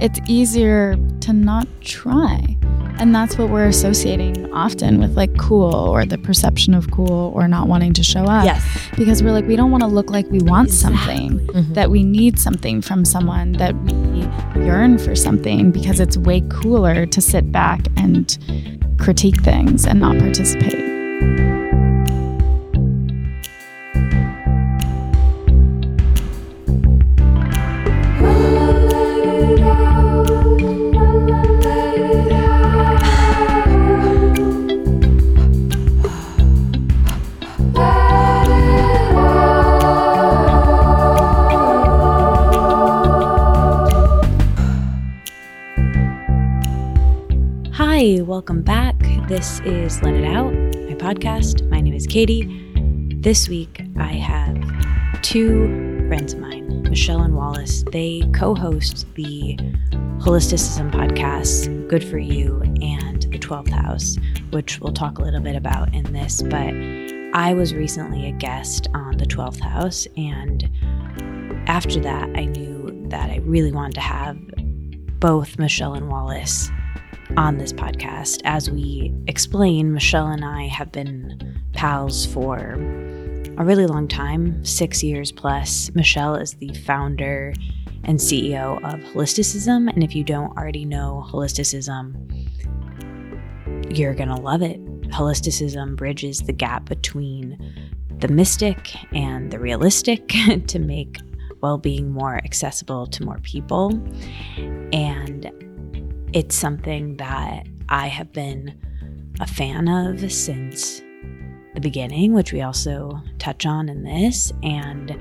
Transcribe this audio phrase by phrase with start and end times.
[0.00, 2.56] it's easier to not try.
[2.98, 7.46] And that's what we're associating often with like cool or the perception of cool or
[7.46, 8.44] not wanting to show up.
[8.46, 8.64] Yes.
[8.96, 10.96] Because we're like, we don't want to look like we want Exactly.
[10.98, 11.74] something, Mhm.
[11.74, 14.26] that we need something from someone, that we
[14.64, 18.38] yearn for something because it's way cooler to sit back and
[18.98, 21.55] critique things and not participate.
[49.36, 51.68] This is Let It Out, my podcast.
[51.68, 52.48] My name is Katie.
[53.20, 55.66] This week I have two
[56.08, 57.84] friends of mine, Michelle and Wallis.
[57.92, 59.58] They co host the
[60.20, 64.16] Holisticism podcast, Good for You, and The 12th House,
[64.52, 66.40] which we'll talk a little bit about in this.
[66.40, 66.72] But
[67.34, 70.66] I was recently a guest on The 12th House, and
[71.68, 74.38] after that, I knew that I really wanted to have
[75.20, 76.70] both Michelle and Wallis
[77.36, 78.40] on this podcast.
[78.44, 82.56] As we explain, Michelle and I have been pals for
[83.58, 85.90] a really long time six years plus.
[85.94, 87.52] Michelle is the founder
[88.04, 89.92] and CEO of Holisticism.
[89.92, 92.14] And if you don't already know Holisticism,
[93.96, 94.82] you're going to love it.
[95.10, 97.58] Holisticism bridges the gap between
[98.18, 100.28] the mystic and the realistic
[100.66, 101.18] to make
[101.60, 103.90] well being more accessible to more people.
[104.92, 105.50] And
[106.36, 108.78] it's something that I have been
[109.40, 111.00] a fan of since
[111.72, 115.18] the beginning, which we also touch on in this, and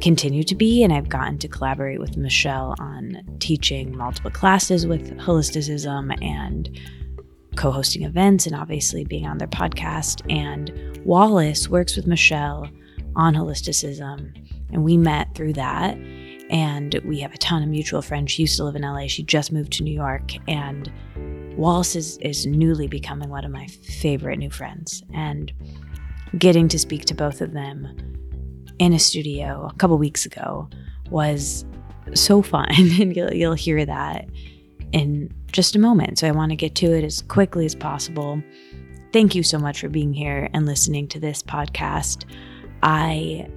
[0.00, 0.84] continue to be.
[0.84, 6.70] And I've gotten to collaborate with Michelle on teaching multiple classes with holisticism and
[7.56, 10.22] co hosting events, and obviously being on their podcast.
[10.30, 10.70] And
[11.04, 12.70] Wallis works with Michelle
[13.16, 14.32] on holisticism,
[14.70, 15.98] and we met through that
[16.52, 18.30] and we have a ton of mutual friends.
[18.30, 19.06] She used to live in LA.
[19.06, 20.92] She just moved to New York, and
[21.56, 25.02] Wallis is, is newly becoming one of my favorite new friends.
[25.14, 25.50] And
[26.38, 27.88] getting to speak to both of them
[28.78, 30.68] in a studio a couple weeks ago
[31.10, 31.64] was
[32.14, 34.28] so fun, and you'll, you'll hear that
[34.92, 36.18] in just a moment.
[36.18, 38.42] So I want to get to it as quickly as possible.
[39.10, 42.26] Thank you so much for being here and listening to this podcast.
[42.82, 43.48] I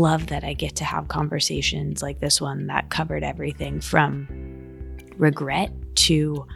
[0.00, 4.28] love that I get to have conversations like this one that covered everything from
[5.16, 6.46] regret to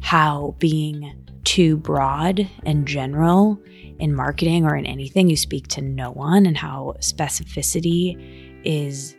[0.00, 1.12] how being
[1.44, 3.60] too broad and general
[3.98, 8.16] in marketing or in anything, you speak to no one, and how specificity
[8.64, 9.16] is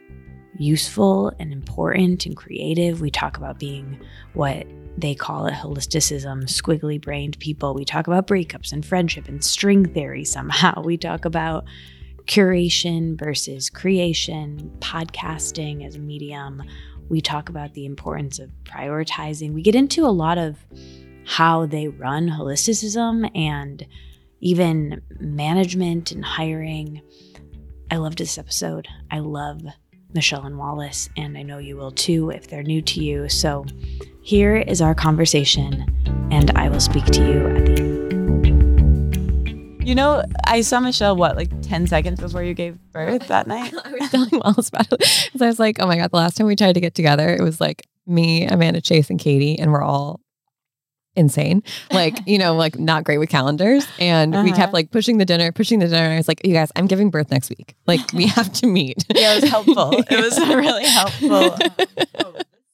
[0.58, 3.02] useful and important and creative.
[3.02, 4.00] We talk about being
[4.34, 4.68] what
[4.98, 7.74] they call it holisticism, squiggly brained people.
[7.74, 10.82] We talk about breakups and friendship and string theory somehow.
[10.88, 11.66] We talk about
[12.28, 16.62] curation versus creation, podcasting as a medium.
[17.10, 19.54] We talk about the importance of prioritizing.
[19.54, 20.58] We get into a lot of
[21.26, 23.86] how they run holisticism and
[24.40, 27.02] even management and hiring.
[27.90, 28.88] I loved this episode.
[29.10, 29.62] I love
[30.14, 33.30] Michelle and Wallis, and I know you will too if they're new to you.
[33.30, 33.66] So
[34.22, 35.86] here is our conversation,
[36.32, 38.07] and I will speak to you at the end.
[39.88, 43.74] You know, I saw Michelle what like ten seconds before you gave birth that night.
[43.86, 46.36] I was telling Wallis about it because I was like, oh my god, the last
[46.36, 49.72] time we tried to get together, it was like me, Amanda Chase, and Katie, and
[49.72, 50.20] we're all
[51.16, 51.64] insane.
[51.90, 53.88] Like, you know, like not great with calendars.
[53.98, 54.56] And we Uh-huh.
[54.58, 56.04] kept like pushing the dinner, pushing the dinner.
[56.04, 57.76] And I was like, you guys, I'm giving birth next week.
[57.88, 59.06] Like, we have to meet.
[59.16, 59.94] Yeah, it was helpful.
[59.94, 61.58] It was really helpful.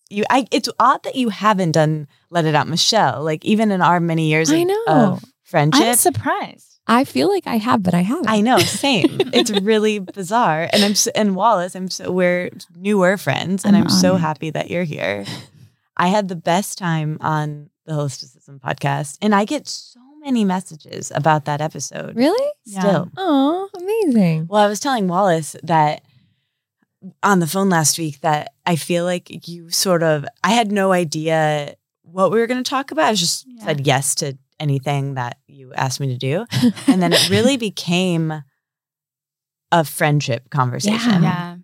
[0.09, 3.24] You, I, it's odd that you haven't done Let It Out, Michelle.
[3.24, 4.84] Like even in our many years of, I know.
[4.88, 6.72] of friendship, I'm surprised.
[6.85, 8.27] I feel like I have, but I haven't.
[8.29, 9.05] I know, same.
[9.33, 10.69] it's really bizarre.
[10.73, 14.49] And I'm so, and Wallis, I'm so we're newer friends, and I'm I'm, so happy
[14.49, 15.25] that you're here.
[15.95, 21.12] I had the best time on the Holisticism podcast, and I get so many messages
[21.13, 22.15] about that episode.
[22.15, 22.51] Really?
[22.65, 24.47] Still, Oh, amazing.
[24.50, 26.01] well, I was telling Wallis that
[27.21, 30.91] on the phone last week that I feel like you sort of I had no
[30.94, 33.07] idea what we were going to talk about.
[33.09, 33.65] I just Yeah.
[33.65, 36.45] said yes to anything that you asked me to do.
[36.88, 38.44] And then it really became
[39.71, 41.23] a friendship conversation.
[41.23, 41.57] Yeah.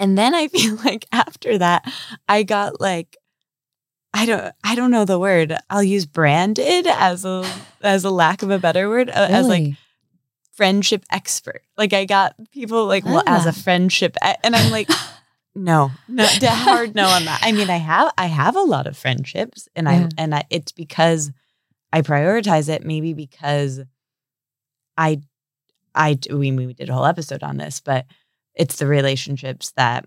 [0.00, 1.90] And then I feel like after that,
[2.28, 3.16] I got like,
[4.14, 5.54] I don't, I don't know the word.
[5.70, 7.44] I'll use branded as a,
[7.82, 9.74] as a lack of a better word, uh, as like
[10.52, 11.62] friendship expert.
[11.76, 13.52] Like I got people like, well, as a Ah.
[13.52, 14.90] friendship, and I'm like,
[15.54, 17.40] no, no, hard no on that.
[17.42, 19.92] I mean, I have I have a lot of friendships, and Yeah.
[19.92, 21.30] I and I, it's because
[21.92, 22.84] I prioritize it.
[22.84, 23.80] Maybe because
[24.96, 25.20] I,
[26.30, 28.06] we we did a whole episode on this, but
[28.54, 30.04] it's the relationships that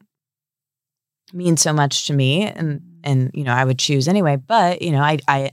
[1.34, 3.00] mean so much to me, and mm-hmm.
[3.04, 4.36] and you know I would choose anyway.
[4.36, 5.52] But you know I I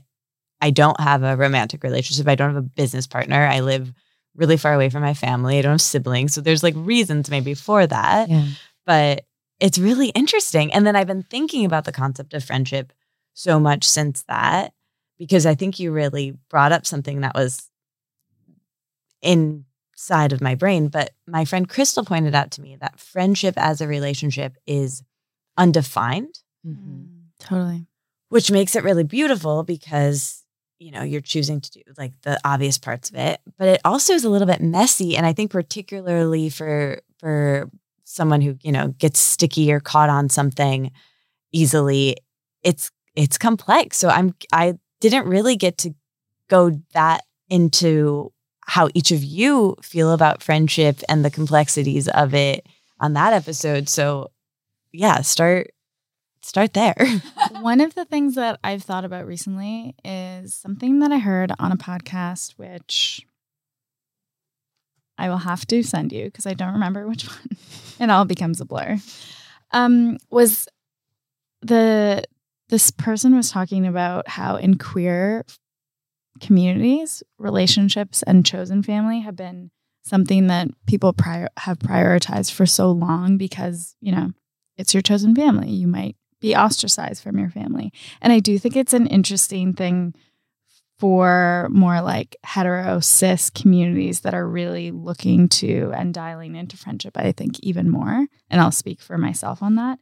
[0.61, 2.27] I don't have a romantic relationship.
[2.27, 3.45] I don't have a business partner.
[3.45, 3.91] I live
[4.35, 5.57] really far away from my family.
[5.57, 8.45] I don't have siblings, so there's like reasons maybe for that Yeah.
[8.85, 9.25] but
[9.59, 10.71] it's really interesting.
[10.73, 12.93] And then I've been thinking about the concept of friendship
[13.33, 14.73] so much since that
[15.19, 17.69] because I think you really brought up something that was
[19.21, 20.87] inside of my brain.
[20.87, 25.03] But my friend Crystal pointed out to me that friendship as a relationship is
[25.57, 27.07] undefined, Mhm.
[27.39, 27.85] Totally.
[28.29, 30.43] which makes it really beautiful because
[30.77, 34.13] you know you're choosing to do like the obvious parts of it but it also
[34.13, 37.69] is a little bit messy and i think particularly for for
[38.05, 40.91] someone who you know gets sticky or caught on something
[41.51, 42.15] easily
[42.63, 45.93] it's it's complex so i'm i didn't really get to
[46.49, 48.31] go that into
[48.61, 52.65] how each of you feel about friendship and the complexities of it
[52.99, 54.29] on that episode so
[54.91, 55.71] yeah start
[56.41, 56.95] start there
[57.61, 61.71] One of the things that I've thought about recently is something that I heard on
[61.71, 63.25] a podcast, which
[65.17, 67.57] I will have to send you because I don't remember which one.
[67.99, 68.97] it all becomes a blur.
[69.71, 70.67] Um, was
[71.61, 72.23] the
[72.69, 75.45] this person was talking about how in queer
[76.39, 79.71] communities, relationships and chosen family have been
[80.03, 84.31] something that people prior have prioritized for so long because you know
[84.77, 85.69] it's your chosen family.
[85.69, 87.91] You might be ostracized from your family.
[88.21, 90.15] And I do think it's an interesting thing
[90.99, 97.17] for more like hetero cis communities that are really looking to and dialing into friendship,
[97.17, 98.27] I think even more.
[98.49, 99.99] And I'll speak for myself on that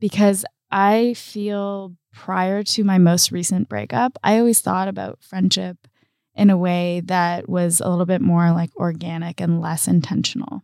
[0.00, 5.88] because I feel prior to my most recent breakup, I always thought about friendship
[6.34, 10.62] in a way that was a little bit more like organic and less intentional.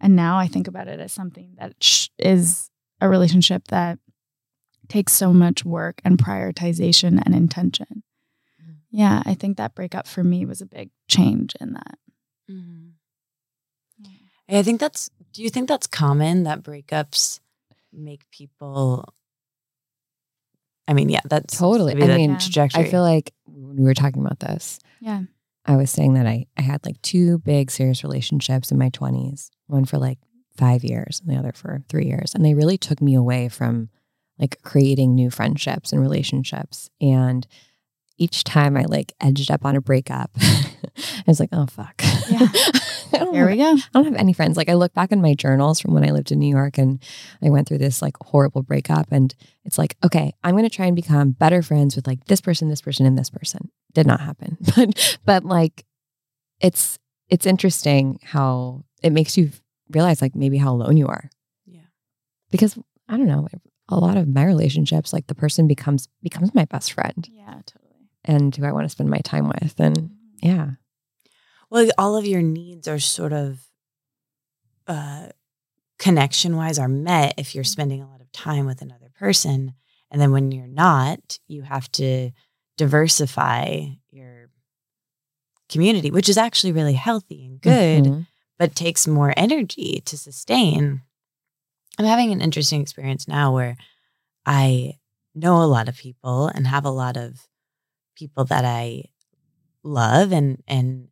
[0.00, 1.74] And now I think about it as something that
[2.18, 2.70] is
[3.00, 3.98] a relationship that
[4.88, 8.02] takes so much work and prioritization and intention.
[8.62, 8.72] Mm-hmm.
[8.90, 11.98] Yeah, I think that breakup for me was a big change in that.
[12.50, 12.84] Mm-hmm.
[14.48, 15.10] I think that's.
[15.32, 17.40] Do you think that's common that breakups
[17.92, 19.14] make people?
[20.86, 21.92] I mean, yeah, that's Totally.
[22.02, 22.84] I mean, trajectory.
[22.84, 25.22] I feel like when we were talking about this, Yeah.
[25.66, 29.48] I was saying that I, I had like two big serious relationships in my 20s,
[29.66, 30.18] one for like
[30.58, 32.34] five years and the other for three years.
[32.34, 33.88] And they really took me away from
[34.38, 36.90] like creating new friendships and relationships.
[37.00, 37.46] And
[38.18, 42.02] each time I like edged up on a breakup, I was like, oh, fuck.
[42.30, 42.48] Yeah.
[43.14, 43.70] I don't Here have- we go.
[43.72, 44.56] I don't have any friends.
[44.56, 47.02] Like I look back in my journals from when I lived in New York and
[47.42, 49.34] I went through this like horrible breakup and
[49.64, 52.68] it's like, okay, I'm going to try and become better friends with like this person,
[52.68, 53.70] this person and this person.
[53.92, 54.58] Did not happen.
[54.76, 55.84] But but like
[56.60, 59.50] it's it's interesting how it makes you
[59.90, 61.30] realize like maybe how alone you are.
[61.66, 61.80] Yeah.
[62.50, 62.76] Because
[63.08, 63.46] I don't know,
[63.88, 68.08] a lot of my relationships like the person becomes becomes my best friend Yeah, totally.
[68.24, 70.46] and who I want to spend my time with and mm-hmm.
[70.48, 70.70] yeah.
[71.70, 73.60] Well, all of your needs are sort of
[74.86, 75.28] uh,
[75.98, 79.74] connection wise are met if you're spending a lot of time with another person,
[80.10, 82.30] and then when you're not, you have to
[82.76, 84.50] diversify your
[85.68, 88.04] community, which is actually really healthy and good.
[88.04, 88.26] Mhm.
[88.56, 91.02] but takes more energy to sustain.
[91.98, 93.76] I'm having an interesting experience now where
[94.46, 95.00] I
[95.34, 97.48] know a lot of people and have a lot of
[98.14, 99.06] people that I
[99.82, 101.08] love and and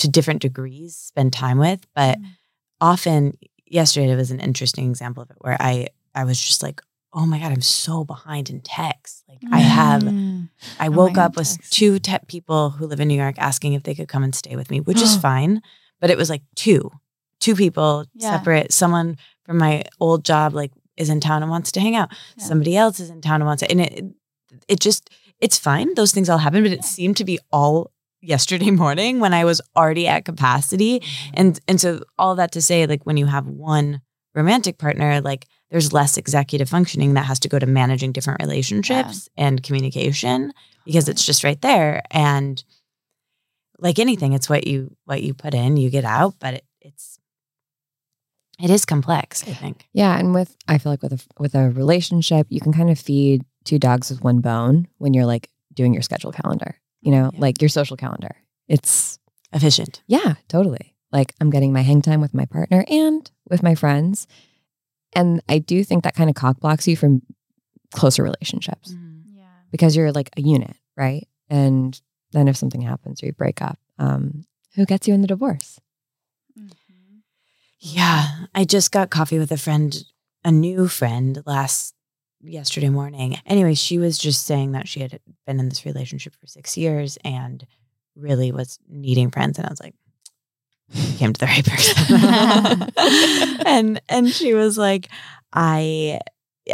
[0.00, 2.24] to different degrees spend time with, but Mm.
[2.80, 6.80] often yesterday it was an interesting example of it where I I was just like,
[7.12, 10.48] "Oh my god, I'm so behind in texts." Like I have Mm.
[10.78, 11.72] I Oh woke up with text.
[11.72, 14.56] two te- people who live in New York asking if they could come and stay
[14.56, 15.62] with me, which is fine.
[16.00, 16.90] But it was like two,
[17.40, 18.30] two people Yeah.
[18.38, 18.72] separate.
[18.72, 22.08] Someone from my old job like is in town and wants to hang out.
[22.36, 22.44] Yeah.
[22.44, 24.04] Somebody else is in town and wants to, and it,
[24.68, 25.08] it just,
[25.40, 25.94] it's fine.
[25.94, 29.60] Those things all happen, but it seemed to be all yesterday morning when I was
[29.76, 31.00] already at capacity.
[31.00, 31.34] Mm-hmm.
[31.34, 34.00] And, and so all that to say, like when you have one
[34.34, 39.28] romantic partner, like there's less executive functioning that has to go to managing different relationships
[39.36, 40.52] and communication
[40.84, 42.02] because it's just right there.
[42.10, 42.62] And
[43.78, 47.18] like anything, it's what you what you put in, you get out, but it, it's
[48.60, 49.88] it is complex, I think.
[49.92, 52.98] Yeah, and with I feel like with a with a relationship, you can kind of
[52.98, 56.76] feed two dogs with one bone when you're like doing your schedule calendar.
[57.02, 57.40] You know, Yeah.
[57.40, 58.36] like your social calendar.
[58.68, 59.18] It's
[59.52, 60.02] Efficient.
[60.06, 60.94] yeah, totally.
[61.12, 64.26] Like I'm getting my hang time with my partner and with my friends.
[65.12, 67.22] And I do think that kind of cock blocks you from
[67.92, 68.94] closer relationships
[69.34, 69.44] Yeah.
[69.72, 71.26] because you're like a unit, right?
[71.48, 72.00] And
[72.32, 74.44] then if something happens or you break up, um,
[74.76, 75.80] who gets you in the divorce?
[76.56, 77.18] Mm-hmm.
[77.80, 78.44] Yeah.
[78.54, 80.04] I just got coffee with a friend,
[80.44, 81.94] a new friend last
[82.42, 83.36] yesterday morning.
[83.46, 87.18] Anyway, she was just saying that she had been in this relationship for six years
[87.24, 87.66] and
[88.16, 89.58] really was needing friends.
[89.58, 89.94] And I was like,
[91.18, 93.60] came to the right person.
[93.66, 95.08] and and she was like,
[95.52, 96.20] I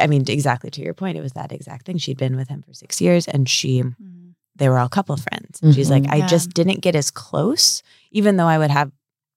[0.00, 1.98] I mean, exactly to your point, it was that exact thing.
[1.98, 4.34] She'd been with him for six years and she Mhm.
[4.56, 5.60] they were all couple friends.
[5.62, 6.12] And she's like, Mhm.
[6.12, 6.26] I Yeah.
[6.26, 8.90] just didn't get as close, even though I would have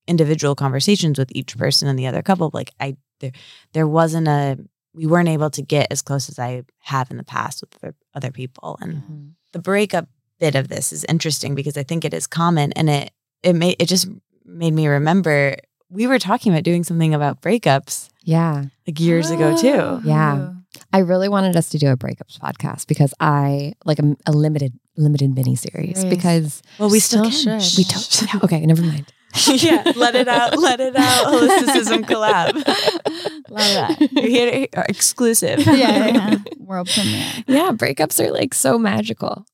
[0.08, 2.50] individual conversations with each person in the other couple.
[2.54, 3.32] Like I there
[3.74, 4.58] there wasn't a
[4.94, 7.96] we weren't able to get as close as I have in the past with other-
[8.16, 8.78] other people.
[8.82, 9.28] And mm-hmm.
[9.54, 10.08] the breakup
[10.40, 13.12] bit of this is interesting because I think it is common and it
[13.44, 14.08] it made it just
[14.46, 15.56] made me remember
[15.90, 18.66] we were talking about doing something about breakups Yeah.
[18.88, 19.68] like years ago too.
[19.74, 20.02] Oh.
[20.06, 20.54] Yeah.
[20.94, 24.74] I really wanted us to do a breakups podcast because I like a, a limited
[24.98, 26.06] limited mini series Series.
[26.16, 27.60] because Well, we still, Still can.
[27.60, 27.78] should.
[27.78, 28.44] we don't.
[28.44, 29.12] Okay, never mind.
[29.48, 31.28] yeah, let it out, let it out.
[31.28, 32.56] Holisticism collab.
[33.50, 34.12] Love that.
[34.12, 35.60] You're here to, exclusive.
[35.60, 36.36] yeah, yeah.
[36.60, 37.26] World premiere.
[37.48, 39.46] Yeah, breakups are like so magical.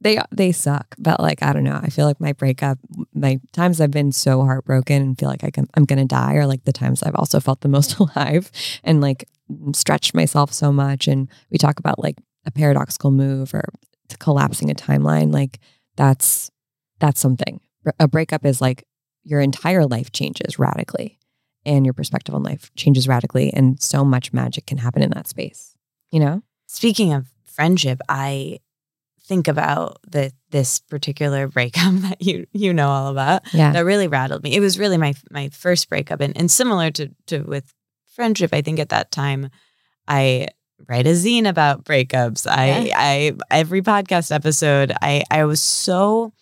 [0.00, 1.78] They they suck, but like I don't know.
[1.82, 2.78] I feel like my breakup,
[3.12, 6.46] my times I've been so heartbroken and feel like I can, I'm gonna die, are
[6.46, 8.50] like the times I've also felt the most alive
[8.84, 9.28] and like
[9.74, 11.08] stretched myself so much.
[11.08, 12.16] And we talk about like
[12.46, 13.64] a paradoxical move or
[14.18, 15.32] collapsing a timeline.
[15.32, 15.58] Like
[15.96, 16.50] that's
[17.00, 17.60] that's something.
[17.98, 18.84] A breakup is like
[19.28, 21.18] your entire life changes radically,
[21.66, 25.28] and your perspective on life changes radically, and so much magic can happen in that
[25.28, 25.74] space.
[26.10, 26.42] You know.
[26.66, 28.60] Speaking of friendship, I
[29.28, 33.42] think about the this particular breakup that you you know all about.
[33.52, 33.72] Yeah.
[33.72, 34.56] That really rattled me.
[34.56, 37.72] It was really my my first breakup, and and similar to to with
[38.06, 38.50] friendship.
[38.52, 39.50] I think at that time,
[40.08, 40.48] I
[40.88, 42.46] write a zine about breakups.
[42.50, 46.32] I I every podcast episode, I I was so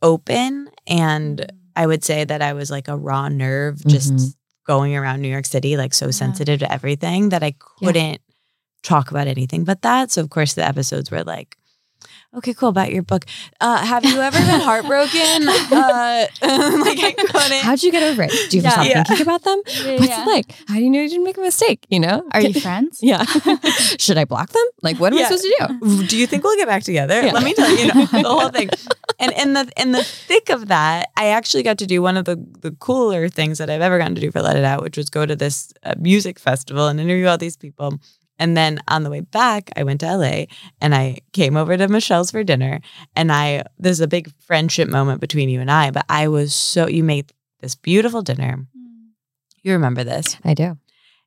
[0.00, 4.34] open and I would say that I was like a raw nerve just Mhm.
[4.66, 6.12] going around New York City, like so Yeah.
[6.12, 8.20] sensitive to everything that I couldn't
[8.82, 10.10] talk about anything but that.
[10.10, 11.56] So of course the episodes were like,
[12.34, 13.24] okay, cool about your book.
[13.60, 15.48] Uh, have you ever been heartbroken?
[15.48, 16.26] uh,
[16.84, 17.58] like I couldn't.
[17.62, 18.32] How'd you get over it?
[18.50, 18.70] Do you Yeah.
[18.70, 19.04] stop Yeah.
[19.04, 19.58] thinking about them?
[19.66, 19.82] What's
[20.12, 20.54] it like?
[20.68, 21.86] How do you know you didn't make a mistake?
[21.88, 22.24] You know?
[22.32, 22.98] Are you friends?
[23.02, 23.24] Yeah.
[23.98, 24.64] Should I block them?
[24.82, 25.24] Like, what am Yeah.
[25.26, 26.06] I supposed to do?
[26.06, 27.22] do you think we'll get back together?
[27.24, 27.32] Yeah.
[27.32, 28.68] Let me tell you, you know, the whole thing.
[29.18, 32.24] And in the in the thick of that, I actually got to do one of
[32.24, 34.96] the the cooler things that I've ever gotten to do for Let It Out, which
[34.96, 37.98] was go to this uh, music festival and interview all these people.
[38.38, 40.44] And then on the way back, I went to LA
[40.80, 42.80] and I came over to Michelle's for dinner.
[43.16, 46.86] And I there's a big friendship moment between you and I, but I was so
[46.86, 48.56] you made this beautiful dinner.
[48.76, 49.08] Mm.
[49.62, 50.36] You remember this?
[50.44, 50.78] I do.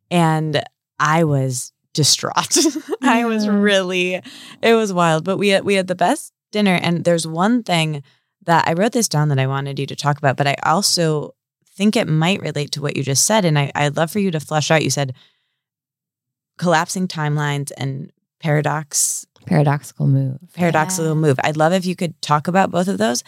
[0.09, 0.63] and
[0.99, 2.57] I was distraught.
[3.01, 3.61] I was mm.
[3.61, 4.21] really
[4.61, 8.03] it was wild, but we had we had the best dinner and there's one thing
[8.45, 11.35] that I wrote this down that I wanted you to talk about, but I also
[11.75, 14.31] think it might relate to what you just said and I I'd love for you
[14.31, 14.83] to flesh out.
[14.83, 15.13] You said
[16.61, 20.37] collapsing timelines and paradox Paradoxical move.
[20.53, 21.21] paradoxical Yeah.
[21.25, 21.39] move.
[21.43, 23.23] I'd love if you could talk about both of those.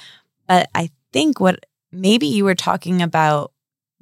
[0.48, 3.52] But I think what maybe you were talking about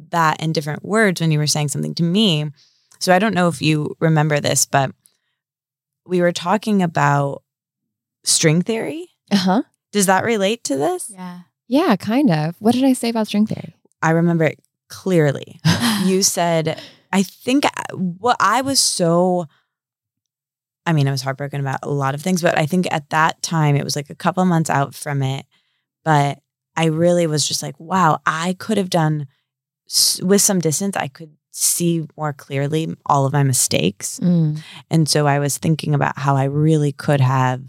[0.09, 2.51] that in different words when you were saying something to me.
[2.99, 4.91] So I don't know if you remember this, but
[6.05, 7.43] we were talking about
[8.25, 9.09] string theory.
[9.31, 9.61] Uh huh.
[9.93, 11.09] Does that relate to this?
[11.09, 11.39] Yeah.
[11.67, 12.55] Yeah, kind of.
[12.59, 13.75] What did I say about string theory?
[14.01, 14.59] I remember it
[14.89, 15.59] clearly.
[16.03, 19.47] you said, I think uh, what I was so,
[20.85, 23.41] I mean, I was heartbroken about a lot of things, but I think at that
[23.41, 25.45] time it was like a couple months out from it.
[26.03, 26.39] But
[26.75, 29.27] I really was just like, wow, I could have done
[30.21, 34.19] with some distance, I could see more clearly all of my mistakes.
[34.21, 34.61] Mm.
[34.89, 37.61] And so I was thinking about how I really could have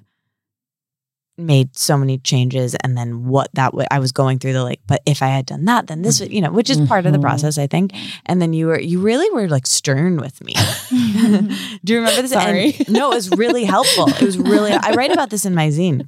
[1.38, 4.80] made so many changes and then what that would I was going through the like
[4.86, 7.12] but if I had done that then this would you know which is part of
[7.12, 7.22] the Mhm.
[7.22, 7.92] process I think.
[8.26, 10.52] And then you were you really were like stern with me.
[11.84, 12.32] Do you remember this?
[12.32, 12.74] Sorry.
[12.78, 14.08] And- no it was really helpful.
[14.08, 16.06] It was really I write about this in my zine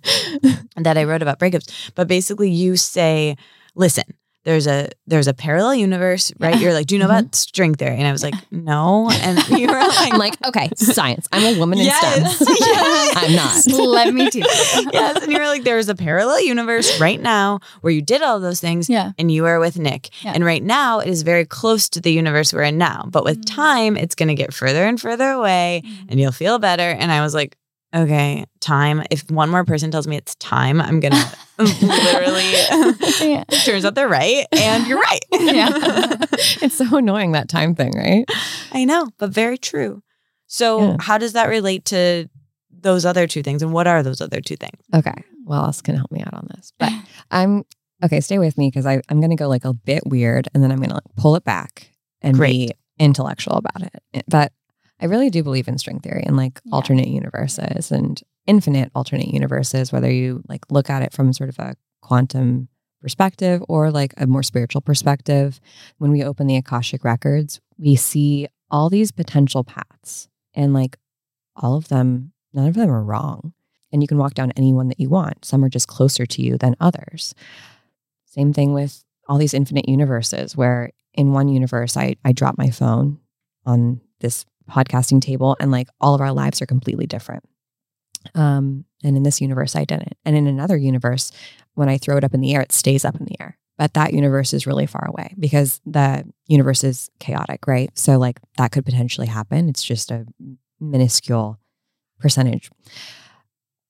[0.76, 1.90] that I wrote about breakups.
[1.94, 3.36] But basically you say
[3.74, 4.04] listen
[4.44, 7.96] there's a there's a parallel universe right you're like do you know about string theory
[7.96, 11.26] and I was like no and you were like I'm like, okay, science.
[11.32, 12.36] I'm a woman in Yes.
[12.36, 12.46] STEM.
[12.60, 13.16] Yes.
[13.16, 13.86] I'm not.
[13.88, 14.44] Let me teach
[14.92, 15.22] yes.
[15.22, 18.60] And you were like, there's a parallel universe right now where you did all those
[18.60, 19.12] things Yeah.
[19.18, 20.10] and you are with Nick.
[20.24, 20.32] Yeah.
[20.34, 23.06] And right now it is very close to the universe we're in now.
[23.10, 23.54] But with Mm.
[23.54, 26.82] time, it's going to get further and further away and you'll feel better.
[26.90, 27.56] And I was like,
[27.94, 29.02] okay, time.
[29.10, 31.22] If one more person tells me it's time, I'm gonna
[31.58, 32.50] literally.
[33.20, 33.44] Yeah.
[33.64, 35.24] Turns out they're right, and you're right.
[35.32, 35.68] Yeah.
[36.62, 38.24] it's so annoying that time thing, right?
[38.72, 40.02] I know, but very true.
[40.46, 40.96] So, Yeah.
[41.00, 42.28] how does that relate to
[42.70, 43.62] those other two things?
[43.62, 44.78] And what are those other two things?
[44.94, 45.14] Okay.
[45.44, 46.72] Well, else can help me out on this.
[46.78, 46.92] But
[47.30, 47.64] I'm
[48.04, 50.80] okay, stay with me because I'm gonna go like a bit weird and then I'm
[50.80, 51.90] gonna like pull it back
[52.22, 54.24] and be intellectual about it.
[54.28, 54.52] But
[55.04, 56.74] I really do believe in string theory and like Yeah.
[56.76, 61.58] alternate universes and infinite alternate universes, whether you like look at it from sort of
[61.58, 62.68] a quantum
[63.02, 65.60] perspective or like a more spiritual perspective.
[65.98, 70.96] When we open the Akashic records, we see all these potential paths and like
[71.54, 73.52] all of them, none of them are wrong.
[73.92, 75.44] And you can walk down any one that you want.
[75.44, 77.34] Some are just closer to you than others.
[78.24, 82.70] Same thing with all these infinite universes where in one universe I I drop my
[82.70, 83.18] phone
[83.66, 87.44] on this podcasting table and like all of our lives are completely different.
[88.34, 90.16] Um, and in this universe I didn't.
[90.24, 91.30] And in another universe,
[91.74, 93.58] when I throw it up in the air, it stays up in the air.
[93.76, 97.90] But that universe is really far away because the universe is chaotic, right?
[97.98, 99.68] So like that could potentially happen.
[99.68, 100.26] It's just a
[100.80, 101.58] minuscule
[102.20, 102.70] percentage.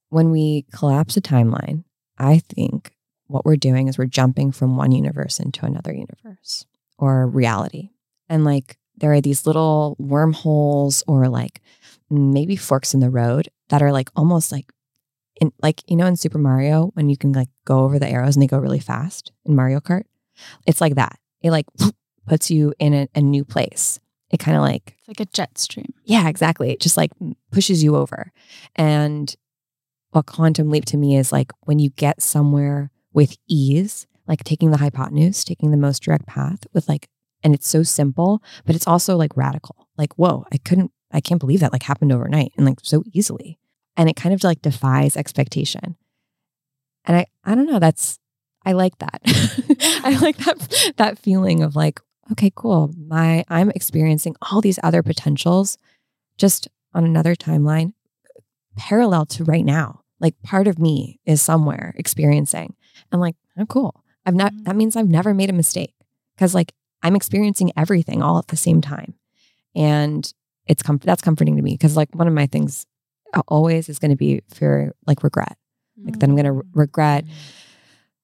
[0.09, 1.85] When we collapse a timeline,
[2.19, 2.93] I think
[3.27, 6.67] what we're doing is we're jumping from one universe into another universe
[6.99, 7.91] or reality.
[8.29, 11.61] And like there are these little wormholes or like
[12.11, 14.71] maybe forks in the road that are like almost like
[15.41, 18.37] in like you know in Super Mario when you can like go over the arrows
[18.37, 20.05] and they go really fast in Mario Kart.
[20.67, 21.19] It's like that.
[21.43, 21.67] It like
[22.27, 23.99] puts you in a, a new place.
[24.31, 25.93] It kind of like It's like a jet stream.
[26.05, 26.71] yeah, exactly.
[26.71, 27.11] It just like
[27.53, 28.33] pushes you over.
[28.75, 29.35] And
[30.11, 34.71] what quantum leap to me is like when you get somewhere with ease, like taking
[34.71, 37.09] the hypotenuse, taking the most direct path with like,
[37.45, 39.87] and it's so simple, but it's also like radical.
[39.97, 43.59] Like, whoa, I couldn't, I can't believe that like happened overnight and like so easily.
[43.97, 45.97] And it kind of like defies expectation.
[47.05, 48.19] And I, I don't know, that's,
[48.65, 49.21] I like that.
[50.05, 52.01] I like that, that feeling of like,
[52.33, 52.91] okay, cool.
[53.07, 55.77] My, I'm experiencing all these other potentials
[56.39, 57.93] just on another timeline
[58.77, 60.01] parallel to right now.
[60.21, 62.75] Like part of me is somewhere experiencing.
[63.13, 64.03] I'm like, oh, cool.
[64.25, 64.65] I've not, Mhm.
[64.65, 65.95] that means I've never made a mistake
[66.35, 66.73] because like
[67.05, 69.15] I'm experiencing everything all at the same time.
[69.77, 70.33] And
[70.67, 72.87] it's com- that's comforting to me because like one of my things
[73.49, 75.57] always is going to be fear, like regret.
[76.03, 76.63] Like that I'm going to Mm.
[76.75, 77.25] regret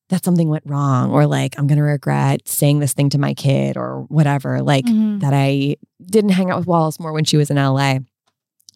[0.08, 3.32] that something went wrong or like I'm going to regret saying this thing to my
[3.34, 4.60] kid or whatever.
[4.62, 5.20] Like, Mhm.
[5.20, 8.00] that I didn't hang out with Wallis more when she was in LA.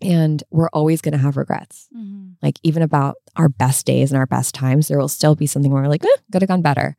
[0.03, 1.89] And we're always going to have regrets.
[1.97, 2.35] Mhm.
[2.43, 5.73] Like, even about our best days and our best times, there will still be something
[5.73, 6.97] where we're like, eh, could have gone better.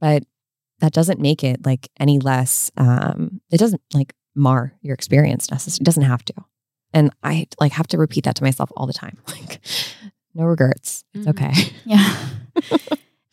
[0.00, 0.24] But
[0.80, 5.82] that doesn't make it like any less, um, it doesn't like mar your experience necessarily.
[5.82, 6.34] It doesn't have to.
[6.94, 9.18] And I like have to repeat that to myself all the time.
[9.28, 9.60] Like,
[10.34, 11.04] no regrets.
[11.14, 11.30] It's Mhm.
[11.30, 11.52] okay.
[11.84, 12.28] Yeah.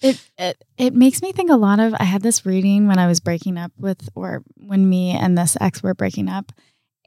[0.01, 3.07] it, it it makes me think a lot of I had this reading when I
[3.07, 6.51] was breaking up with or when me and this ex were breaking up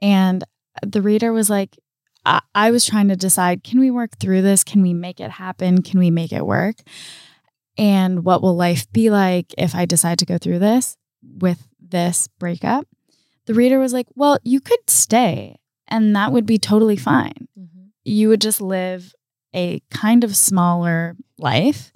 [0.01, 0.43] and
[0.85, 1.77] the reader was like
[2.25, 5.31] I, I was trying to decide can we work through this can we make it
[5.31, 6.77] happen can we make it work
[7.77, 12.27] and what will life be like if I decide to go through this with this
[12.39, 12.87] breakup
[13.45, 17.87] the reader was like well you could stay and that would be totally fine mm-hmm.
[18.03, 19.13] you would just live
[19.53, 21.91] a kind of smaller life,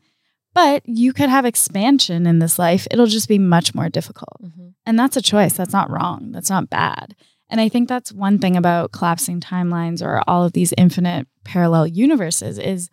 [0.54, 2.88] but you could have expansion in this life.
[2.92, 4.42] It'll just be much more difficult.
[4.42, 4.70] Mm-hmm.
[4.86, 5.54] And that's a choice.
[5.54, 6.32] That's not wrong.
[6.32, 7.16] That's not bad.
[7.50, 11.88] And I think that's one thing about collapsing timelines or all of these infinite parallel
[11.88, 12.90] universes is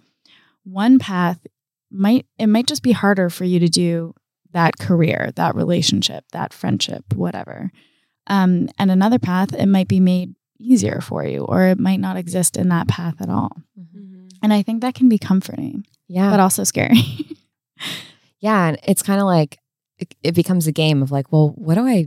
[0.64, 1.46] one path
[1.90, 4.14] might it might just be harder for you to do
[4.52, 7.70] that career, that relationship, that friendship, whatever.
[8.26, 12.16] Um, and another path, it might be made easier for you, or it might not
[12.16, 13.52] exist in that path at all.
[14.42, 16.30] And I think that can be comforting, Yeah.
[16.30, 16.98] but also scary.
[18.40, 19.58] Yeah, and it's kind of like
[19.98, 22.06] it, it becomes a game of like, well, what do I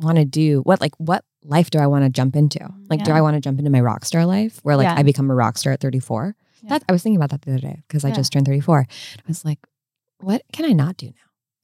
[0.00, 0.60] want to do?
[0.62, 2.58] What like what life do I want to jump into?
[2.90, 4.96] Like, do I want to jump into my rock star life where like Yeah.
[4.96, 6.34] I become a rock star at 34?
[6.62, 6.70] Yeah.
[6.70, 8.86] That I was thinking about that the other day because I just turned 34.
[8.88, 9.58] I was like,
[10.18, 11.12] what can I not do now?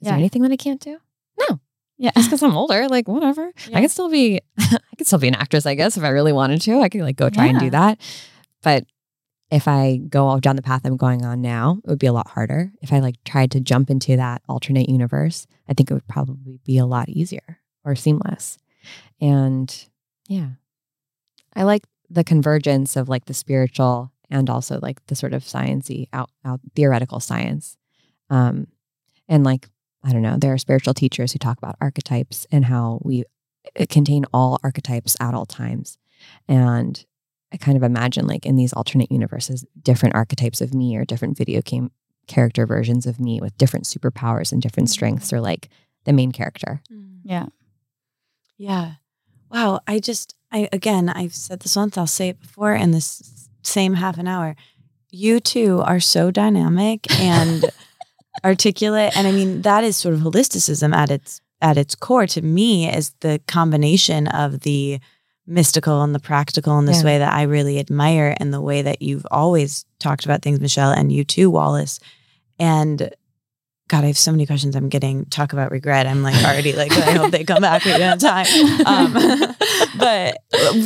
[0.01, 0.99] Is there anything that I can't do?
[1.39, 1.61] No,
[1.97, 2.11] yeah.
[2.15, 2.89] just because I'm older.
[2.89, 3.53] Like whatever.
[3.69, 3.79] Yeah.
[3.79, 6.33] I could still be, I could still be an actress, I guess, if I really
[6.33, 6.81] wanted to.
[6.81, 7.99] I could like go try and do that.
[8.63, 8.85] But
[9.51, 12.13] if I go all down the path I'm going on now, it would be a
[12.13, 12.73] lot harder.
[12.83, 16.61] If I like tried to jump into that alternate universe, I think it would probably
[16.65, 18.59] be a lot easier or seamless.
[19.21, 19.87] And
[20.29, 20.49] yeah,
[21.55, 26.09] I like the convergence of like the spiritual and also like the sort of sciencey
[26.13, 27.77] out, out theoretical science.
[28.31, 28.69] Um,
[29.29, 29.69] and like,
[30.03, 33.25] I don't know, there are spiritual teachers who talk about archetypes and how we
[33.79, 35.99] uh, contain all archetypes at all times.
[36.49, 37.05] And
[37.53, 41.39] I kind of imagine like in these alternate universes, different archetypes of me or different
[41.39, 41.91] video game
[42.27, 45.69] character versions of me with different superpowers and different strengths are like
[46.05, 46.83] the main character.
[47.23, 47.47] Yeah.
[48.59, 48.95] Yeah.
[49.51, 49.81] Wow.
[49.87, 53.95] I just, I again, I've said this once, I'll say it before and this same
[53.95, 54.57] half an hour.
[55.11, 57.65] You two are so dynamic and
[58.45, 59.17] articulate.
[59.17, 62.89] And I mean, that is sort of holisticism at its at its core to me
[62.93, 64.99] is the combination of the
[65.47, 67.05] mystical and the practical in this Yeah.
[67.05, 70.91] way that I really admire and the way that you've always talked about things, Michelle,
[70.91, 72.01] and you too, Wallis.
[72.59, 73.11] And
[73.89, 74.75] God, I have so many questions.
[74.77, 76.07] I'm getting talk about regret.
[76.07, 77.85] I'm like already like I hope they come back.
[77.85, 78.47] We don't have time.
[78.87, 79.13] Um,
[79.99, 80.39] but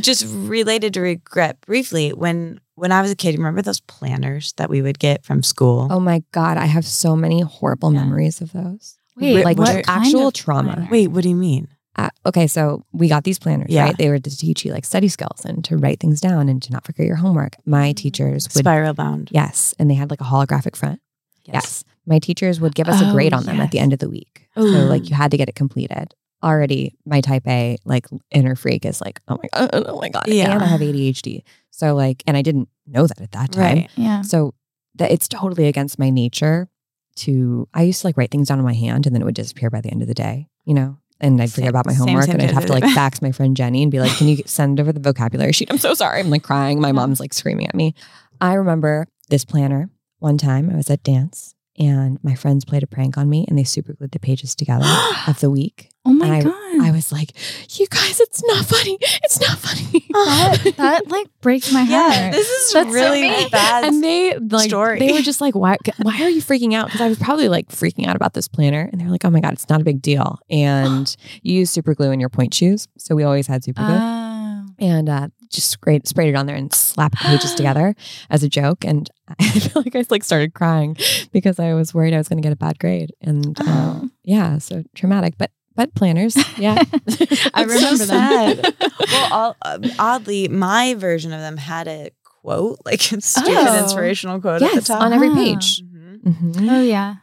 [0.03, 4.53] just related to regret briefly, when when I was a kid, you remember those planners
[4.55, 5.87] that we would get from school?
[5.91, 8.01] Oh my God, I have so many horrible Yeah.
[8.05, 8.97] memories of those.
[9.17, 10.73] Wait, like what kind actual of trauma.
[10.75, 10.89] planner?
[10.91, 11.69] Wait, what do you mean?
[11.97, 13.85] Uh, okay, so we got these planners, Yeah.
[13.85, 13.99] right?
[13.99, 16.73] They were to teach you like study skills and to write things down and to
[16.73, 17.57] not forget your homework.
[17.67, 19.31] My teachers would, Spiral bound.
[19.33, 21.01] yes, and they had like a holographic front.
[21.45, 21.83] Yes.
[22.09, 24.09] My teachers would give us a Oh, grade on them at the end of the
[24.09, 24.49] week.
[24.57, 26.15] So like you had to get it completed.
[26.43, 30.25] Already my type A, like inner freak is like, oh my God, oh my God.
[30.29, 30.53] Yeah.
[30.53, 31.43] And I have ADHD.
[31.71, 33.63] So like, and I didn't know that at that time.
[33.77, 33.91] Right.
[33.97, 34.23] Yeah.
[34.23, 34.55] So
[34.97, 36.69] that it's totally against my nature
[37.17, 39.35] to I used to like write things down on my hand and then it would
[39.35, 40.97] disappear by the end of the day, you know?
[41.21, 43.33] And I'd forget Same- about my homework same, and I'd have to like fax my
[43.33, 45.69] friend Jenny and be like, Can you send over the vocabulary sheet?
[45.71, 46.21] I'm so sorry.
[46.21, 46.81] I'm like crying.
[46.81, 47.95] My mom's like screaming at me.
[48.41, 49.91] I remember this planner
[50.21, 53.59] one time I was at dance and my friends played a prank on me and
[53.59, 54.87] they super glued the pages together
[55.27, 55.91] of the week.
[56.05, 56.55] Oh my I- god.
[56.81, 57.33] I was like,
[57.79, 58.99] You guys, it's not funny.
[59.25, 60.07] It's not funny.
[60.13, 62.33] that, that like breaks my Yeah, heart.
[62.33, 63.49] this is That's really mean.
[63.51, 63.85] bad.
[63.85, 64.99] and they like story.
[65.01, 67.69] they were just like why why are you freaking out because i was probably like
[67.69, 70.01] freaking out about this planner and they're like oh my god it's not a big
[70.03, 73.83] deal and you use super glue in your point shoes so we always had super
[73.83, 74.67] glue Oh.
[74.79, 77.95] and uh, just sprayed, sprayed it on there and slapped the pages together
[78.31, 80.97] as a joke and i feel like i like started crying
[81.33, 84.11] because i was worried i was going to get a bad grade and uh, Oh.
[84.25, 86.75] yeah so traumatic but but planners yeah
[87.55, 88.09] I remember so them.
[88.09, 88.75] sad.
[89.13, 93.83] well, all, uh, oddly, my version of them had a quote, like a stupid Oh.
[93.85, 95.01] inspirational quote at the top.
[95.03, 95.35] on every Ah.
[95.37, 96.23] page Mhm.
[96.27, 96.71] Mhm.
[96.71, 97.15] Oh yeah.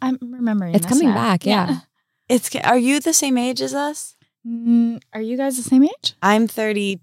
[0.00, 0.74] I'm remembering.
[0.74, 1.14] It's this coming now.
[1.14, 1.80] back, yeah.
[2.28, 2.54] It's.
[2.56, 4.16] Are you the same age as us?
[4.46, 6.14] Mm, are you guys the same age?
[6.22, 7.02] I'm 32.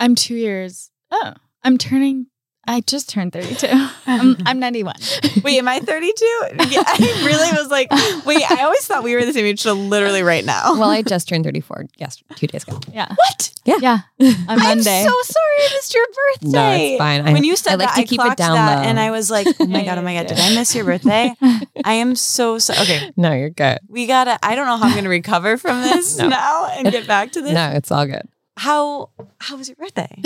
[0.00, 0.90] I'm two years.
[1.10, 2.26] Oh, I'm turning.
[2.64, 3.66] I just turned 32.
[4.06, 4.94] I'm, I'm 91.
[5.42, 6.24] Wait, am I 32?
[6.68, 7.90] Yeah, I really was like,
[8.24, 10.74] wait, I always thought we were the same age till literally right now.
[10.78, 13.08] well i just turned 34 yes two days ago Yeah.
[13.16, 13.50] what?
[13.64, 13.78] Yeah.
[14.20, 15.02] On I'm Monday.
[15.04, 16.48] so sorry I missed your birthday.
[16.50, 17.26] No, it's fine.
[17.26, 18.88] I, when you said I like that, to I keep it down that, low.
[18.88, 20.38] and I was like, "Oh my god, oh my god, did.
[20.40, 21.32] I miss your birthday?"
[21.84, 22.80] I am so sorry.
[22.80, 23.78] Okay, no, you're good.
[23.88, 24.36] we gotta.
[24.44, 26.28] I don't know how I'm gonna recover from this No.
[26.28, 27.52] now and get back to this.
[27.52, 28.22] No, it's all good.
[28.56, 29.08] How
[29.40, 30.08] how was your birthday?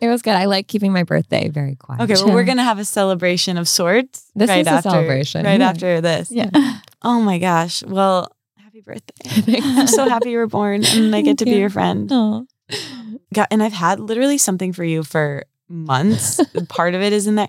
[0.00, 0.34] It was good.
[0.34, 2.00] I like keeping my birthday very quiet.
[2.02, 4.30] Okay, well, we're gonna have a celebration of sorts.
[4.34, 5.68] This right is a after, celebration, right yeah.
[5.68, 6.30] after this.
[6.30, 6.50] yeah.
[7.04, 7.82] Oh my gosh.
[7.82, 9.58] Well, happy birthday.
[9.60, 11.56] I'm so happy you were born and I get Thank to be you.
[11.58, 12.08] your friend.
[12.08, 16.40] God, and I've had literally something for you for months.
[16.68, 17.48] Part of it is in there.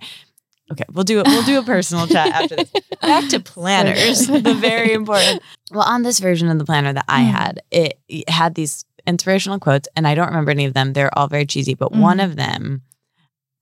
[0.72, 1.28] Okay, we'll do it.
[1.28, 2.72] We'll do a personal chat after this.
[3.02, 5.44] Back to planners, the very important.
[5.72, 7.32] Well, on this version of the planner that I Mm.
[7.32, 10.94] had, it, it had these inspirational quotes, and I don't remember any of them.
[10.94, 12.00] They're all very cheesy, but Mm.
[12.00, 12.82] one of them,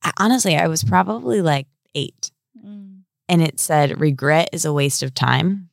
[0.02, 2.30] I- honestly, I was probably like eight,
[2.64, 3.00] Mm.
[3.28, 5.68] and it said, "Regret is a waste of time."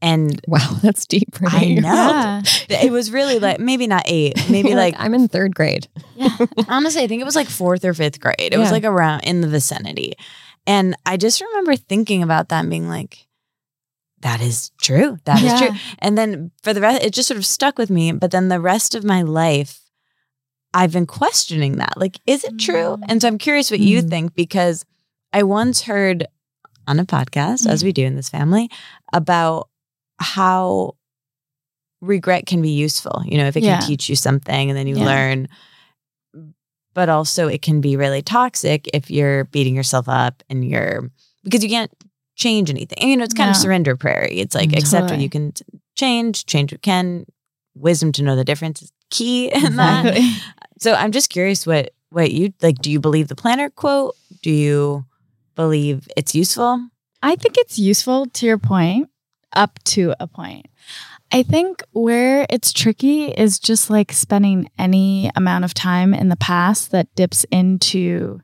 [0.00, 1.74] And Wow, that's deep for I me.
[1.76, 1.92] know.
[1.92, 2.42] Yeah.
[2.82, 5.86] it was really like maybe not eight, maybe You're like I'm in third grade.
[6.14, 6.34] Yeah.
[6.68, 8.52] honestly, I think it was like fourth or fifth grade.
[8.52, 10.14] It was like around in the vicinity.
[10.66, 13.25] And I just remember thinking about that and being like,
[14.20, 15.18] that is true.
[15.24, 15.58] That is Yeah.
[15.70, 15.78] true.
[15.98, 18.12] And then for the rest, it just sort of stuck with me.
[18.12, 19.80] But then the rest of my life,
[20.74, 21.94] I've been questioning that.
[21.96, 22.96] Like, is it true?
[22.96, 23.04] Mm.
[23.08, 24.08] And so I'm curious what you Mm.
[24.10, 24.84] think because
[25.32, 26.26] I once heard
[26.88, 28.70] on a podcast, as we do in this family,
[29.12, 29.68] about
[30.18, 30.94] how
[32.00, 33.22] regret can be useful.
[33.26, 33.78] You know, if it Yeah.
[33.78, 35.04] can teach you something and then you Yeah.
[35.04, 35.48] learn.
[36.94, 41.10] But also, it can be really toxic if you're beating yourself up and you're
[41.44, 41.90] because you can't
[42.36, 42.98] change anything.
[43.00, 44.28] And, you know, it's kind of surrender prayer.
[44.30, 45.52] It's like Mm, accept what you can
[45.96, 47.26] change, change what can.
[47.74, 50.06] Wisdom to know the difference is key in that.
[50.06, 50.42] Exactly.
[50.78, 52.76] So I'm just curious what what you like.
[52.76, 54.14] Do you believe the planner quote?
[54.42, 55.04] Do you
[55.56, 56.88] believe it's useful?
[57.22, 59.10] I think it's useful to your point,
[59.52, 60.66] up to a point.
[61.32, 66.36] I think where it's tricky is just like spending any amount of time in the
[66.36, 68.40] past that dips into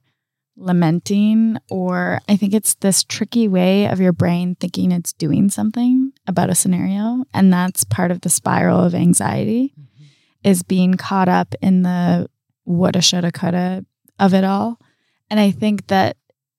[0.56, 6.12] lamenting, or I think it's this tricky way of your brain thinking it's doing something
[6.26, 7.24] about a scenario.
[7.32, 10.04] And that's part of the spiral of anxiety mm-hmm.
[10.44, 12.28] is being caught up in the
[12.64, 13.84] woulda, shoulda, coulda
[14.18, 14.78] of it all.
[15.30, 16.16] And I think that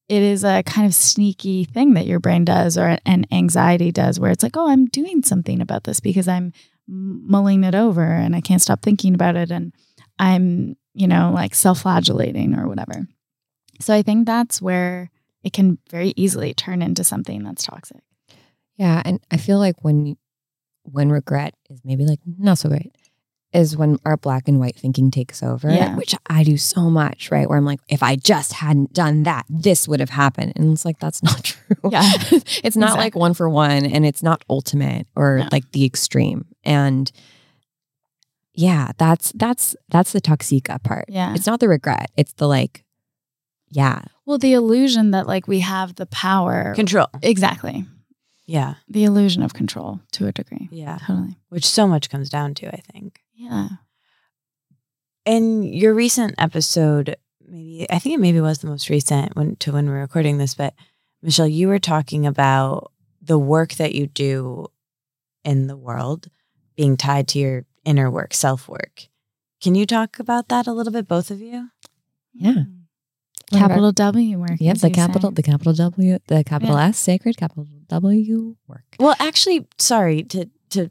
[0.09, 4.19] it is a kind of sneaky thing that your brain does or an anxiety does
[4.19, 6.51] where it's like, oh, I'm doing something about this because I'm
[6.87, 9.51] mulling it over and I can't stop thinking about it.
[9.51, 9.73] And
[10.19, 13.07] I'm, you know, like self flagellating or whatever.
[13.83, 15.09] So I think that's where
[15.43, 18.01] it can very easily turn into something that's toxic.
[18.77, 19.01] Yeah.
[19.05, 20.17] And I feel like when,
[20.83, 22.95] when regret is maybe like not so great,
[23.53, 25.95] is when our black and white thinking takes over, Yeah.
[25.95, 27.47] which I do so much, right?
[27.47, 30.53] Where I'm like, if I just hadn't done that, this would have happened.
[30.55, 31.75] And it's like, that's not true.
[31.91, 32.01] Yeah.
[32.63, 35.49] it's not like one for one and it's not ultimate or No.
[35.51, 36.45] like the extreme.
[36.63, 37.11] And
[38.55, 41.05] yeah, that's that's that's the toxica part.
[41.07, 41.33] Yeah.
[41.35, 42.11] It's not the regret.
[42.17, 42.82] It's the like,
[43.73, 44.03] yeah.
[44.25, 46.73] Well, the illusion that like we have the power.
[46.75, 47.07] Control.
[47.21, 47.85] exactly.
[48.45, 48.75] Yeah.
[48.87, 50.69] The illusion of control to a degree.
[50.71, 50.99] Yeah.
[51.05, 51.37] Totally.
[51.49, 53.21] Which so much comes down to, I think.
[53.35, 53.67] Yeah.
[55.25, 59.71] in your recent episode, maybe I think it maybe was the most recent when to
[59.71, 60.73] when we're recording this, but
[61.21, 64.67] Michelle, you were talking about the work that you do
[65.43, 66.27] in the world
[66.75, 69.07] being tied to your inner work, self work.
[69.61, 71.69] Can you talk about that a little bit, both of you?
[72.33, 72.63] Yeah.
[73.59, 74.57] Capital W work.
[74.59, 75.35] Yep, the capital, say.
[75.35, 76.87] the capital W, the capital Yeah.
[76.87, 78.83] S, sacred, capital W work.
[78.99, 80.89] Well, actually, sorry to to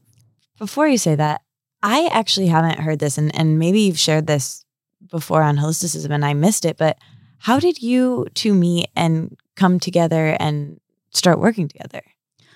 [0.58, 1.42] before you say that,
[1.82, 4.64] I actually haven't heard this, and and maybe you've shared this
[5.10, 6.76] before on holisticism, and I missed it.
[6.76, 6.98] But
[7.38, 12.02] how did you two meet and come together and start working together?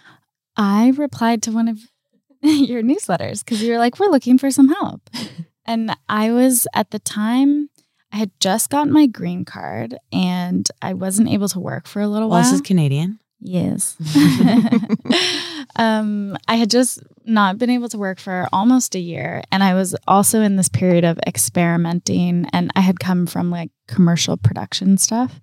[0.57, 1.79] I replied to one of
[2.43, 5.11] your newsletters because you were like, we're looking for some help.
[5.67, 7.69] and I was at the time,
[8.17, 12.09] I had just gotten my green card and I wasn't able to work for a
[12.09, 12.51] little Well, while.
[12.51, 13.19] this is Canadian.
[13.41, 13.95] Yes.
[15.77, 19.43] um, I had just not been able to work for almost a year.
[19.53, 22.47] And I was also in this period of experimenting.
[22.55, 25.39] And I had come from like commercial production stuff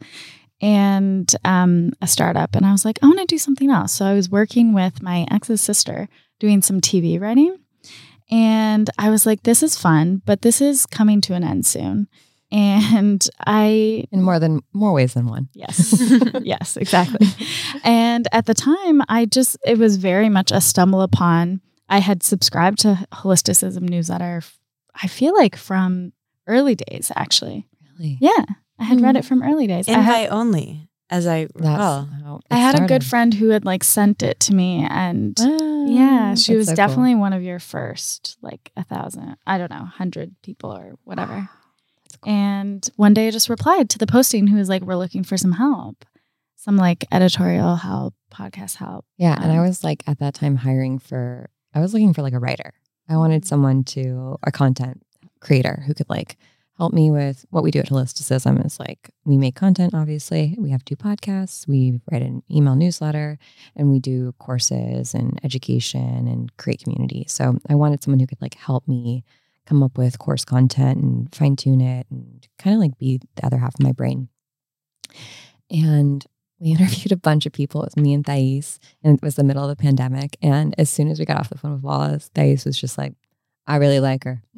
[0.59, 2.55] and um, a startup.
[2.55, 3.91] And I was like, I want to do something else.
[3.91, 6.09] So I was working with my ex's sister
[6.39, 7.55] doing some TV writing.
[8.31, 12.07] And I was like, this is fun, but this is coming to an end soon.
[12.53, 15.49] And I In more than more ways than one.
[15.53, 15.99] Yes.
[16.43, 17.27] yes, exactly.
[17.83, 21.61] And at the time, I just, it was very much a stumble upon.
[21.89, 24.43] I had subscribed to Holisticism newsletter,
[25.01, 26.13] I feel like from
[26.47, 27.67] early days, actually.
[27.97, 28.17] Really?
[28.21, 28.45] Yeah.
[28.79, 29.19] I had read Mm.
[29.19, 29.87] it from early days.
[29.87, 32.05] And I had, only, as I That's recall.
[32.23, 35.35] how I it had a good friend who had like sent it to me and
[35.41, 36.75] Ah, yeah, she was so cool.
[36.75, 41.49] definitely one of your first, like a thousand, I don't know, hundred people or whatever.
[42.25, 45.37] And one day I just replied to the posting who was like, We're looking for
[45.37, 46.05] some help,
[46.55, 49.05] some like editorial help, podcast help.
[49.17, 52.21] Yeah, and I Um, was like at that time hiring for I was looking for
[52.21, 52.73] like a writer.
[53.09, 55.03] I wanted someone to a content
[55.39, 56.37] creator who could like
[56.77, 60.55] help me with what we do at Holisticism is like we make content obviously.
[60.57, 63.37] We have two podcasts, we write an email newsletter,
[63.75, 67.25] and we do courses and education and create community.
[67.27, 69.23] So I wanted someone who could like help me
[69.65, 73.45] come up with course content and fine tune it and kind of like be the
[73.45, 74.27] other half of my brain.
[75.71, 76.25] And
[76.59, 77.81] we interviewed a bunch of people.
[77.83, 80.37] It was me and Thais, and it was the middle of the pandemic.
[80.41, 83.13] And as soon as we got off the phone with Wallis, Thais was just like,
[83.65, 84.43] I really like her.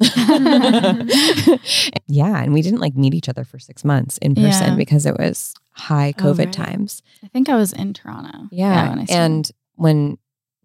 [2.08, 2.42] yeah.
[2.42, 4.76] And we didn't like meet each other for six months in person Yeah.
[4.76, 6.52] because it was high Oh, COVID right.
[6.52, 7.02] times.
[7.22, 8.48] I think I was in Toronto.
[8.50, 8.90] Yeah.
[8.96, 10.18] when and when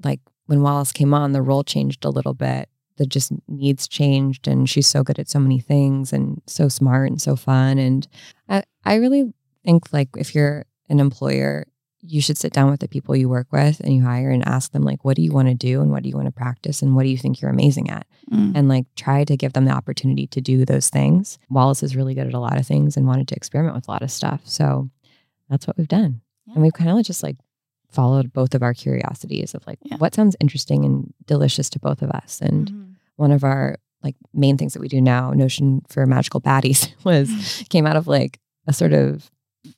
[0.03, 2.67] like when Wallis came on, the role changed a little bit.
[2.97, 7.09] The just needs changed and she's so good at so many things and so smart
[7.09, 7.77] and so fun.
[7.77, 8.07] And
[8.49, 11.67] I, I really think like if you're an employer,
[12.03, 14.71] you should sit down with the people you work with and you hire and ask
[14.71, 16.81] them like what do you want to do and what do you want to practice
[16.81, 18.53] and what do you think you're amazing at Mm.
[18.55, 21.37] and like try to give them the opportunity to do those things.
[21.49, 23.91] Wallis is really good at a lot of things and wanted to experiment with a
[23.91, 24.41] lot of stuff.
[24.45, 24.89] So
[25.49, 26.21] that's what we've done.
[26.45, 26.53] Yeah.
[26.53, 27.35] And we've kind of just like
[27.91, 29.97] followed both of our curiosities of like Yeah.
[29.97, 32.39] what sounds interesting and delicious to both of us.
[32.41, 32.85] And Mhm.
[33.17, 37.63] one of our like main things that we do now, Notion for Magical Baddies, was
[37.69, 39.29] came out of like a sort of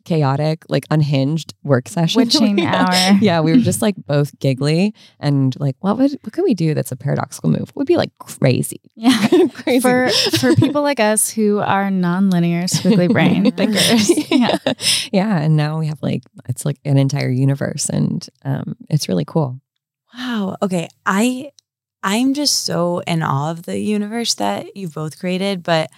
[0.06, 2.20] chaotic, like unhinged work session.
[2.24, 3.18] Witching We hour.
[3.22, 6.74] Yeah, we were just like both giggly and like, what would what could we do
[6.74, 7.70] that's a paradoxical move?
[7.70, 8.80] It would be like crazy.
[8.96, 9.28] Yeah.
[9.54, 9.82] crazy.
[9.82, 14.10] For for people like us who are non-linear squiggly brain thinkers.
[14.30, 14.58] Yeah.
[14.66, 14.74] yeah.
[15.12, 15.40] yeah.
[15.40, 19.60] And now we have like it's like an entire universe and um it's really cool.
[20.16, 20.58] Wow.
[20.62, 20.88] Okay.
[21.06, 21.52] I
[22.04, 25.64] I'm just so in awe of the universe that you've both created.
[25.64, 25.90] But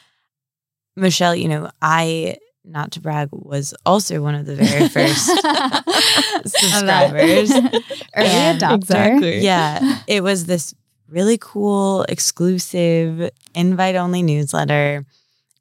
[0.96, 5.26] Michelle, you know, I not to brag was also one of the very first
[6.46, 7.52] subscribers.
[8.16, 8.76] Early Yeah, adopter.
[8.76, 9.40] exactly.
[9.40, 10.02] yeah.
[10.08, 10.74] It was this
[11.10, 15.06] really cool, exclusive, invite only newsletter.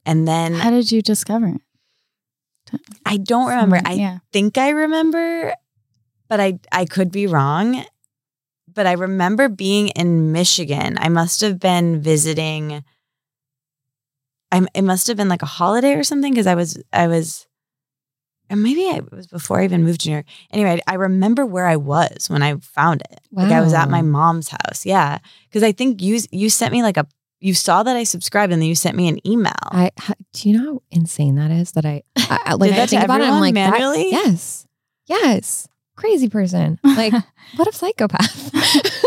[0.07, 1.61] And then How did you discover it?
[3.07, 3.81] I don't remember.
[3.85, 4.19] I yeah.
[4.33, 5.55] think I remember,
[6.29, 7.85] but I I could be wrong.
[8.73, 10.97] But I remember being in Michigan.
[10.99, 12.83] I must have been visiting.
[14.55, 17.47] I it must have been like a holiday or something because I was I was,
[18.51, 20.27] or maybe it was before I even moved to New York.
[20.51, 23.21] Anyway, I remember where I was when I found it.
[23.33, 24.85] Like I was at my mom's house.
[24.87, 27.07] Yeah, because I think you you sent me like a
[27.41, 29.53] you saw that I subscribed and then you sent me an email.
[29.65, 29.91] I
[30.33, 31.73] do you know how insane that is?
[31.73, 33.25] That I, I I- like Did I that to think about it.
[33.25, 34.11] I'm everyone like that- manually?
[34.13, 34.67] yes,
[35.07, 36.79] yes, crazy person.
[36.85, 37.13] Like
[37.57, 38.51] what a psychopath.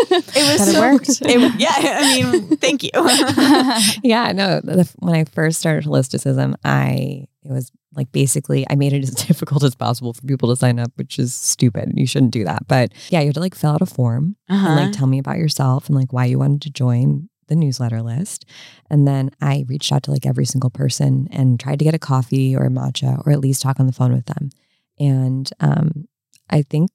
[0.09, 1.09] It was But it worked.
[1.21, 2.91] it- yeah, I mean, thank you.
[4.03, 4.61] yeah, no.
[4.61, 9.11] The, when I first started holisticism, I it was like basically I made it as
[9.11, 11.91] difficult as possible for people to sign up, which is stupid.
[11.95, 12.67] You shouldn't do that.
[12.67, 14.67] But yeah, you had to like fill out a form Uh-huh.
[14.67, 18.01] and like tell me about yourself and like why you wanted to join the newsletter
[18.01, 18.45] list.
[18.89, 21.99] And then I reached out to like every single person and tried to get a
[21.99, 24.49] coffee or a matcha or at least talk on the phone with them.
[24.99, 26.07] And um,
[26.49, 26.89] I think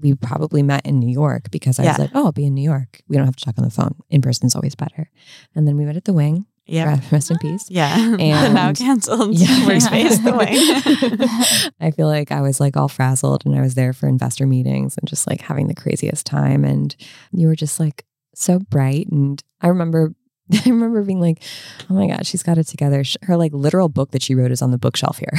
[0.00, 1.90] we probably met in New York because I Yeah.
[1.92, 3.00] was like, oh, I'll be in New York.
[3.08, 3.94] We don't have to talk on the phone.
[4.10, 5.10] In person is always better.
[5.54, 6.46] And then we met at the wing.
[6.66, 6.98] yeah.
[7.10, 7.66] Rest in ah, peace.
[7.70, 8.16] Yeah.
[8.18, 9.46] And- now canceled Yeah.
[9.66, 11.76] workspace, the way.
[11.86, 14.96] I feel like I was like all frazzled and I was there for investor meetings
[14.96, 16.64] and just like having the craziest time.
[16.64, 16.94] And
[17.32, 19.08] you were just like so bright.
[19.10, 20.14] And I remember,
[20.52, 21.42] I remember being like,
[21.90, 23.04] oh my God, she's got it together.
[23.22, 25.34] Her like literal book that she wrote is on the bookshelf here.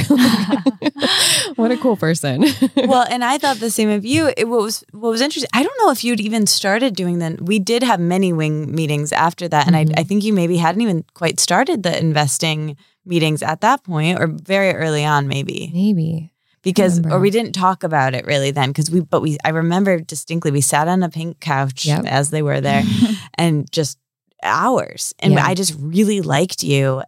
[1.56, 2.44] What a cool person.
[2.76, 4.32] well, and I thought the same of you.
[4.38, 5.50] It, what was what was interesting.
[5.54, 7.42] I don't know if you'd even started doing that.
[7.42, 9.98] We did have many wing meetings after that, and Mhm.
[9.98, 14.20] I, I think you maybe hadn't even quite started the investing meetings at that point,
[14.20, 16.32] or very early on, maybe Maybe.
[16.62, 20.00] because or we didn't talk about it really then because we but we I remember
[20.00, 22.06] distinctly we sat on a pink couch Yep.
[22.06, 22.84] as they were there
[23.38, 23.98] and just
[24.42, 25.46] hours and Yeah.
[25.46, 27.02] I just really liked you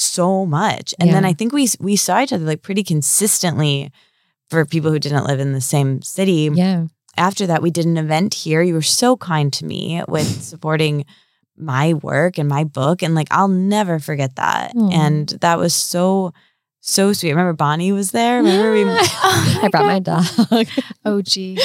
[0.00, 3.90] so much and then I think we we saw each other like pretty consistently
[4.48, 6.86] for people who didn't live in the same city Yeah.
[7.16, 11.04] after that we did an event here you were so kind to me with supporting
[11.56, 16.32] my work and my book and like I'll never forget that and that was so
[16.80, 20.24] so sweet remember Bonnie was there remember we oh I brought my dog.
[21.04, 21.58] oh, gee.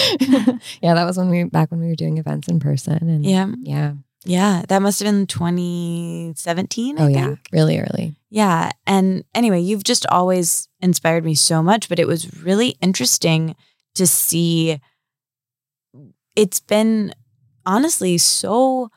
[0.82, 2.98] yeah, that was when we back when we were doing events in person.
[3.10, 3.94] And yeah yeah.
[4.26, 7.26] Yeah that must have been 2017 I Oh yeah.
[7.28, 7.40] think.
[7.52, 8.16] Really early.
[8.30, 8.72] Yeah.
[8.86, 13.56] And anyway, you've just always inspired me so much, but it was really interesting
[13.96, 14.80] to see.
[16.36, 17.14] It's been
[17.66, 18.90] honestly so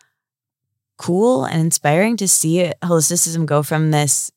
[0.97, 4.33] cool and inspiring to see holisticism go from this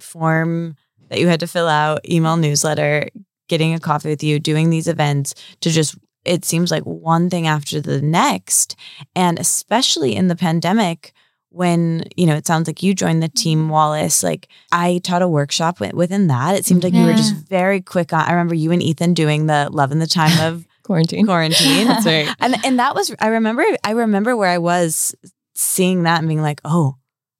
[0.00, 0.74] form
[1.10, 3.08] that you had to fill out, email newsletter,
[3.48, 5.96] getting a coffee with you, doing these events to just
[6.28, 8.76] it seems like one thing after the next.
[9.16, 11.12] And especially in the pandemic,
[11.50, 15.28] when you know it sounds like you joined the team Wallis like i taught a
[15.28, 17.44] workshop within that it seemed like you were just mm-hmm.
[17.44, 20.66] very quick on i remember you and ethan doing the love in the time of
[20.82, 21.26] Quarantine.
[21.26, 22.28] quarantine That's right.
[22.40, 25.14] and and that was i remember i remember where i was
[25.54, 26.96] seeing that and being like oh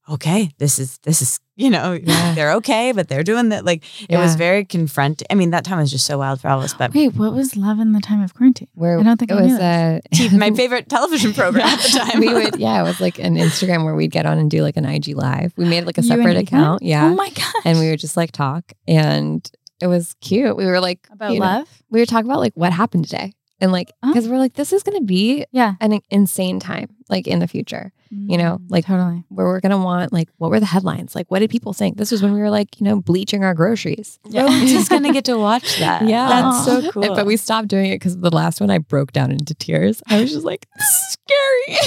[0.08, 2.34] okay this is this is you know Yeah.
[2.34, 5.78] they're okay but they're doing that like it was very confronting i mean that time
[5.78, 8.00] was just so wild for all of us but Wait, what was love in the
[8.00, 8.68] time of quarantine?
[8.74, 11.98] Where I don't think it I was knew uh, my favorite television program at the
[11.98, 14.62] time we would yeah, it was like an Instagram where we'd get on and do
[14.62, 15.52] like an IG live.
[15.56, 16.82] We made like a separate account.
[16.82, 17.06] Yeah.
[17.06, 17.54] Oh my god.
[17.64, 19.48] and we would just like talk and
[19.80, 20.56] it was cute.
[20.56, 21.82] We were like About you know, love?
[21.90, 23.32] we were talking about like what happened today.
[23.60, 24.12] And like Oh.
[24.12, 25.74] because we're like, this is gonna be Yeah.
[25.80, 27.92] an insane time, like in the future.
[28.10, 29.24] You know, mm, like totally.
[29.28, 31.14] where we're gonna want like what were the headlines?
[31.14, 31.96] Like what did people think?
[31.98, 34.18] This was when we were like, you know, bleaching our groceries.
[34.32, 36.28] We're just gonna get to watch that Yeah.
[36.28, 36.90] that's so Aw.
[36.92, 40.02] cool But we stopped doing it because the last one I broke down into tears.
[40.08, 41.78] I was just like, scary.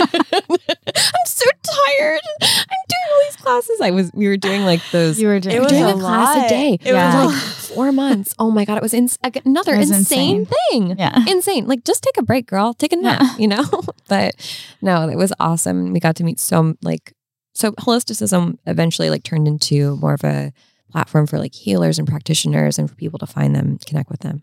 [0.00, 2.20] I'm so tired.
[2.42, 3.80] I'm doing all these classes.
[3.80, 5.98] I was we were doing like those You were doing It was doing a a,
[6.00, 6.78] class a day.
[6.82, 7.42] It was like
[7.76, 8.34] four months.
[8.38, 10.96] Oh my god, it was another It was insane, thing.
[10.98, 11.24] Yeah.
[11.28, 11.66] Insane.
[11.66, 12.74] Like just take a break, girl.
[12.74, 13.36] Take a nap, Yeah.
[13.38, 13.64] you know?
[14.08, 14.34] but
[14.82, 15.59] no, it was awesome.
[15.66, 17.12] And we got to meet so like
[17.54, 20.52] so holisticism eventually like turned into more of a
[20.90, 24.42] platform for like healers and practitioners and for people to find them, connect with them.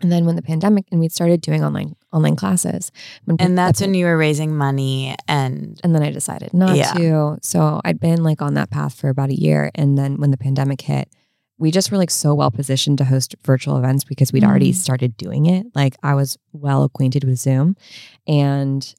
[0.00, 2.92] And then when the pandemic and we started doing online online classes,
[3.40, 6.92] and that's when you were raising money and and then I decided not Yeah.
[6.92, 7.38] to.
[7.42, 9.70] So I'd been like on that path for about a year.
[9.74, 11.08] And then when the pandemic hit,
[11.58, 14.76] we just were like so well positioned to host virtual events because we'd already Mm.
[14.76, 15.66] started doing it.
[15.74, 17.74] Like I was well acquainted with Zoom.
[18.28, 18.94] And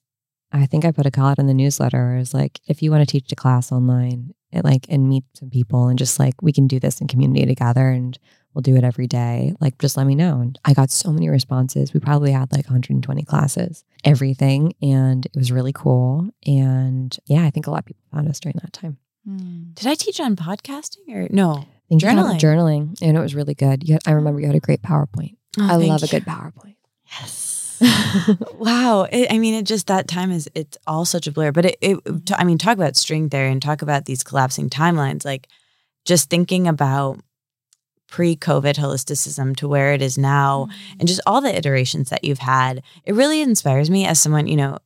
[0.52, 2.90] I think I put a call out in the newsletter where was like, if you
[2.90, 6.34] want to teach a class online, it, like and meet some people and just like
[6.42, 8.18] we can do this in community together and
[8.52, 9.54] we'll do it every day.
[9.60, 10.40] Like just let me know.
[10.40, 11.94] And I got so many responses.
[11.94, 14.74] We probably had like 120 classes, everything.
[14.82, 16.30] And it was really cool.
[16.46, 18.98] And yeah, I think a lot of people found us during that time.
[19.28, 19.74] Mm.
[19.74, 21.52] Did I teach on podcasting or no?
[21.52, 22.40] I think you taught Journaling.
[22.40, 23.88] journaling, and it was really good.
[23.88, 25.36] You had, I remember you had a great PowerPoint.
[25.58, 26.76] Oh, I love a good PowerPoint.
[27.20, 27.49] Yes.
[28.58, 29.06] Wow.
[29.10, 31.52] It, I mean, it just that time is it's all such a blur.
[31.52, 34.68] But it, it t- I mean, talk about string theory and talk about these collapsing
[34.70, 35.24] timelines.
[35.24, 35.48] Like
[36.04, 37.20] just thinking about
[38.08, 40.68] pre-COVID holisticism to where it is now,
[40.98, 42.82] and just all the iterations that you've had.
[43.04, 44.46] It really inspires me as someone.
[44.46, 44.78] You know,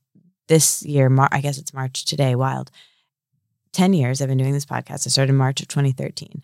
[0.48, 2.34] this year, Mar- I guess it's March today.
[2.34, 2.70] Wild.
[3.72, 5.06] Ten years I've been doing this podcast.
[5.06, 6.42] I started in March of 2013.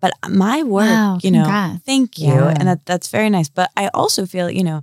[0.00, 1.84] But my work, Wow, you know, congrats.
[1.84, 2.54] thank you, Yeah.
[2.58, 3.50] and that that's very nice.
[3.50, 4.80] But I also feel, you know,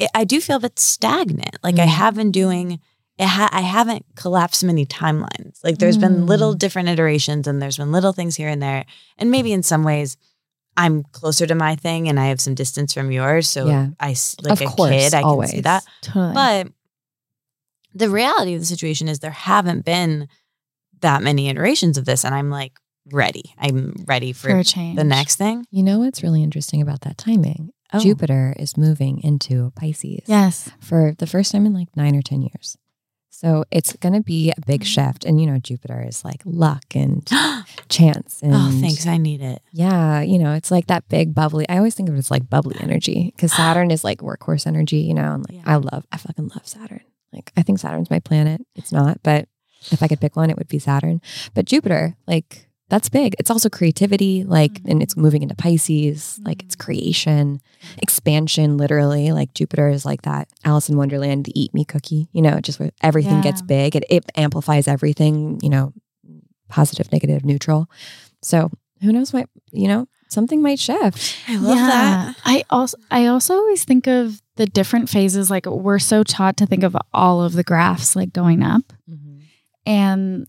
[0.00, 1.56] it, I do feel bit stagnant.
[1.62, 1.88] Like I Mm.
[1.88, 2.80] have been doing.
[3.18, 5.58] It ha- I haven't collapsed many timelines.
[5.62, 6.28] Like there's been Mm.
[6.28, 8.84] little different iterations, and there's been little things here and there,
[9.18, 10.16] and maybe in some ways.
[10.76, 13.48] I'm closer to my thing and I have some distance from yours.
[13.50, 13.88] So Yeah.
[13.98, 15.82] I, like Of a course, kid, I can see that.
[16.00, 16.32] Totally.
[16.32, 16.68] But
[17.92, 20.28] the reality of the situation is there haven't been
[21.00, 22.24] that many iterations of this.
[22.24, 22.72] And I'm like
[23.12, 23.52] ready.
[23.58, 24.96] I'm ready for, for a change.
[24.96, 25.66] the next thing.
[25.72, 27.70] You know what's really interesting about that timing?
[27.92, 27.98] Oh.
[27.98, 30.70] Jupiter is moving into Pisces Yes.
[30.80, 32.78] for the first time in like nine or 10 years.
[33.30, 34.86] So it's going to be a big mm.
[34.86, 35.24] shift.
[35.24, 38.42] And, you know, Jupiter is like luck and oh, chance.
[38.42, 39.06] And oh, thanks.
[39.06, 39.62] I need it.
[39.72, 41.66] Yeah, you know, it's like that big bubbly.
[41.68, 44.98] I always think of it as like bubbly energy because Saturn is like workhorse energy,
[44.98, 45.32] you know.
[45.32, 45.72] And like, Yeah.
[45.72, 47.00] I love, I fucking love Saturn.
[47.32, 48.60] Like, I think Saturn's my planet.
[48.74, 49.48] It's not, but
[49.90, 51.22] if I could pick one, it would be Saturn.
[51.54, 53.34] But Jupiter, like, that's big.
[53.38, 55.22] It's also creativity, like, and it's mm-hmm.
[55.22, 56.84] moving into Pisces, like, it's mm-hmm.
[56.84, 57.60] creation,
[57.98, 59.32] expansion, literally.
[59.32, 62.78] Like, Jupiter is like that Alice in Wonderland, the eat me cookie, you know, just
[62.78, 63.96] where everything gets big.
[63.96, 65.94] It, it amplifies everything, you know,
[66.68, 67.88] positive, negative, neutral.
[68.42, 68.70] So
[69.00, 71.36] who knows what, you know, something might shift.
[71.48, 72.36] I love that.
[72.44, 75.50] I also I also always think of the different phases.
[75.50, 79.38] Like we're so taught to think of all of the graphs like going up, mm-hmm.
[79.86, 80.46] and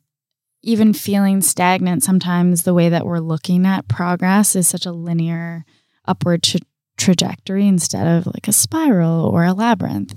[0.64, 2.04] even feeling stagnant.
[2.04, 5.66] Sometimes the way that we're looking at progress is such a linear
[6.06, 6.60] upward tra-
[6.98, 10.14] trajectory instead of like a spiral or a labyrinth.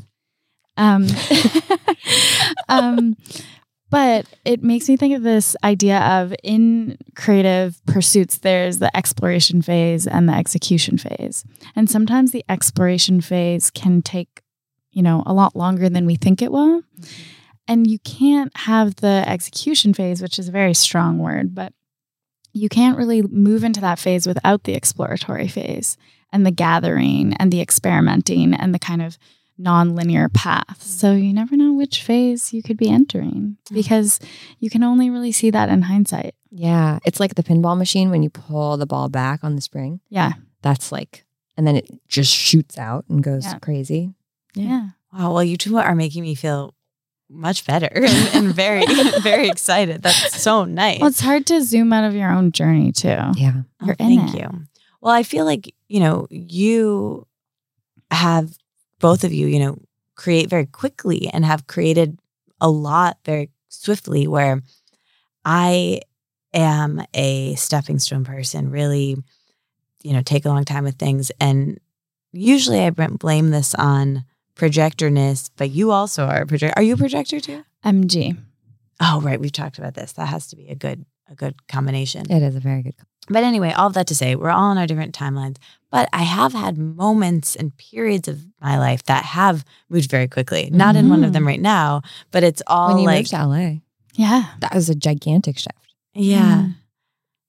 [0.77, 1.07] Um,
[2.69, 3.17] um,
[3.91, 9.63] but it makes me think of this idea of in creative pursuits, there's the exploration
[9.63, 11.45] phase and the execution phase.
[11.77, 14.43] And sometimes the exploration phase can take,
[14.91, 16.83] you know, a lot longer than we think it will.
[17.67, 21.73] And you can't have the execution phase, which is a very strong word, but
[22.53, 25.97] you can't really move into that phase without the exploratory phase
[26.33, 29.19] and the gathering and the experimenting and the kind of
[29.57, 30.65] non-linear path.
[30.69, 30.83] Mm-hmm.
[30.89, 34.21] So you never know which phase you could be entering because
[34.59, 36.35] you can only really see that in hindsight.
[36.51, 36.99] Yeah.
[37.05, 40.01] It's like the pinball machine when you pull the ball back on the spring.
[40.09, 40.33] Yeah.
[40.63, 41.25] That's like,
[41.57, 43.59] and then it just shoots out and goes Yeah.
[43.59, 44.13] crazy.
[44.55, 44.65] Yeah.
[44.65, 44.89] Yeah.
[45.13, 45.35] Wow.
[45.35, 46.75] Well, you two are making me feel
[47.29, 48.85] much better and, and very,
[49.23, 50.03] very excited.
[50.03, 51.01] That's so nice.
[51.01, 53.09] Well, it's hard to zoom out of your own journey too.
[53.09, 53.63] Yeah.
[53.81, 54.41] Oh, You're in thank it.
[54.41, 54.67] you.
[55.01, 57.27] Well, I feel like, you know, you
[58.11, 58.57] have
[59.01, 59.79] both of you, you know,
[60.17, 62.19] create very quickly and have created
[62.61, 64.63] a lot very swiftly where
[65.45, 66.01] I
[66.55, 69.17] am a stepping stone person, really,
[70.03, 71.31] you know, take a long time with things.
[71.41, 71.79] And
[72.33, 74.25] usually I blame this on
[74.57, 76.79] projectorness, but you also are a projector.
[76.79, 77.65] Are you a projector too?
[77.85, 78.37] MG.
[79.01, 79.41] Oh, right.
[79.41, 80.13] We've talked about this.
[80.13, 82.31] That has to be a good, a good combination.
[82.31, 82.95] It is a very good.
[83.29, 85.57] But anyway, all of that to say, we're all on our different timelines.
[85.91, 90.69] But I have had moments and periods of my life that have moved very quickly.
[90.71, 91.49] Not in one of them mm.
[91.49, 93.71] right now, but it's all when you like, moved to LA,
[94.15, 94.45] Yeah.
[94.61, 95.95] that was a gigantic shift.
[96.13, 96.69] yeah,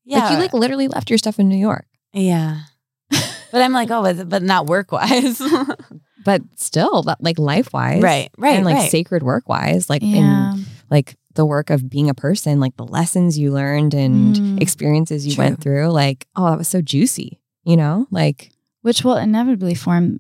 [0.06, 2.62] yeah, Like you like literally left your stuff in New York, yeah.
[3.10, 5.42] but I'm like, oh, but, but not work wise,
[6.26, 8.92] but still, that like life wise, right, right, and like right.
[8.92, 10.18] sacred work wise, like Yeah.
[10.18, 14.62] in like the work of being a person, like the lessons you learned and Mm.
[14.62, 15.44] experiences you True.
[15.46, 18.52] went through, like oh, that was so juicy, you know, like
[18.82, 20.20] Which will inevitably form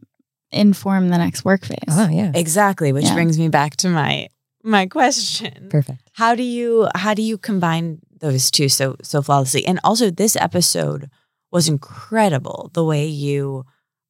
[0.51, 1.77] inform the next work phase.
[1.89, 2.93] oh yeah, exactly.
[2.93, 3.15] Which Yeah.
[3.15, 4.29] brings me back to my
[4.63, 5.67] my question.
[5.69, 6.01] perfect.
[6.13, 10.35] how do you how do you combine those two so so flawlessly and also this
[10.37, 11.09] episode
[11.51, 13.65] was incredible the way you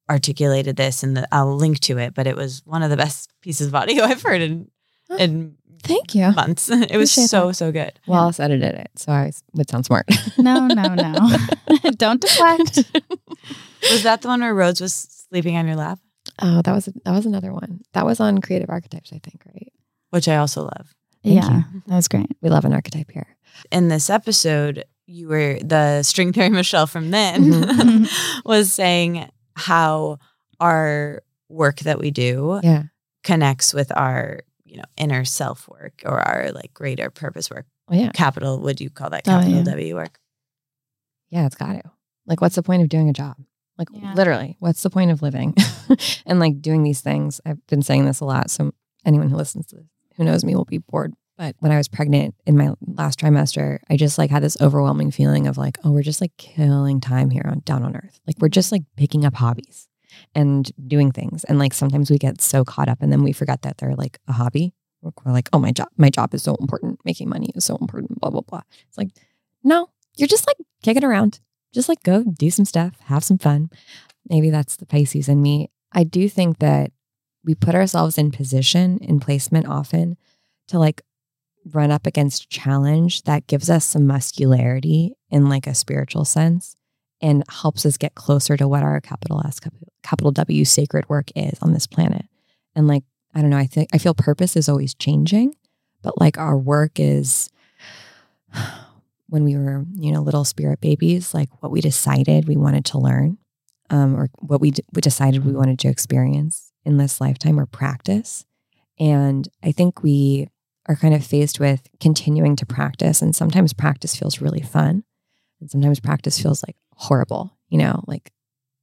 [0.08, 3.30] articulated this and the, i'll link to it but it was one of the best
[3.42, 4.70] pieces of audio i've heard in
[5.18, 6.32] in Thank you.
[6.32, 7.54] months it was so that.
[7.54, 10.06] so good Wallis edited it, so I would sound smart.
[10.38, 11.14] No, no, no.
[11.96, 12.78] Don't deflect.
[13.92, 14.94] was that the one where rose was
[15.30, 16.00] sleeping on your lap
[16.42, 17.82] oh, that was that was another one.
[17.92, 19.42] That was on Creative Archetypes, I think.
[19.46, 19.72] Right?
[20.10, 21.62] which i also love Thank yeah.
[21.86, 22.26] That was great.
[22.40, 23.36] We love an archetype here.
[23.70, 28.42] in this episode you were the string theory michelle from then Mhm.
[28.44, 30.18] was saying how
[30.60, 32.84] our work that we do Yeah.
[33.24, 37.94] connects with our you know inner self work or our like greater purpose work Oh
[37.94, 38.10] yeah.
[38.12, 39.40] capital would you call that W.
[39.44, 40.18] capital W work?
[41.30, 41.82] Yeah, it's got to.
[42.26, 43.36] Like, what's the point of doing a job?
[43.78, 44.12] Like, Yeah.
[44.14, 45.54] literally, what's the point of living
[46.26, 47.40] and like doing these things?
[47.44, 48.50] I've been saying this a lot.
[48.50, 48.72] So,
[49.04, 49.86] anyone who listens to this,
[50.16, 51.14] who knows me, will be bored.
[51.36, 55.10] But when I was pregnant in my last trimester, I just like had this overwhelming
[55.10, 58.20] feeling of like, oh, we're just like killing time here on down on earth.
[58.26, 59.88] Like, we're just like picking up hobbies
[60.34, 61.44] and doing things.
[61.44, 64.18] And like, sometimes we get so caught up and then we forget that they're like
[64.26, 64.72] a hobby.
[65.02, 67.00] We're like, oh, my job, my job is so important.
[67.04, 68.62] Making money is so important, blah, blah, blah.
[68.88, 69.10] It's like,
[69.62, 71.40] no, you're just like kicking around
[71.76, 73.70] just like go do some stuff, have some fun.
[74.28, 75.70] Maybe that's the Pisces in me.
[75.92, 76.90] I do think that
[77.44, 80.16] we put ourselves in position in placement often
[80.68, 81.02] to like
[81.72, 86.76] run up against challenge that gives us some muscularity in like a spiritual sense
[87.20, 89.58] and helps us get closer to what our capital S
[90.02, 92.26] capital, W sacred work is on this planet.
[92.74, 93.04] And like
[93.34, 95.56] I don't know, I think I feel purpose is always changing,
[96.02, 97.50] but like our work is
[99.28, 102.98] when we were, you know, little spirit babies, like what we decided we wanted to
[102.98, 103.38] learn,
[103.90, 107.66] um, or what we, d- we decided we wanted to experience in this lifetime or
[107.66, 108.44] practice.
[108.98, 110.48] And I think we
[110.88, 113.20] are kind of faced with continuing to practice.
[113.22, 115.04] And sometimes practice feels really fun.
[115.60, 118.30] And sometimes practice feels like horrible, you know, like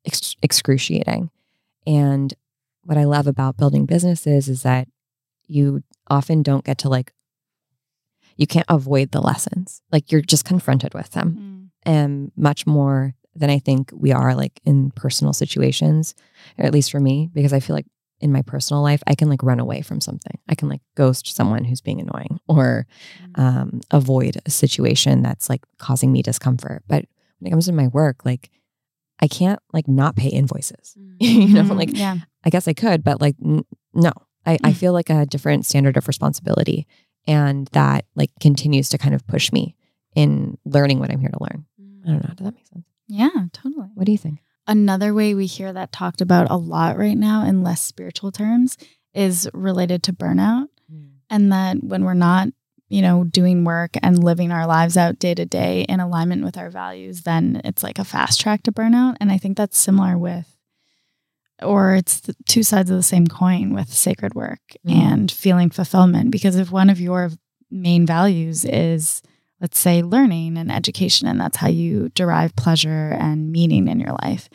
[0.05, 1.29] ex- excruciating.
[1.87, 2.33] And
[2.83, 4.87] what I love about building businesses is that
[5.47, 7.13] you often don't get to like
[8.35, 9.81] you can't avoid the lessons.
[9.91, 11.69] Like you're just confronted with them Mm.
[11.91, 16.15] and much more than I think we are like in personal situations,
[16.57, 17.85] or at least for me, because I feel like
[18.23, 20.39] in my personal life, I can like run away from something.
[20.49, 22.87] I can like ghost someone who's being annoying or
[23.35, 26.83] um, avoid a situation that's like causing me discomfort.
[26.87, 27.05] But
[27.39, 28.49] when it comes to my work, like
[29.21, 30.95] I can't like not pay invoices.
[31.19, 31.77] you know, Mhm.
[31.77, 32.17] like yeah.
[32.45, 34.11] I guess I could, but like, n- no,
[34.45, 36.87] I, I feel like a different standard of responsibility.
[37.27, 39.75] And that like continues to kind of push me
[40.15, 41.65] in learning what I'm here to learn.
[42.05, 42.33] I don't know.
[42.35, 42.85] Does that make sense?
[43.07, 43.89] Yeah, totally.
[43.93, 44.39] What do you think?
[44.67, 48.77] Another way we hear that talked about a lot right now in less spiritual terms
[49.13, 50.67] is related to burnout.
[51.29, 52.49] And that when we're not,
[52.89, 56.57] you know, doing work and living our lives out day to day in alignment with
[56.57, 59.17] our values, then it's like a fast track to burnout.
[59.19, 60.55] And I think that's similar with,
[61.61, 64.91] or it's the two sides of the same coin with sacred work Mm.
[64.95, 66.29] and feeling fulfillment.
[66.31, 67.31] Because if one of your
[67.71, 69.21] main values is,
[69.63, 74.13] let's say, learning and education, and that's how you derive pleasure and meaning in your
[74.21, 74.49] life,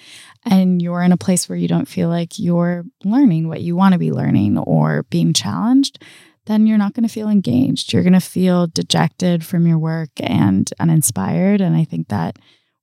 [0.45, 3.95] and you're in a place where you don't feel like you're learning what you want
[3.95, 6.05] to be learning or being challenged,
[6.45, 7.91] then you're not going to feel engaged.
[7.91, 11.63] You're going to feel dejected from your work and uninspired.
[11.63, 12.39] And I think that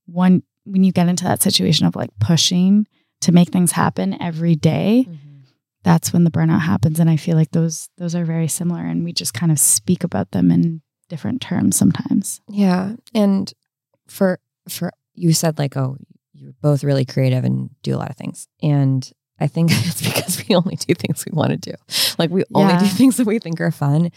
[0.08, 2.88] one, when you get into that situation of like pushing
[3.22, 5.42] to make things happen every day, mm-hmm.
[5.84, 7.00] that's when the burnout happens.
[7.00, 10.04] And I feel like those those are very similar, and we just kind of speak
[10.04, 12.41] about them in different terms sometimes.
[12.49, 12.93] Yeah.
[13.14, 13.51] And
[14.08, 15.97] for, for, you said like, oh,
[16.34, 18.47] you're both really creative and do a lot of things.
[18.62, 21.76] And I think it's because we only do things we want to do.
[22.18, 24.12] Like we only do things that we think are fun.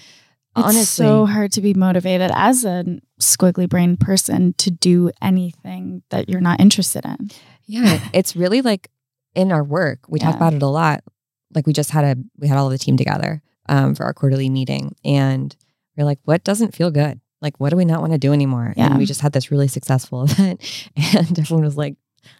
[0.56, 2.84] It's Honestly, so hard to be motivated as a
[3.20, 7.30] squiggly brain person to do anything that you're not interested in.
[7.66, 8.90] Yeah, it's really like
[9.34, 11.04] in our work, we talk about it a lot.
[11.54, 14.48] Like we just had a we had all the team together um, for our quarterly
[14.48, 15.54] meeting, and
[15.98, 17.20] we're like, what doesn't feel good?
[17.42, 18.72] Like, what do we not want to do anymore?
[18.76, 18.86] Yeah.
[18.86, 21.96] And we just had this really successful event, and everyone was like,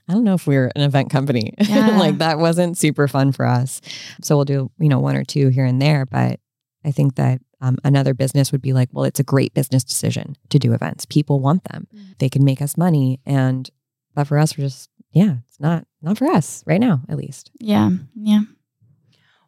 [0.08, 1.54] I don't know if we're an event company.
[1.68, 1.98] Yeah.
[1.98, 3.80] like that wasn't super fun for us.
[4.22, 6.40] So we'll do you know one or two here and there, but
[6.84, 7.40] I think that.
[7.60, 11.04] Um, another business would be like, well, it's a great business decision to do events.
[11.06, 11.88] People want them.
[12.20, 13.68] They can make us money, and
[14.14, 17.50] but for us, we're just yeah, it's not not for us right now, at least.
[17.58, 18.42] Yeah, yeah.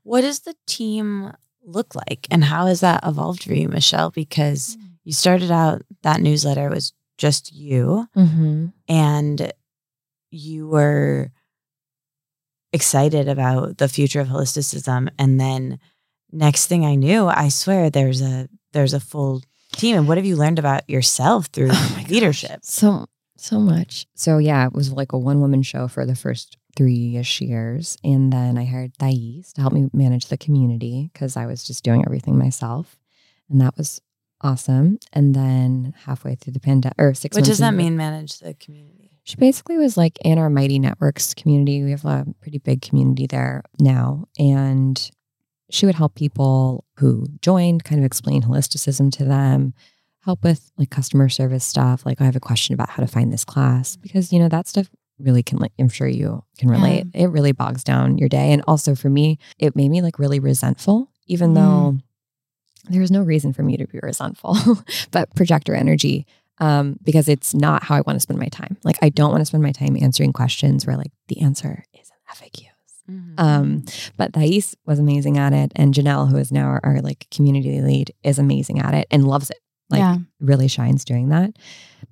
[0.03, 1.33] What is the team
[1.65, 4.11] look like and how has that evolved for you, Michelle?
[4.11, 8.67] Because you started out that newsletter was just you Mm-hmm.
[8.89, 9.53] and
[10.31, 11.31] you were
[12.73, 15.79] excited about the future of holisticism and then
[16.33, 19.43] next thing I knew, I swear there's a there's a full
[19.73, 19.97] team.
[19.97, 22.11] And what have you learned about yourself through Oh my gosh.
[22.11, 22.61] leadership?
[22.63, 23.07] So
[23.37, 24.07] so much.
[24.15, 27.97] So yeah, it was like a one woman show for the first three ish years,
[28.03, 31.85] and then I hired Thais to help me manage the community because I was just
[31.85, 32.99] doing everything myself,
[33.49, 34.01] and that was
[34.41, 34.99] awesome.
[35.13, 37.37] And then halfway through the pandemic, or six.
[37.37, 39.11] What does that mean, manage the community?
[39.25, 41.85] She basically was like in our Mighty Networks community.
[41.85, 44.25] We have a pretty big community there now.
[44.39, 45.11] And
[45.71, 49.75] she would help people who joined kind of explain holisticism to them,
[50.25, 52.05] help with like customer service stuff.
[52.05, 54.67] Like, I have a question about how to find this class because, you know, that
[54.67, 54.91] stuff
[55.23, 57.07] really can, like, I'm sure you can relate.
[57.15, 58.53] It really bogs down your day.
[58.53, 61.55] And also for me, it made me like really resentful, even Mm.
[61.55, 61.99] though
[62.89, 64.57] there was no reason for me to be resentful,
[65.11, 66.27] but projector energy
[66.59, 68.77] um, because it's not how I want to spend my time.
[68.85, 72.11] Like I don't want to spend my time answering questions where like the answer is
[72.11, 72.67] an FAQ.
[73.11, 73.35] Mm-hmm.
[73.39, 73.85] Um,
[74.17, 77.81] but Thais was amazing at it, and Janelle, who is now our, our like community
[77.81, 79.59] lead, is amazing at it and loves it.
[79.91, 80.19] Like yeah.
[80.41, 81.53] really shines doing that.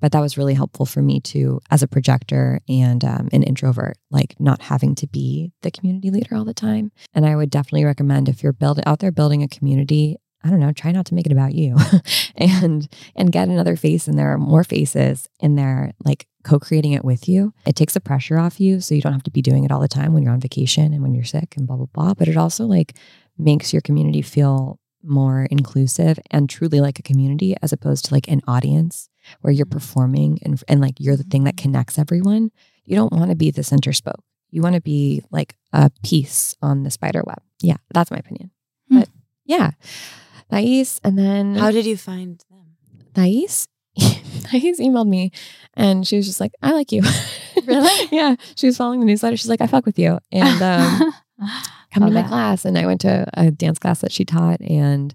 [0.01, 3.97] But that was really helpful for me too, as a projector and um, an introvert,
[4.11, 6.93] like not having to be the community leader all the time.
[7.15, 10.61] And I would definitely recommend if you're building out there building a community, I don't
[10.61, 11.77] know, try not to make it about you
[12.37, 17.05] and and get another face in there, are more faces in there, like co-creating it
[17.05, 17.53] with you.
[17.67, 19.81] It takes the pressure off you so you don't have to be doing it all
[19.81, 22.15] the time when you're on vacation and when you're sick and blah blah blah.
[22.15, 22.95] But it also like
[23.37, 28.29] makes your community feel more inclusive and truly like a community as opposed to like
[28.29, 29.09] an audience
[29.41, 32.51] where you're performing and and like you're the thing that connects everyone.
[32.85, 34.25] You don't want to be the center spoke.
[34.51, 37.43] You want to be like a piece on the spider web.
[37.61, 38.51] Yeah, that's my opinion.
[38.89, 39.01] Hmm.
[39.01, 39.09] But
[39.45, 39.73] yeah.
[40.51, 42.77] Thais, and then How did you find them?
[43.15, 43.69] Thais,
[43.99, 45.31] Thais emailed me
[45.75, 47.03] and she was just like, I like you.
[47.67, 48.09] Really?
[48.13, 48.37] yeah.
[48.57, 49.37] She was following the newsletter.
[49.37, 50.19] She's like, I fuck with you.
[50.33, 51.13] And um,
[51.99, 52.29] come Love to my that.
[52.29, 52.65] class.
[52.65, 54.61] And I went to a dance class that she taught.
[54.61, 55.15] And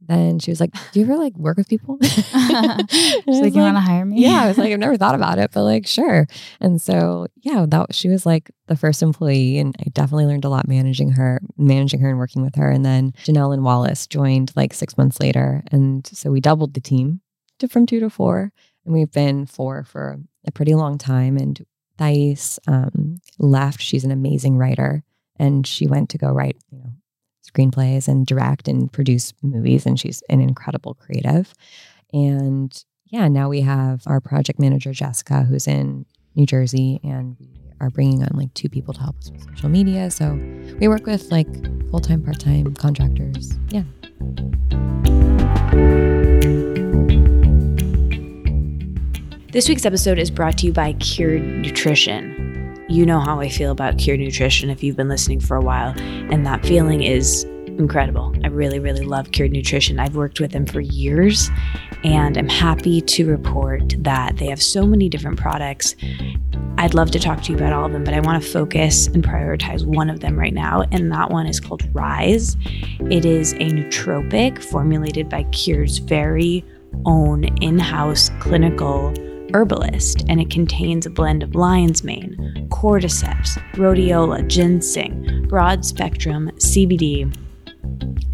[0.00, 1.98] then she was like, Do you ever like work with people?
[2.02, 4.20] She's like, you want to hire me?
[4.22, 6.26] yeah, I was like, I've never thought about it, but like, sure.
[6.58, 10.48] And so, yeah, that she was like the first employee, and I definitely learned a
[10.48, 12.70] lot managing her, managing her, and working with her.
[12.70, 16.80] And then Janelle and Wallis joined like six months later, and so we doubled the
[16.80, 17.20] team
[17.58, 18.52] to from two to four,
[18.84, 21.36] and we've been four for a pretty long time.
[21.36, 21.64] And
[21.98, 25.04] Thais um, left; she's an amazing writer,
[25.40, 26.92] and she went to go write, you know,
[27.42, 31.54] screenplays and direct and produce movies, and she's an incredible creative.
[32.12, 36.04] And yeah, now we have our project manager, Jessica, who's in
[36.36, 37.48] New Jersey, and we
[37.80, 40.10] are bringing on like two people to help us with social media.
[40.10, 40.34] So
[40.78, 41.48] we work with like
[41.90, 43.58] full time, part time contractors.
[43.70, 43.84] Yeah.
[49.52, 52.49] This week's episode is brought to you by Cured Nutrition.
[52.90, 55.94] You know how I feel about Cured Nutrition if you've been listening for a while,
[55.96, 58.34] and that feeling is incredible.
[58.42, 60.00] I really, really love Cured Nutrition.
[60.00, 61.50] I've worked with them for years,
[62.02, 65.94] and I'm happy to report that they have so many different products.
[66.78, 69.06] I'd love to talk to you about all of them, but I want to focus
[69.06, 72.56] and prioritize one of them right now, and that one is called Rise.
[73.08, 76.64] It is a nootropic formulated by Cure's very
[77.06, 79.14] own in house clinical
[79.54, 87.34] herbalist, and it contains a blend of lion's mane, cordyceps, rhodiola, ginseng, broad spectrum CBD,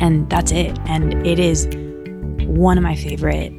[0.01, 0.79] and that's it.
[0.87, 1.67] And it is
[2.47, 3.53] one of my favorite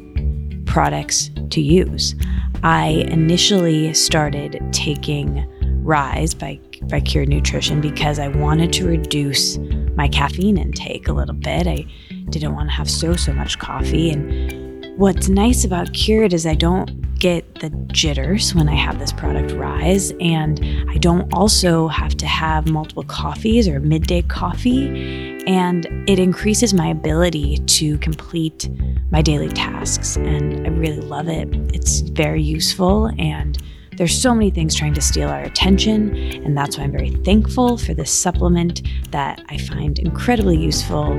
[0.65, 2.15] products to use.
[2.63, 5.45] I initially started taking
[5.83, 9.57] Rise by by Cured Nutrition because I wanted to reduce
[9.95, 11.65] my caffeine intake a little bit.
[11.65, 11.85] I
[12.29, 14.66] didn't want to have so so much coffee and
[14.97, 19.51] what's nice about Cured is I don't get the jitters when I have this product
[19.51, 26.17] rise, and I don't also have to have multiple coffees or midday coffee, and it
[26.19, 28.69] increases my ability to complete
[29.11, 30.15] my daily tasks.
[30.17, 31.47] And I really love it.
[31.73, 33.57] It's very useful and
[33.97, 37.77] there's so many things trying to steal our attention, and that's why I'm very thankful
[37.77, 41.13] for this supplement that I find incredibly useful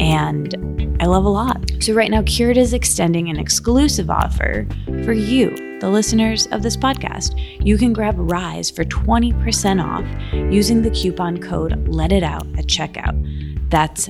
[0.00, 1.70] and I love a lot.
[1.80, 4.66] So, right now, Cured is extending an exclusive offer
[5.04, 7.34] for you, the listeners of this podcast.
[7.64, 10.04] You can grab Rise for 20% off
[10.52, 13.68] using the coupon code Let It Out at checkout.
[13.68, 14.08] That's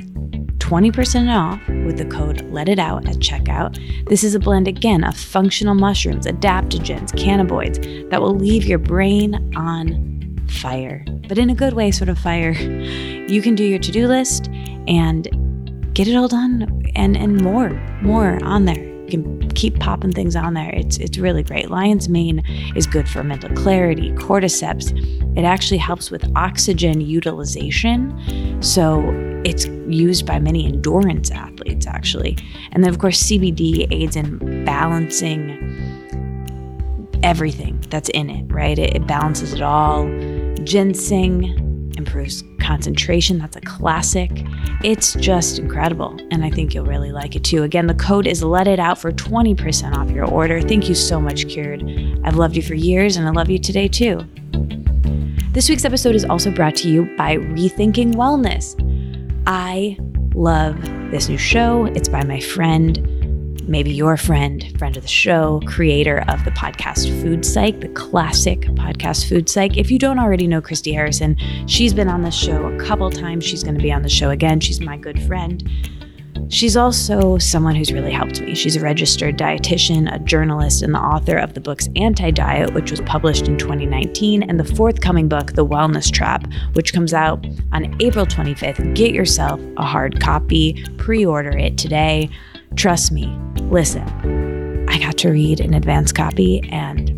[0.63, 3.79] 20% off with the code Let It Out at checkout.
[4.09, 9.53] This is a blend again of functional mushrooms, adaptogens, cannabinoids that will leave your brain
[9.57, 12.53] on fire, but in a good way, sort of fire.
[12.53, 14.49] You can do your to do list
[14.87, 15.27] and
[15.95, 18.85] get it all done and, and more, more on there.
[19.03, 20.71] You can keep popping things on there.
[20.73, 21.71] It's it's really great.
[21.71, 22.43] Lion's mane
[22.77, 24.13] is good for mental clarity.
[24.13, 24.93] Cordyceps,
[25.37, 28.63] it actually helps with oxygen utilization.
[28.63, 29.01] So
[29.45, 32.37] it's used by many endurance athletes actually.
[32.73, 35.59] And then of course CBD aids in balancing
[37.23, 38.79] everything that's in it, right?
[38.79, 40.07] It, it balances it all.
[40.65, 43.39] Ginseng improves concentration.
[43.39, 44.31] That's a classic.
[44.83, 46.17] It's just incredible.
[46.31, 47.63] And I think you'll really like it too.
[47.63, 50.61] Again, the code is let it out for 20% off your order.
[50.61, 51.83] Thank you so much, Cured.
[52.25, 54.27] I've loved you for years and I love you today too.
[55.53, 58.92] This week's episode is also brought to you by Rethinking Wellness.
[59.47, 59.97] I
[60.35, 60.81] love
[61.11, 61.87] this new show.
[61.87, 67.09] It's by my friend, maybe your friend, friend of the show, creator of the podcast
[67.23, 69.77] Food Psych, the classic podcast Food Psych.
[69.77, 71.37] If you don't already know Christy Harrison,
[71.67, 73.45] she's been on this show a couple times.
[73.45, 74.61] She's going to be on the show again.
[74.61, 75.69] She's my good friend.
[76.49, 78.55] She's also someone who's really helped me.
[78.55, 82.91] She's a registered dietitian, a journalist, and the author of the books Anti Diet, which
[82.91, 87.97] was published in 2019, and the forthcoming book, The Wellness Trap, which comes out on
[88.01, 88.95] April 25th.
[88.95, 92.29] Get yourself a hard copy, pre order it today.
[92.77, 93.27] Trust me,
[93.63, 94.03] listen,
[94.89, 97.11] I got to read an advance copy, and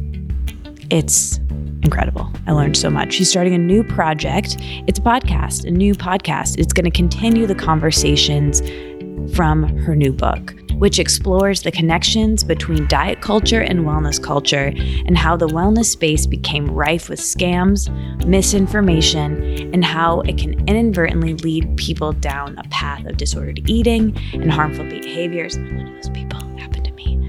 [0.90, 1.38] it's
[1.82, 2.32] incredible.
[2.46, 3.12] I learned so much.
[3.12, 4.56] She's starting a new project.
[4.86, 6.58] It's a podcast, a new podcast.
[6.58, 8.62] It's going to continue the conversations
[9.34, 14.72] from her new book, which explores the connections between diet culture and wellness culture
[15.06, 17.88] and how the wellness space became rife with scams,
[18.26, 24.52] misinformation, and how it can inadvertently lead people down a path of disordered eating and
[24.52, 25.56] harmful behaviors.
[25.56, 26.40] I'm one of those people.
[26.58, 27.20] Happened to me.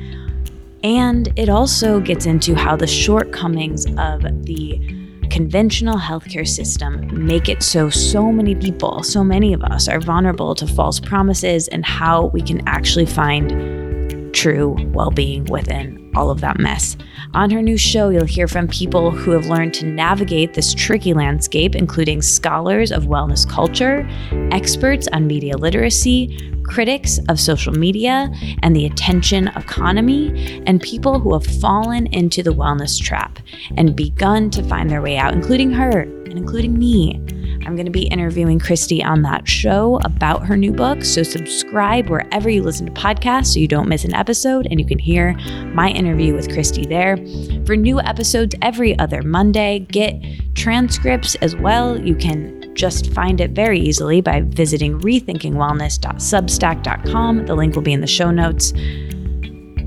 [0.83, 4.94] And it also gets into how the shortcomings of the
[5.35, 10.55] conventional healthcare system make it so so many people, so many of us are vulnerable
[10.55, 16.57] to false promises and how we can actually find true well-being within all of that
[16.57, 16.95] mess.
[17.35, 21.13] On her new show, you'll hear from people who have learned to navigate this tricky
[21.13, 24.07] landscape, including scholars of wellness culture,
[24.53, 28.31] experts on media literacy, critics of social media
[28.63, 33.39] and the attention economy, and people who have fallen into the wellness trap
[33.75, 37.19] and begun to find their way out, including her and including me.
[37.65, 41.03] I'm going to be interviewing Christy on that show about her new book.
[41.03, 44.85] So subscribe wherever you listen to podcasts so you don't miss an episode and you
[44.85, 45.33] can hear
[45.73, 47.17] my interview with Christy there.
[47.65, 50.21] For new episodes every other Monday, get
[50.55, 51.99] transcripts as well.
[51.99, 57.45] You can just find it very easily by visiting rethinkingwellness.substack.com.
[57.45, 58.73] The link will be in the show notes.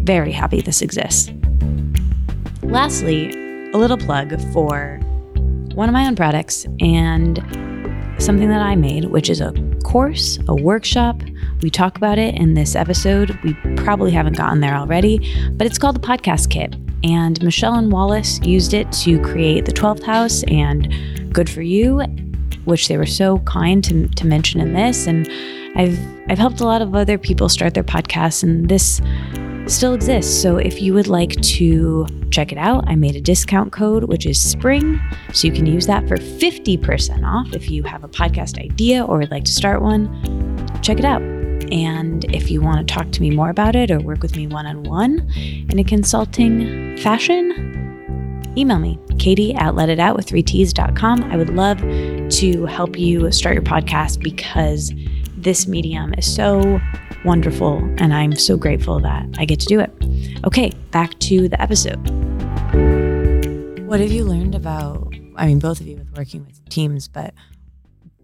[0.04, 1.30] Very happy this exists.
[2.62, 3.30] Lastly,
[3.72, 5.00] a little plug for
[5.74, 7.38] one of my own products and
[8.18, 9.52] something that I made, which is a
[9.84, 11.22] course, a workshop.
[11.62, 13.38] We talk about it in this episode.
[13.42, 16.76] We probably haven't gotten there already, but it's called the Podcast Kit.
[17.04, 20.92] And Michelle and Wallis used it to create the 12th house and
[21.32, 22.02] Good for You
[22.68, 25.06] which they were so kind to, to mention in this.
[25.06, 25.28] And
[25.74, 25.98] I've
[26.28, 29.00] I've helped a lot of other people start their podcasts, and this
[29.70, 30.40] still exists.
[30.40, 34.26] So if you would like to check it out, I made a discount code which
[34.26, 35.00] is spring,
[35.32, 39.18] so you can use that for 50% off if you have a podcast idea or
[39.18, 40.08] would like to start one.
[40.82, 41.22] Check it out.
[41.70, 44.46] And if you want to talk to me more about it or work with me
[44.46, 51.24] one on one in a consulting fashion, email me, katie at letitoutwith3ts.com.
[51.24, 54.92] I would love to help you start your podcast because
[55.42, 56.80] this medium is so
[57.24, 59.90] wonderful and I'm so grateful that I get to do it.
[60.44, 61.98] Okay, back to the episode.
[63.86, 67.34] What have you learned about, I mean, both of you with working with teams, but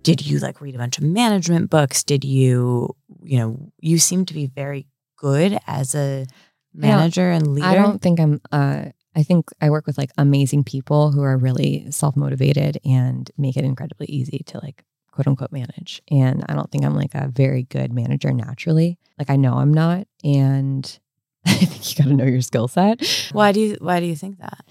[0.03, 2.05] did you like read a bunch of management books?
[2.05, 4.87] Did you, you know, you seem to be very
[5.17, 6.27] good as a
[6.75, 7.67] manager and leader?
[7.67, 8.87] I don't think I'm uh,
[9.17, 13.57] I think I work with like amazing people who are really self motivated and make
[13.57, 14.85] it incredibly easy to like
[15.15, 16.03] quote unquote manage.
[16.11, 18.99] And I don't think I'm like a very good manager naturally.
[19.19, 20.09] Like I know I'm not.
[20.25, 20.99] And
[21.47, 23.07] I think you got to know your skill set.
[23.33, 24.65] Why do you Why do you think that?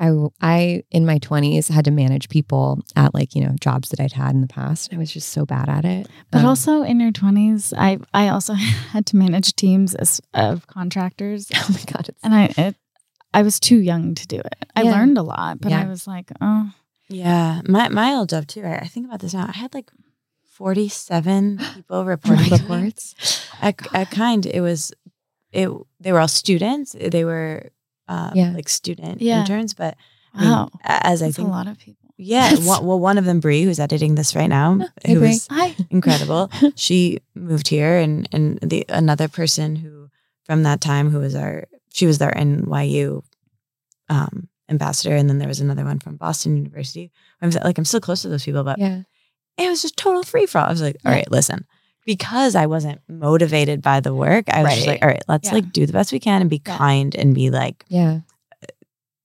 [0.00, 3.98] I, I in my 20s had to manage people at like you know jobs that
[3.98, 4.94] I'd had in the past.
[4.94, 6.08] I was just so bad at it.
[6.30, 8.52] But um, also in your 20s, I I also
[8.92, 11.50] had to manage teams as, of contractors.
[11.56, 12.10] Oh my god!
[12.22, 12.76] and I it,
[13.34, 14.66] I was too young to do it.
[14.76, 15.82] I learned a lot, but yeah.
[15.82, 16.70] I was like, oh.
[17.08, 17.62] Yeah.
[17.66, 18.64] My my old job too.
[18.64, 19.46] I, I think about this now.
[19.48, 19.90] I had like
[20.52, 23.46] 47 people reporting reports.
[23.60, 24.92] At, kind, it was
[25.52, 26.94] it they were all students.
[26.98, 27.70] They were
[28.08, 28.50] um, yeah.
[28.50, 29.40] like student yeah.
[29.40, 29.96] interns, but
[30.34, 30.70] I mean, wow.
[30.84, 32.08] as That's I think a lot of people.
[32.16, 32.54] Yeah.
[32.56, 35.48] one, well, one of them, Bree, who's editing this right now, hey, who is
[35.90, 36.50] incredible.
[36.74, 40.10] she moved here, and and the another person who
[40.44, 43.22] from that time who was our she was their NYU
[44.08, 47.10] um, ambassador, and then there was another one from Boston University.
[47.40, 49.02] I'm like, I'm still close to those people, but yeah,
[49.56, 50.66] it was just total free for all.
[50.66, 51.66] I was like, all right, listen,
[52.04, 54.74] because I wasn't motivated by the work, I was right.
[54.76, 55.54] just like, all right, let's yeah.
[55.54, 56.76] like do the best we can and be yeah.
[56.76, 58.20] kind and be like, yeah,
[58.62, 58.66] uh,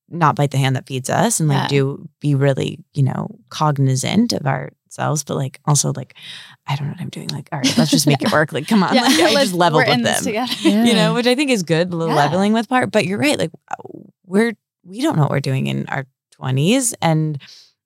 [0.10, 4.34] not bite the hand that feeds us, and like do be really, you know, cognizant
[4.34, 6.16] of ourselves, but like also like
[6.68, 7.28] I don't know what I'm doing.
[7.30, 8.54] Like, all right, let's just make it work.
[8.54, 10.46] Like, come on, yeah, like, I just level with them, yeah.
[10.60, 11.92] you know, which I think is good.
[11.92, 12.14] The yeah.
[12.14, 13.38] leveling with part, but you're right.
[13.38, 13.76] Like, uh,
[14.26, 14.54] we're
[14.84, 16.06] we don't know what we're doing in our
[16.40, 17.42] 20s, and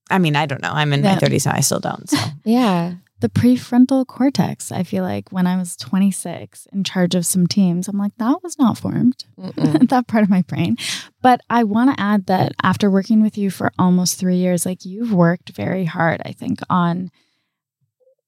[0.09, 0.71] I mean, I don't know.
[0.71, 1.53] I'm in my 30s now.
[1.55, 2.09] I still don't.
[2.09, 4.71] So yeah, the prefrontal cortex.
[4.71, 8.43] I feel like when I was 26, in charge of some teams, I'm like, that
[8.43, 9.25] was not formed.
[9.37, 10.77] that part of my brain.
[11.21, 14.85] But I want to add that after working with you for almost three years, like
[14.85, 16.21] you've worked very hard.
[16.25, 17.11] I think on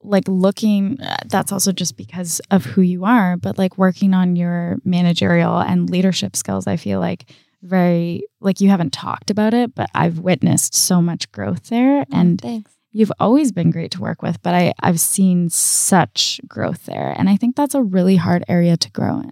[0.01, 4.37] like looking uh, that's also just because of who you are but like working on
[4.37, 7.29] your managerial and leadership skills i feel like
[7.61, 12.05] very like you haven't talked about it but i've witnessed so much growth there oh,
[12.11, 12.71] and thanks.
[12.91, 17.29] you've always been great to work with but i i've seen such growth there and
[17.29, 19.31] i think that's a really hard area to grow in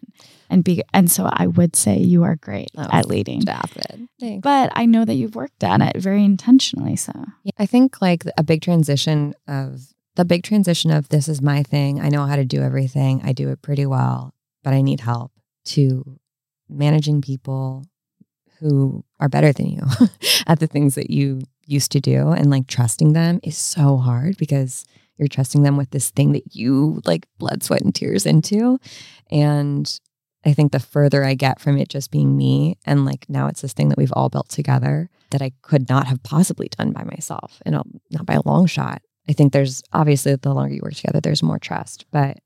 [0.49, 3.99] and be and so i would say you are great Oh, at leading Stop it.
[4.19, 4.43] Thanks.
[4.43, 7.13] but i know that you've worked at it very intentionally so
[7.43, 9.81] Yeah, I think like a big transition of
[10.15, 12.01] the big transition of this is my thing.
[12.01, 13.21] I know how to do everything.
[13.23, 15.31] I do it pretty well, but I need help
[15.65, 16.17] to
[16.67, 17.85] managing people
[18.59, 19.81] who are better than you
[20.47, 24.37] at the things that you used to do and like trusting them is so hard
[24.37, 24.85] because
[25.17, 28.79] you're trusting them with this thing that you like blood, sweat, and tears into.
[29.31, 29.99] And
[30.45, 33.61] I think the further I get from it just being me, and like now it's
[33.61, 37.03] this thing that we've all built together that I could not have possibly done by
[37.03, 37.75] myself, and
[38.11, 39.01] not by a long shot.
[39.27, 42.37] I think there's obviously the longer you work together, there's more trust, but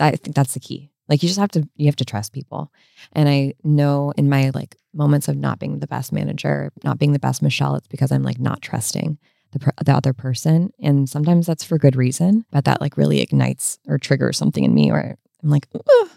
[0.00, 0.90] I think that's the key.
[1.08, 2.72] Like you just have to, you have to trust people.
[3.12, 7.12] And I know in my like moments of not being the best manager, not being
[7.12, 9.18] the best Michelle, it's because I'm like not trusting
[9.52, 13.78] the the other person, and sometimes that's for good reason, but that like really ignites
[13.86, 16.08] or triggers something in me, or I'm like, "Ugh."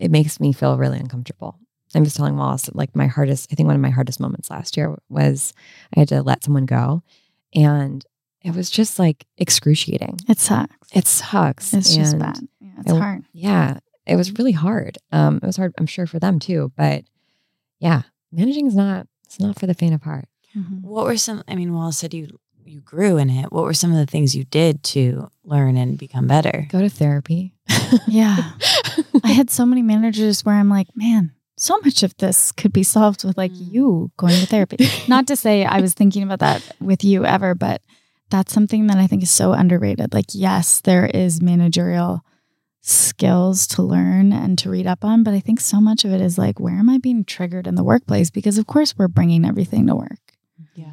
[0.00, 1.56] it makes me feel really uncomfortable.
[1.94, 4.76] I was telling Wallis, like my hardest, I think one of my hardest moments last
[4.76, 5.52] year was
[5.96, 7.04] I had to let someone go.
[7.54, 8.04] And
[8.42, 10.18] it was just like excruciating.
[10.28, 11.72] it sucks It sucks.
[11.72, 13.78] it's just bad yeah it's I- hard Yeah.
[14.06, 14.98] It was really hard.
[15.12, 16.72] Um, it was hard, I'm sure, for them too.
[16.76, 17.04] But
[17.78, 18.02] yeah,
[18.32, 20.26] managing is not, it's not for the faint of heart.
[20.56, 20.82] Mhm.
[20.82, 21.42] What were some?
[21.48, 23.52] I mean, Wallis said you you grew in it.
[23.52, 26.66] What were some of the things you did to learn and become better?
[26.70, 27.52] Go to therapy.
[28.06, 28.52] yeah
[29.24, 32.82] I had so many managers where I'm like, man, so much of this could be
[32.82, 33.72] solved with like Mm.
[33.72, 34.78] you going to therapy.
[35.08, 37.82] Not to say I was thinking about that with you ever, but
[38.30, 40.14] that's something that I think is so underrated.
[40.14, 42.24] Like, yes, there is managerial
[42.86, 46.20] skills to learn and to read up on, but I think so much of it
[46.20, 48.30] is like, where am I being triggered in the workplace?
[48.30, 50.18] Because of course we're bringing everything to work.
[50.74, 50.92] Yeah,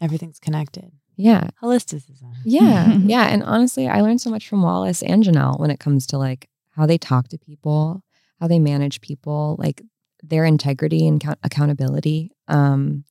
[0.00, 0.92] everything's connected.
[1.16, 1.48] yeah.
[1.60, 2.32] Holisticism.
[2.44, 2.92] Yeah.
[3.02, 3.24] yeah.
[3.26, 6.48] And honestly, I learned so much from Wallis and Janelle when it comes to like
[6.70, 8.02] how they talk to people,
[8.40, 9.82] how they manage people, like
[10.22, 12.30] their integrity and count- accountability.
[12.46, 13.04] Um,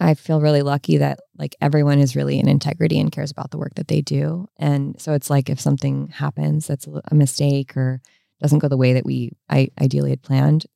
[0.00, 3.58] I feel really lucky that like everyone is really in integrity and cares about the
[3.58, 4.48] work that they do.
[4.56, 8.00] And so it's like if something happens that's a mistake or
[8.40, 10.66] doesn't go the way that we I ideally had planned,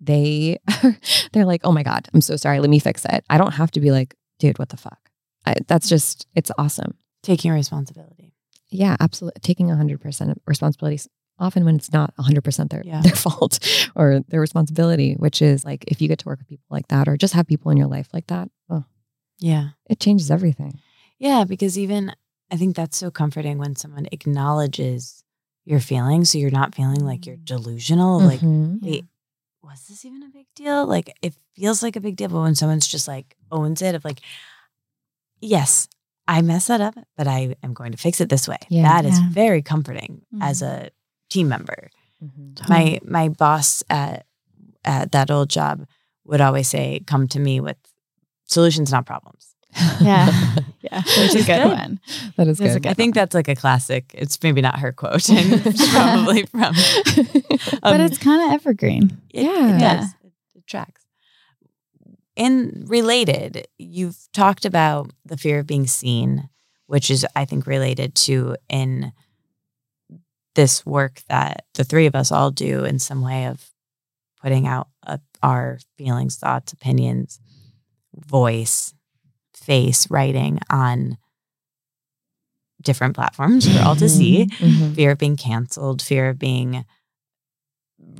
[0.00, 0.58] they
[1.32, 2.60] they're like, "Oh my god, I'm so sorry.
[2.60, 4.98] Let me fix it." I don't have to be like, "Dude, what the fuck?"
[5.46, 6.94] I, that's just it's awesome.
[7.22, 8.34] Taking responsibility.
[8.70, 9.40] Yeah, absolutely.
[9.40, 13.00] Taking 100% of responsibilities, often when it's not 100% their, Yeah.
[13.02, 13.58] their fault
[13.94, 17.08] or their responsibility, which is like if you get to work with people like that
[17.08, 18.84] or just have people in your life like that, oh,
[19.38, 19.70] Yeah.
[19.88, 20.80] it changes everything.
[21.18, 22.12] Yeah, because even
[22.50, 25.22] I think that's so comforting when someone acknowledges
[25.64, 26.30] your feelings.
[26.30, 28.20] So you're not feeling like you're delusional.
[28.20, 28.80] Like, Mhm.
[28.82, 29.04] wait,
[29.62, 30.86] was this even a big deal?
[30.86, 34.04] Like, it feels like a big deal, but when someone's just like owns it, of
[34.04, 34.20] like,
[35.40, 35.88] yes,
[36.26, 38.58] I messed that up, but I am going to fix it this way.
[38.68, 38.82] Yeah.
[38.82, 39.28] that is Yeah.
[39.30, 40.66] very comforting as Mhm.
[40.86, 40.90] a
[41.28, 41.90] team member.
[42.22, 42.68] Mhm.
[42.68, 44.26] My my boss at
[44.84, 45.86] at that old job
[46.24, 47.76] would always say, "Come to me with
[48.44, 49.54] solutions, not problems."
[50.00, 50.32] Yeah.
[50.80, 51.02] Yeah.
[51.18, 51.72] Which is is a good good.
[51.78, 52.00] one.
[52.36, 52.90] That is There's a good.
[52.90, 54.10] I think that's like a classic.
[54.14, 56.74] It's maybe not her quote, and it's probably from.
[57.82, 59.18] but um, it's kind of evergreen.
[59.30, 59.76] It, Yeah.
[59.76, 59.96] it Yeah.
[59.96, 60.06] does.
[60.24, 61.02] It, it tracks.
[62.36, 66.48] And related, you've talked about the fear of being seen,
[66.86, 69.12] which is, I think, related to in
[70.54, 73.70] this work that the three of us all do in some way of
[74.42, 77.40] putting out uh, our feelings, thoughts, opinions,
[78.16, 78.94] voice,
[79.54, 81.18] face, writing on
[82.82, 84.46] different platforms for all to see.
[84.46, 84.94] Mhm.
[84.94, 86.84] Fear of being canceled, fear of being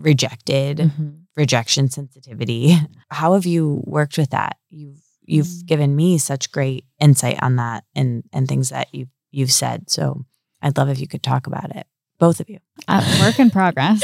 [0.00, 1.22] rejected Mhm.
[1.36, 2.76] rejection sensitivity.
[3.10, 4.58] How have you worked with that?
[4.70, 5.00] You've
[5.30, 5.66] you've Mm.
[5.66, 9.90] given me such great insight on that and and things that you you've said.
[9.90, 10.24] So
[10.62, 11.86] I'd love if you could talk about it,
[12.18, 12.58] both of you.
[12.86, 14.02] Uh, work in progress.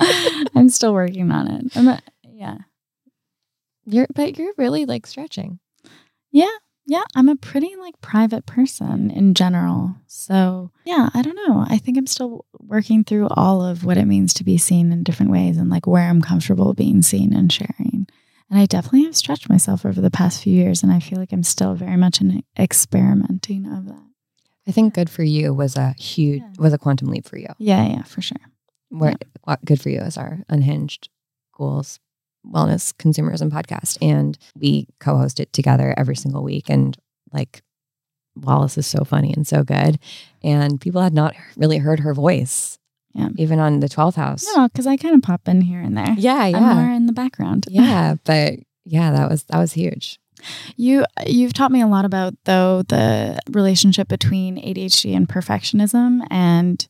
[0.54, 1.76] I'm still working on it.
[1.76, 2.58] I'm a, yeah.
[3.84, 5.58] You're, but you're really like stretching.
[6.32, 6.50] Yeah.
[6.86, 9.96] Yeah, I'm a pretty like private person in general.
[10.06, 11.64] So, yeah, I don't know.
[11.66, 15.02] I think I'm still working through all of what it means to be seen in
[15.02, 18.06] different ways and like where I'm comfortable being seen and sharing.
[18.50, 21.32] And I definitely have stretched myself over the past few years and I feel like
[21.32, 24.13] I'm still very much in experimenting of that.
[24.66, 26.50] I think good for you was a huge, Yeah.
[26.58, 27.48] was a quantum leap for you.
[27.58, 28.38] Yeah, yeah, for sure.
[28.88, 31.08] Where what good for you is our unhinged
[31.56, 31.98] goals
[32.46, 36.94] wellness consumerism podcast and we co-host it together every single week and
[37.32, 37.62] like
[38.36, 39.98] Wallis is so funny and so good.
[40.42, 42.78] And people had not really heard her voice,
[43.14, 43.28] Yeah.
[43.36, 44.44] even on the 12th house.
[44.54, 46.14] No, because I kind of pop in here and there.
[46.18, 46.74] Yeah, I'm yeah.
[46.74, 47.66] more in the background.
[47.70, 48.16] yeah.
[48.24, 48.54] But
[48.84, 50.18] yeah, that was that was huge.
[50.76, 56.86] You you've taught me a lot about though the relationship between ADHD and perfectionism and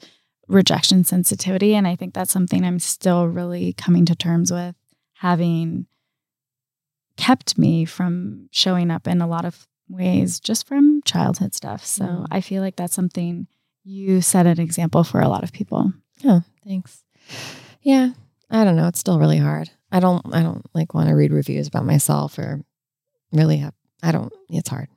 [0.48, 4.74] rejection sensitivity and I think that's something I'm still really coming to terms with
[5.14, 5.86] having
[7.16, 11.84] kept me from showing up in a lot of ways just from childhood stuff.
[11.84, 12.26] So Mm.
[12.30, 13.46] I feel like that's something
[13.84, 15.92] you set an example for a lot of people.
[16.24, 17.05] Oh, thanks.
[17.82, 18.11] Yeah.
[18.50, 18.88] I don't know.
[18.88, 19.70] It's still really hard.
[19.92, 22.61] I don't I don't like want to read reviews about myself or
[23.35, 24.89] really have I don't it's hard.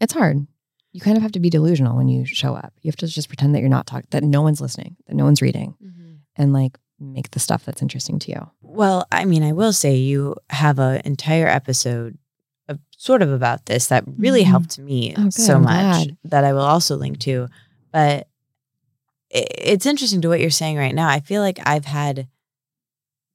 [0.00, 0.46] It's hard.
[0.92, 2.72] You kind of have to be delusional when you show up.
[2.82, 5.24] You have to just pretend that you're not talking that no one's listening, that no
[5.24, 5.74] one's reading
[6.36, 8.50] and like make the stuff that's interesting to you.
[8.62, 12.16] Well, I mean, I will say you have an entire episode
[12.68, 14.46] of sort of about this that really Mhm.
[14.46, 16.16] helped me Oh, so I'm much glad.
[16.24, 17.48] that I will also link to.
[17.92, 18.28] But
[19.30, 21.08] it's interesting to what you're saying right now.
[21.08, 22.28] I feel like I've had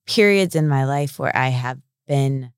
[0.08, 2.52] periods in my life where I have been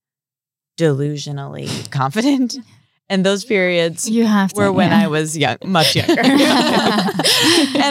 [0.77, 2.57] delusionally confident.
[3.09, 5.01] And those periods You have to were when yeah.
[5.03, 6.21] I was young, much younger.
[6.21, 6.25] and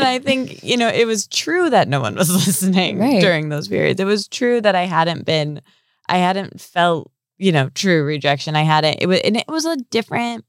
[0.05, 3.21] I think, you know, it was true that no one was listening Right.
[3.21, 4.01] during those periods.
[4.01, 5.61] It was true that I hadn't been,
[6.09, 8.57] I hadn't felt, you know, true rejection.
[8.57, 10.47] I hadn't, it was, and it was a different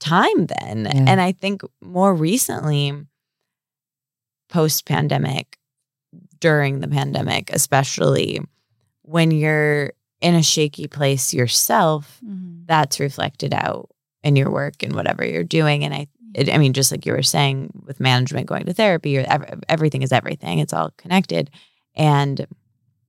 [0.00, 0.84] time then.
[0.84, 1.04] Yeah.
[1.08, 2.92] And I think more recently,
[4.50, 5.58] post pandemic,
[6.40, 8.38] during the pandemic, especially
[9.02, 9.92] when you're
[10.24, 12.66] in a shaky place yourself, Mhm.
[12.66, 13.90] that's reflected out
[14.22, 15.84] in your work and whatever you're doing.
[15.84, 19.18] And I, it, I mean, just like you were saying with management, going to therapy,
[19.18, 20.58] or ev- everything is everything.
[20.60, 21.50] It's all connected.
[21.94, 22.46] And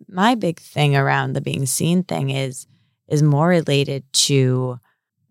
[0.08, 2.68] my big thing around the being seen thing is
[3.08, 4.80] is more related to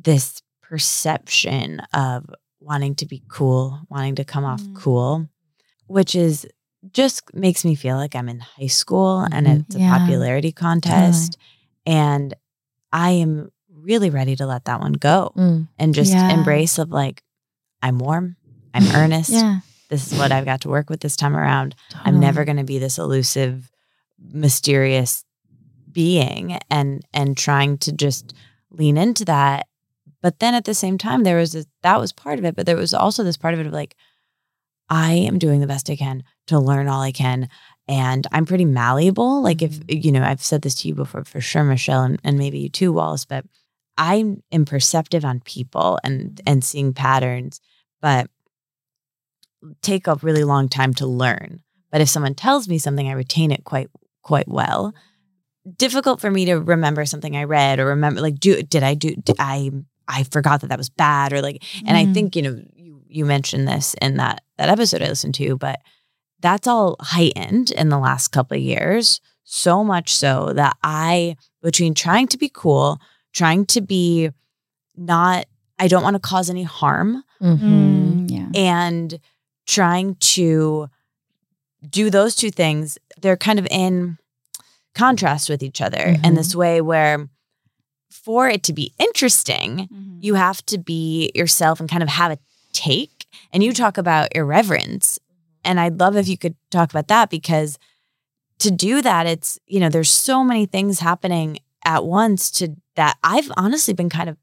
[0.01, 2.25] this perception of
[2.61, 4.75] wanting to be cool, wanting to come off Mm.
[4.77, 5.29] cool,
[5.87, 6.47] which is
[6.93, 9.61] just makes me feel like I'm in high school and Mhm.
[9.67, 11.37] it's a popularity contest.
[11.87, 12.35] And
[12.93, 15.69] I am really ready to let that one go mm.
[15.79, 16.31] and just Yeah.
[16.31, 17.23] embrace of like,
[17.83, 18.37] I'm warm,
[18.73, 19.31] I'm earnest.
[19.31, 19.61] Yeah.
[19.91, 21.75] This is what I've got to work with this time around.
[21.95, 23.71] I'm never going to be this elusive,
[24.19, 25.25] mysterious
[25.93, 28.35] being and and trying to just
[28.71, 29.67] lean into that.
[30.23, 32.65] But then at the same time, there was a, that was part of it, but
[32.65, 33.95] there was also this part of it of like,
[34.89, 37.49] I am doing the best I can to learn all I can.
[37.87, 39.43] And I'm pretty malleable.
[39.43, 42.39] Like if you know, I've said this to you before for sure, Michelle, and, and
[42.39, 43.45] maybe you too, Wallis, but
[43.99, 47.61] I am perceptive on people and and seeing patterns,
[48.01, 48.29] but
[49.83, 51.61] take a really long time to learn.
[51.91, 53.89] But if someone tells me something, I retain it quite
[54.23, 54.95] quite well.
[55.79, 59.15] Difficult for me to remember something I read or remember like do did I do
[59.15, 59.71] did I
[60.09, 62.15] I forgot that that was bad or like and I Mhm.
[62.15, 65.81] think you know you you mentioned this in that that episode I listened to, but
[66.45, 69.21] that's all heightened in the last couple of years.
[69.45, 73.01] So much so that I between trying to be cool,
[73.33, 74.31] trying to be
[74.97, 75.47] not
[75.79, 77.67] I don't want to cause any harm Mm-hmm.
[77.67, 78.49] Mm, yeah.
[78.55, 79.19] and
[79.67, 80.89] trying to
[81.91, 84.19] do those two things, they're kind of in
[84.95, 86.37] contrast with each other in Mhm.
[86.37, 87.29] this way where
[88.11, 90.19] for it to be interesting, Mhm.
[90.23, 92.39] you have to be yourself and kind of have a
[92.73, 93.27] take.
[93.53, 95.19] And you talk about irreverence.
[95.65, 97.79] And I'd love if you could talk about that because
[98.59, 103.17] to do that, it's, you know, there's so many things happening at once to that
[103.25, 104.37] I've honestly been kind of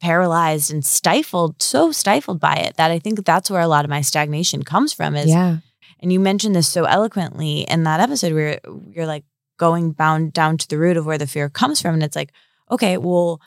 [0.00, 3.90] paralyzed and stifled, so stifled by it that I think that's where a lot of
[3.90, 5.58] my stagnation comes from is Yeah.
[6.00, 8.60] and you mentioned this so eloquently in that episode where
[8.90, 9.24] you're like
[9.56, 11.94] going bound down to the root of where the fear comes from.
[11.94, 12.32] And it's like,
[12.70, 13.40] okay, well,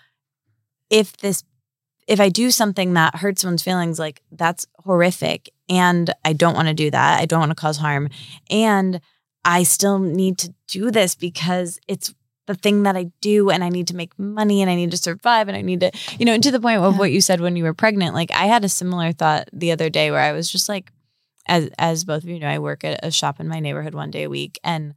[0.89, 1.43] if this,
[2.07, 5.49] if I do something that hurts someone's feelings, like that's horrific.
[5.69, 7.19] And I don't want to do that.
[7.19, 8.09] I don't want to cause harm.
[8.49, 9.01] And
[9.43, 12.13] I still need to do this because it's
[12.47, 14.97] the thing that I do and I need to make money and I need to
[14.97, 16.99] survive and I need to, you know, and to the point of Yeah.
[16.99, 18.13] what you said when you were pregnant.
[18.15, 20.91] Like I had a similar thought the other day where I was just like,
[21.47, 24.11] as as both of you know, I work at a shop in my neighborhood one
[24.11, 24.93] day a week, and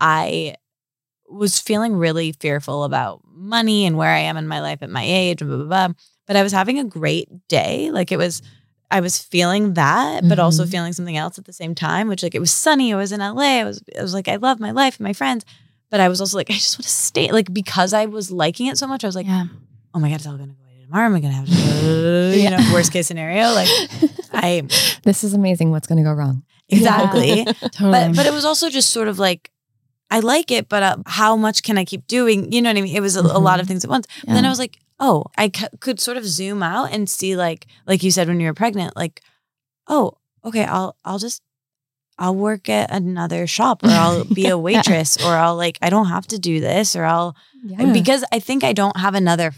[0.00, 0.56] I
[1.28, 5.02] was feeling really fearful about money and where I am in my life at my
[5.04, 5.88] age blah blah blah.
[6.26, 7.90] But I was having a great day.
[7.90, 8.42] Like it was,
[8.92, 10.70] I was feeling that, but also Mhm.
[10.70, 12.08] feeling something else at the same time.
[12.08, 12.92] Which like it was sunny.
[12.92, 13.60] I was in LA.
[13.60, 15.44] I was I was like I love my life and my friends.
[15.90, 17.30] But I was also like I just want to stay.
[17.32, 19.44] Like because I was liking it so much, I was like, yeah.
[19.94, 21.06] oh my god, it's all gonna go away tomorrow.
[21.06, 23.52] Am I gonna have to, you know, worst case scenario?
[23.52, 23.68] Like
[24.32, 24.62] I
[25.04, 25.70] this is amazing.
[25.70, 26.44] What's going to go wrong?
[26.68, 27.44] exactly.
[27.44, 27.90] Totally.
[27.92, 29.50] But but it was also just sort of like
[30.10, 32.52] I like it, but uh, how much can I keep doing?
[32.52, 32.94] You know what I mean?
[32.94, 34.06] It was a, a lot of things at once.
[34.26, 37.36] But then I was like, oh, I c- could sort of zoom out and see
[37.36, 39.20] like like you said when you were pregnant, like,
[39.88, 40.12] oh,
[40.44, 41.42] okay, I'll I'll just
[42.18, 46.06] I'll work at another shop or I'll be a waitress or I'll like I don't
[46.08, 47.34] have to do this or I'll
[47.64, 47.92] Yeah.
[47.92, 49.52] because I think I don't have another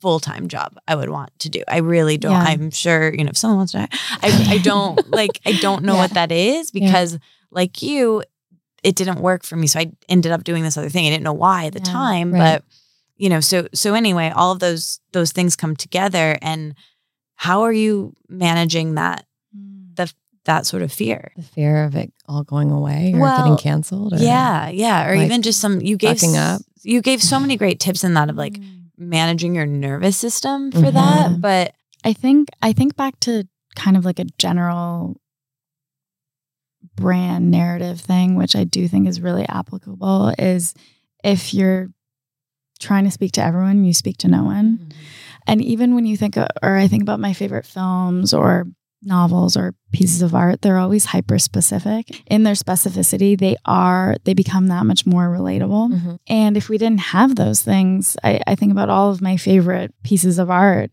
[0.00, 1.62] full time job I would want to do.
[1.68, 2.32] I really don't.
[2.32, 2.44] Yeah.
[2.46, 3.86] I'm sure you know if someone wants to.
[4.22, 6.00] I I don't like I don't know Yeah.
[6.00, 7.18] what that is because
[7.50, 8.22] like you,
[8.82, 9.66] it didn't work for me.
[9.66, 11.06] So I ended up doing this other thing.
[11.06, 12.62] I didn't know why at the time, Right.
[12.62, 12.64] but
[13.20, 13.40] you know.
[13.40, 16.74] So so anyway, all of those those things come together, and
[17.36, 19.26] how are you managing that
[19.94, 20.12] the
[20.44, 21.32] that sort of fear?
[21.36, 24.14] the fear of it all going away or Well, getting canceled.
[24.14, 26.62] Or, Yeah, yeah, or like, even just some you gave up.
[26.82, 28.86] You gave so many great tips in that of like Mm.
[28.96, 30.94] managing your nervous system for Mhm.
[30.94, 31.40] that.
[31.40, 33.44] But I think I think back to
[33.76, 35.20] kind of like a general
[36.96, 40.74] brand narrative thing, which I do think is really applicable, is
[41.22, 41.88] if you're
[42.80, 44.90] trying to speak to everyone, you speak to no one.
[45.46, 48.66] And even when you think, of, or I think about my favorite films or
[49.02, 52.22] novels or pieces of art, they're always hyper specific.
[52.26, 55.92] In their specificity, they are, they become that much more relatable.
[55.92, 56.18] Mhm.
[56.28, 59.94] And if we didn't have those things, I, I think about all of my favorite
[60.04, 60.92] pieces of art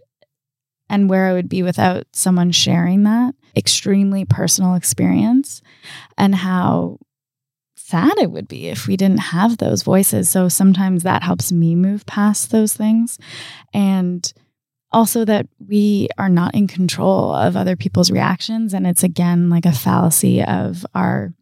[0.90, 5.62] and where I would be without someone sharing that extremely personal experience
[6.18, 7.00] and how
[7.88, 10.30] sad it would be if we didn't have those voices.
[10.30, 13.18] So sometimes that helps me move past those things.
[13.74, 14.32] And
[14.92, 18.74] also that we are not in control of other people's reactions.
[18.74, 21.34] And it's again like a fallacy of our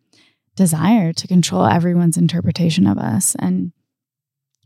[0.56, 3.36] desire to control everyone's interpretation of us.
[3.40, 3.72] And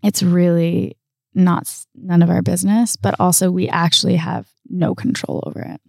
[0.03, 0.97] it's really
[1.33, 5.81] not none of our business, but also we actually have no control over it.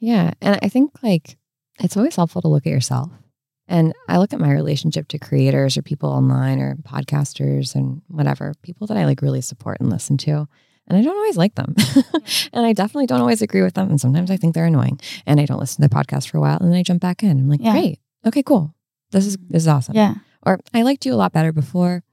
[0.00, 0.32] Yeah.
[0.40, 1.38] And I think like
[1.78, 3.12] it's always helpful to look at yourself.
[3.68, 8.54] And I look at my relationship to creators or people online or podcasters and whatever,
[8.62, 10.48] people that I like really support and listen to.
[10.86, 11.74] And I don't always like them.
[12.52, 13.90] and I definitely don't always agree with them.
[13.90, 14.98] And sometimes I think they're annoying.
[15.26, 16.56] And I don't listen to their podcast for a while.
[16.58, 17.38] And then I jump back in.
[17.38, 17.72] I'm like, Yeah.
[17.72, 18.00] great.
[18.26, 18.74] Okay, cool.
[19.10, 19.94] This is this is awesome.
[19.94, 20.14] Yeah.
[20.44, 22.04] Or I liked you a lot better before.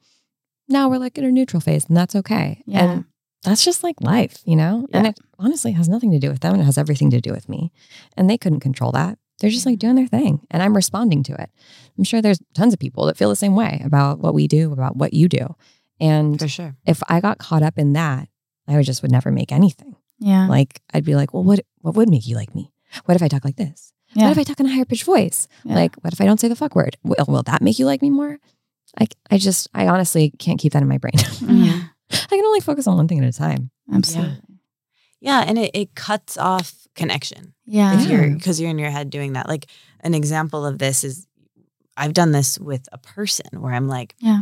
[0.68, 2.64] Now we're like in a neutral phase, and that's okay.
[2.66, 2.84] Yeah.
[2.84, 3.06] And
[3.44, 4.88] that's just like life, you know?
[4.92, 7.32] And it honestly has nothing to do with them and it has everything to do
[7.32, 7.72] with me.
[8.18, 9.20] And they couldn't control that.
[9.40, 11.50] They're just like doing their thing and I'm responding to it.
[11.98, 14.72] I'm sure there's tons of people that feel the same way about what we do,
[14.72, 15.56] about what you do.
[16.00, 18.30] And for sure, if I got caught up in that,
[18.68, 19.96] I would just would never make anything.
[20.20, 20.48] Yeah.
[20.48, 22.72] Like I'd be like, well, what what would make you like me?
[23.06, 23.92] What if I talk like this?
[24.14, 24.24] yeah.
[24.24, 25.48] What if I talk in a higher pitched voice?
[25.64, 25.76] Yeah.
[25.76, 26.98] Like, what if I don't say the fuck word?
[27.04, 28.40] Will, will that make you like me more?
[29.00, 31.14] I, I just, I honestly can't keep that in my brain.
[31.46, 31.64] Mm-hmm.
[31.64, 31.82] yeah.
[32.12, 33.72] I can only focus on one thing at a time.
[33.94, 34.38] Absolutely.
[35.20, 38.00] yeah, and it, it cuts off connection Yeah.
[38.02, 39.48] if you're because you're in your head doing that.
[39.48, 39.68] Like
[40.02, 41.28] an example of this is,
[41.98, 44.42] I've done this with a person where I'm like, Yeah.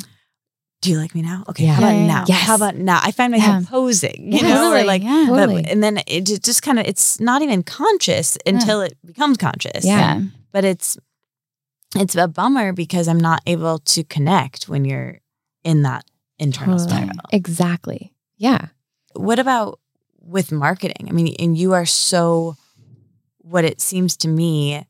[0.82, 1.46] Do you like me now?
[1.48, 1.74] Okay, Yeah.
[1.76, 2.26] how about Yeah, yeah, now?
[2.28, 2.36] yeah.
[2.36, 3.00] How about now?
[3.02, 5.02] I find myself posing, you know, or like.
[5.02, 5.64] But- Totally.
[5.66, 9.86] and then it just kind of it's not even conscious until it becomes conscious.
[9.86, 10.22] Yeah.
[10.52, 10.98] But it's
[11.96, 15.20] it's a bummer because I'm not able to connect when you're
[15.64, 16.04] in that
[16.38, 16.96] internal Totally.
[16.98, 17.20] spiral.
[17.32, 18.14] Exactly.
[18.38, 18.68] Yeah.
[19.14, 19.80] What about
[20.24, 21.08] with marketing?
[21.10, 22.56] I mean, and you are so
[23.40, 24.86] what it seems to me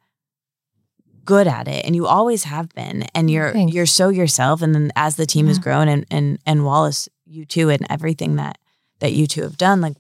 [1.26, 3.74] good at it and you always have been and you're Thanks.
[3.74, 7.46] you're so yourself and then as the team has grown and and and Wallis you
[7.46, 8.58] too and everything that
[9.00, 9.96] that you two have done like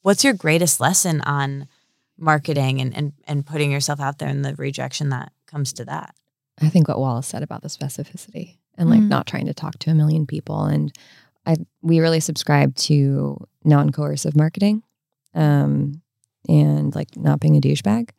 [0.00, 1.68] what's your greatest lesson on
[2.18, 6.14] marketing and and and putting yourself out there and the rejection that comes to that
[6.60, 9.08] I think what Wallis said about the specificity and like Mm.
[9.08, 10.64] not trying to talk to a million people.
[10.64, 10.92] And
[11.48, 14.82] I, we really subscribe to non coercive marketing
[15.34, 16.02] um,
[16.48, 18.10] and like not being a douchebag.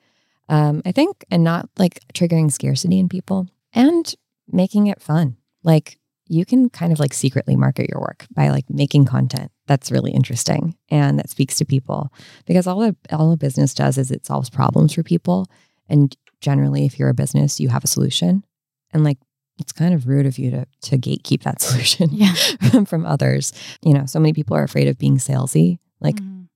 [0.49, 4.13] Um, I think, and not like triggering scarcity in people and
[4.51, 5.37] making it fun.
[5.63, 9.91] Like you can kind of like secretly market your work by like making content that's
[9.91, 12.11] really interesting and that speaks to people
[12.47, 15.45] because all a, all a business does is it solves problems for people.
[15.87, 18.43] And generally, if you're a business, you have a solution.
[18.91, 19.19] And like,
[19.59, 22.33] it's kind of rude of you to, to gatekeep that solution Yeah.
[22.85, 23.51] from others.
[23.83, 25.79] You know, so many people are afraid of being salesy.
[25.99, 26.47] Like, Mhm.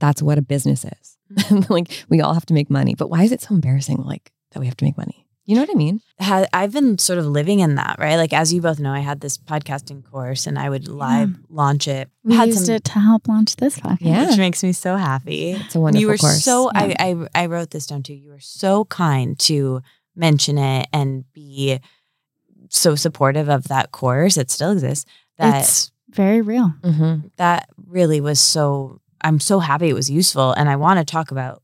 [0.00, 1.16] that's what a business is.
[1.70, 2.94] like, we all have to make money.
[2.94, 5.26] But why is it so embarrassing, like, that we have to make money?
[5.48, 6.00] You know what I mean?
[6.18, 8.16] I've been sort of living in that, right?
[8.16, 11.86] Like as you both know, I had this podcasting course and I would live launch
[11.86, 12.10] it.
[12.24, 13.98] we had used some, it to help launch this podcast.
[14.00, 14.26] Yeah.
[14.28, 15.52] which makes me so happy.
[15.52, 16.42] It's a wonderful you were course.
[16.42, 16.94] so Yeah.
[16.98, 18.14] I, I I wrote this down too.
[18.14, 19.82] You were so kind to
[20.16, 21.78] mention it and be
[22.68, 24.36] so supportive of that course.
[24.36, 25.04] It still exists.
[25.38, 26.72] That It's very real.
[26.82, 27.30] Mhm.
[27.36, 30.52] that really was so I'm so happy it was useful.
[30.52, 31.62] And I want to talk about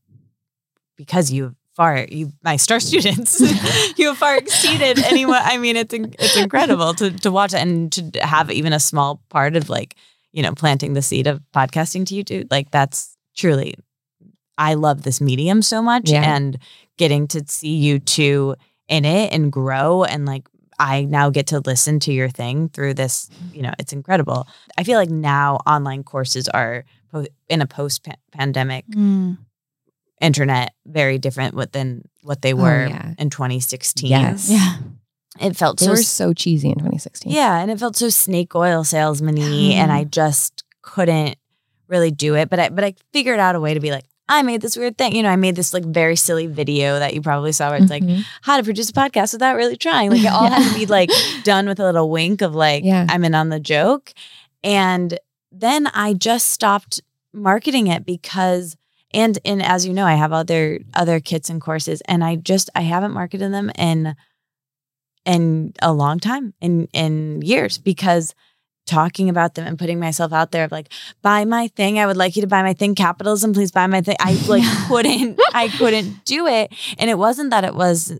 [0.97, 3.39] because you far you my star students
[3.97, 5.41] you have far exceeded anyone.
[5.43, 9.21] I mean, it's in- it's incredible to to watch and to have even a small
[9.29, 9.95] part of like
[10.31, 12.43] you know, planting the seed of podcasting to you too.
[12.49, 13.75] Like that's truly,
[14.57, 16.23] I love this medium so much Yeah.
[16.35, 16.57] and
[16.97, 18.55] getting to see you two
[18.87, 20.47] in it and grow and like
[20.79, 24.47] I now get to listen to your thing through this, you know, it's incredible.
[24.77, 29.37] I feel like now online courses are po- in a post pandemic Mm.
[30.21, 33.13] internet very different than what they Oh, were yeah.
[33.17, 34.09] in 2016.
[34.09, 34.49] Yes.
[34.49, 34.75] Yeah.
[35.39, 37.31] It felt They so were so cheesy in 2016.
[37.31, 41.37] yeah, and it felt so snake oil salesman-y and I just couldn't
[41.87, 42.49] really do it.
[42.49, 44.97] But I but I figured out a way to be like, I made this weird
[44.97, 45.15] thing.
[45.15, 47.89] You know, I made this like very silly video that you probably saw where it's
[47.91, 48.23] like Mhm.
[48.41, 50.09] how to produce a podcast without really trying.
[50.11, 51.09] Like it all had to be like
[51.43, 53.05] done with a little wink of like Yeah.
[53.09, 54.13] I'm in on the joke.
[54.63, 55.19] And
[55.51, 57.01] then I just stopped
[57.33, 58.77] marketing it because
[59.13, 62.69] and and as you know, I have other other kits and courses and I just
[62.75, 64.15] I haven't marketed them in
[65.25, 68.33] in a long time in in years because
[68.85, 70.91] talking about them and putting myself out there of like
[71.21, 71.99] buy my thing.
[71.99, 72.95] I would like you to buy my thing.
[72.95, 74.17] Capitalism please buy my thing.
[74.19, 76.73] I like couldn't i couldn't do it.
[76.97, 78.17] And it wasn't that it was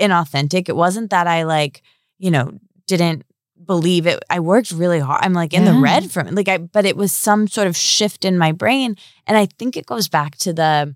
[0.00, 0.68] inauthentic.
[0.68, 1.82] It wasn't that i like
[2.18, 2.52] you know
[2.86, 3.24] didn't
[3.64, 4.22] believe it.
[4.30, 5.20] I worked really hard.
[5.22, 6.34] I'm like in the red from it.
[6.34, 8.96] Like i but it was some sort of shift in my brain.
[9.26, 10.94] And i think it goes back to the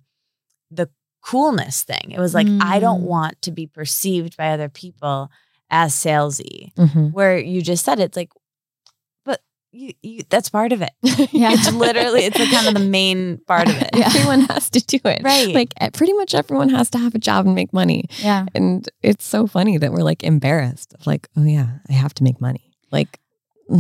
[0.71, 0.89] the
[1.25, 2.13] coolness thing.
[2.13, 3.07] It was like i don't Mm.
[3.07, 5.31] want to be perceived by other people
[5.71, 6.73] as salesy.
[6.75, 7.13] Mhm.
[7.13, 8.31] where you just said it's like
[9.73, 10.91] you, you that's part of it
[11.33, 11.53] Yeah.
[11.53, 14.07] it's literally it's like kind of the main part of it Yeah.
[14.15, 15.23] Everyone has to do it.
[15.25, 15.55] Right.
[15.55, 18.05] Like pretty much everyone has to have a job and make money.
[18.19, 18.47] Yeah.
[18.55, 22.23] And it's so funny that we're like embarrassed of like, oh yeah, I have to
[22.25, 22.73] make money.
[22.91, 23.19] Like,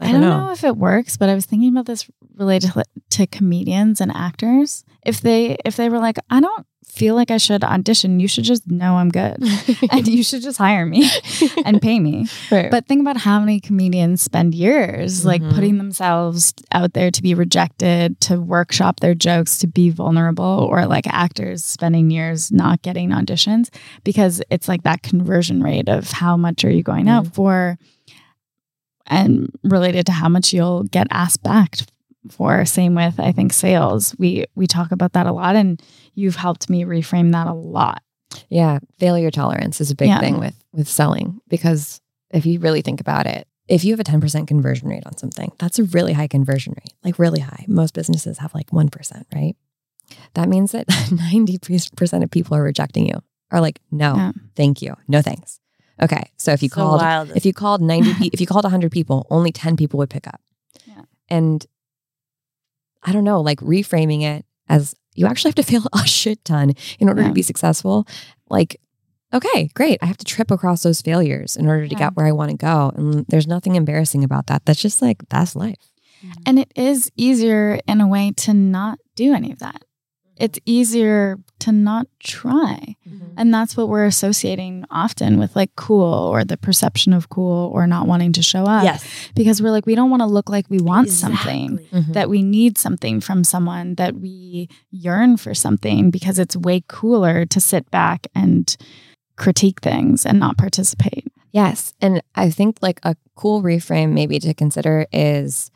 [0.00, 0.50] I, I don't know.
[0.52, 2.08] if it works, but I was thinking about this
[2.38, 2.72] related
[3.10, 4.84] to, comedians and actors.
[5.04, 8.44] If they if they were like, I don't feel like I should audition, you should
[8.44, 9.36] just know I'm good.
[9.90, 11.08] and you should just hire me
[11.64, 12.26] and pay me.
[12.50, 12.70] Right.
[12.70, 15.54] But think about how many comedians spend years like Mhm.
[15.54, 20.86] putting themselves out there to be rejected, to workshop their jokes, to be vulnerable, or
[20.86, 23.68] like actors spending years not getting auditions
[24.02, 27.76] because it's like that conversion rate of how much are you going out for
[29.06, 31.76] and related to how much you'll get asked back
[32.32, 32.64] for.
[32.64, 34.14] Same with I think sales.
[34.18, 35.82] We we talk about that a lot and
[36.14, 38.02] you've helped me reframe that a lot.
[38.48, 40.20] Yeah, failure tolerance is a big Yeah.
[40.20, 42.00] thing with with selling because
[42.30, 45.50] if you really think about it, if you have a 10% conversion rate on something,
[45.58, 46.92] that's a really high conversion rate.
[47.04, 47.64] Like really high.
[47.68, 49.56] Most businesses have like 1%, right?
[50.34, 50.86] That means that
[51.42, 53.22] 90% of people are rejecting you.
[53.50, 54.32] Are like, "No, Yeah.
[54.56, 54.94] thank you.
[55.06, 55.58] No thanks."
[56.02, 56.30] Okay.
[56.36, 57.32] So if you So called wild.
[57.34, 60.26] if you called 90 pe- if you called 100 people, only 10 people would pick
[60.26, 60.40] up.
[60.86, 61.02] Yeah.
[61.30, 61.64] And
[63.02, 66.72] I don't know, like reframing it as you actually have to fail a shit ton
[66.98, 67.28] in order Yeah.
[67.28, 68.06] to be successful.
[68.48, 68.80] Like,
[69.32, 69.98] okay, great.
[70.02, 71.98] I have to trip across those failures in order to Yeah.
[71.98, 72.92] get where I want to go.
[72.94, 74.64] And there's nothing embarrassing about that.
[74.64, 75.76] That's just like, that's life.
[76.24, 76.42] Mm-hmm.
[76.46, 79.82] And it is easier in a way to not do any of that.
[80.38, 82.94] It's easier to not try.
[83.08, 83.26] Mm-hmm.
[83.36, 86.02] And that's what we're associating often with like cool
[86.32, 88.84] or the perception of cool or not wanting to show up.
[88.84, 89.04] yes
[89.34, 92.00] Because we're like, we don't want to look like we want something, Exactly.
[92.00, 92.12] Mm-hmm.
[92.12, 97.44] that we need something from someone, that we yearn for something because it's way cooler
[97.46, 98.76] to sit back and
[99.36, 101.26] critique things and not participate.
[101.52, 101.92] Yes.
[102.00, 105.70] And I think like a cool reframe maybe to consider is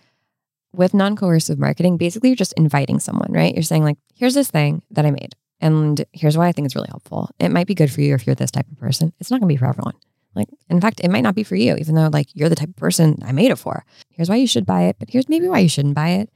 [0.75, 3.55] with non coercive marketing, basically you're just inviting someone, right?
[3.55, 6.75] You're saying, like, here's this thing that I made, and here's why I think it's
[6.75, 7.31] really helpful.
[7.39, 9.13] It might be good for you if you're this type of person.
[9.21, 9.95] It's not going to be for everyone.
[10.35, 12.71] Like, in fact, it might not be for you, even though like you're the type
[12.71, 13.85] of person I made it for.
[14.11, 16.31] Here's why you should buy it, but here's maybe why you shouldn't buy it.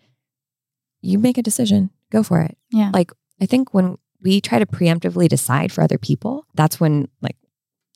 [1.01, 2.59] You make a decision, go for it.
[2.71, 2.91] Yeah.
[2.93, 3.11] Like,
[3.41, 7.37] I think when we try to preemptively decide for other people, that's when like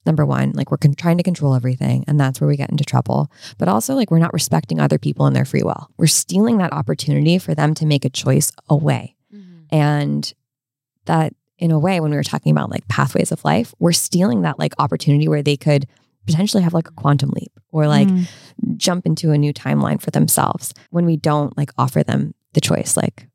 [0.06, 2.04] number one, like we're con- trying to control everything.
[2.08, 3.30] And that's where we get into trouble.
[3.58, 5.88] But also, like, we're not respecting other people and their free will.
[5.98, 9.16] We're stealing that opportunity for them to make a choice away.
[9.70, 10.32] And
[11.04, 14.42] that, in a way, when we were talking about like pathways of life, we're stealing
[14.42, 15.86] that like opportunity where they could
[16.26, 18.26] potentially have like a quantum leap or like Mm.
[18.76, 22.96] jump into a new timeline for themselves when we don't like offer them the choice.
[22.96, 23.28] Like,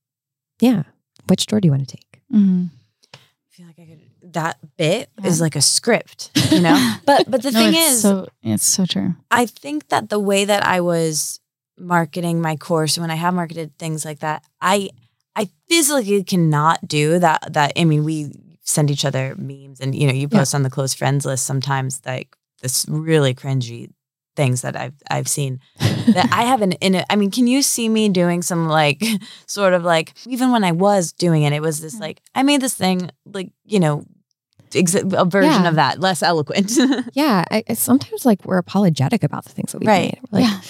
[0.60, 0.84] yeah,
[1.28, 2.22] which door do you want to take?
[2.34, 2.70] Mhm.
[3.14, 3.18] I
[3.50, 4.00] feel like I could
[4.36, 5.28] that bit Yeah.
[5.30, 6.78] is like a script, you know?
[7.10, 9.16] but but the No, thing it's is so it's so true.
[9.32, 11.40] I think that the way that I was
[11.78, 14.90] marketing my course when I have marketed things like that, I
[15.36, 18.32] I physically cannot do that that I mean we
[18.62, 20.40] send each other memes and you know you Yeah.
[20.40, 23.90] post on the close friends list sometimes like this really cringy
[24.36, 25.60] things that I've I've seen
[26.14, 27.06] that I haven't in it.
[27.10, 29.04] I mean, can you see me doing some like
[29.48, 32.62] sort of like even when I was doing it, it was this like I made
[32.62, 34.04] this thing like you know
[34.76, 35.70] ex- a version Yeah.
[35.70, 36.72] of that, less eloquent.
[37.14, 40.20] Yeah, I, I- sometimes like we're apologetic about the things that we Right.
[40.32, 40.32] made.
[40.32, 40.62] Like, Yeah.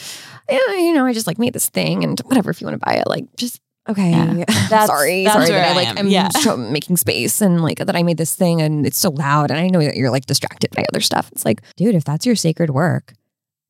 [0.67, 2.85] yeah, you know, I just like made this thing and whatever if you want to
[2.85, 4.11] buy it, like just okay.
[4.11, 4.33] Yeah.
[4.69, 5.97] That's- sorry, that's sorry where that I I like am.
[5.97, 6.29] I'm Yeah.
[6.71, 9.67] making space and like that I made this thing and it's so loud and I
[9.67, 11.29] know that you're like distracted by other stuff.
[11.31, 13.13] It's like, dude, if that's your sacred work,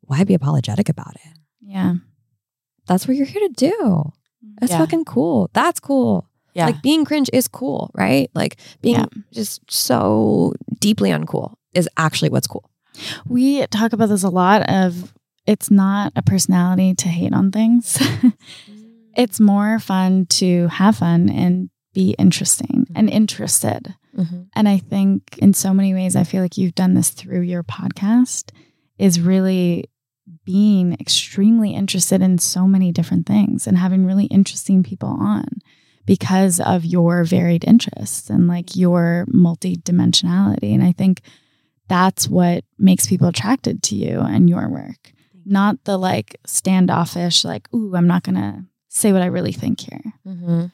[0.01, 1.37] why be apologetic about it?
[1.61, 1.95] Yeah.
[2.87, 4.11] That's what you're here to do.
[4.59, 4.77] That's Yeah.
[4.79, 5.49] fucking cool.
[5.53, 6.29] That's cool.
[6.55, 6.67] Yeah.
[6.67, 8.31] Like being cringe is cool, right?
[8.33, 9.05] Like being Yeah.
[9.31, 12.71] just so deeply uncool is actually what's cool.
[13.27, 15.13] We talk about this a lot of
[15.45, 18.01] it's not a personality to hate on things.
[19.17, 22.93] it's more fun to have fun and be interesting mm-hmm.
[22.97, 23.93] and interested.
[24.17, 24.43] Mm-hmm.
[24.55, 27.63] And I think in so many ways, I feel like you've done this through your
[27.63, 28.51] podcast,
[28.97, 29.89] is really
[30.45, 35.45] being extremely interested in so many different things and having really interesting people on
[36.05, 40.73] because of your varied interests and like your multidimensionality.
[40.73, 41.21] And I think
[41.87, 45.13] that's what makes people attracted to you and your work,
[45.45, 49.81] not the like standoffish, like, ooh, I'm not going to say what I really think
[49.81, 50.01] here.
[50.27, 50.65] Mm-hmm.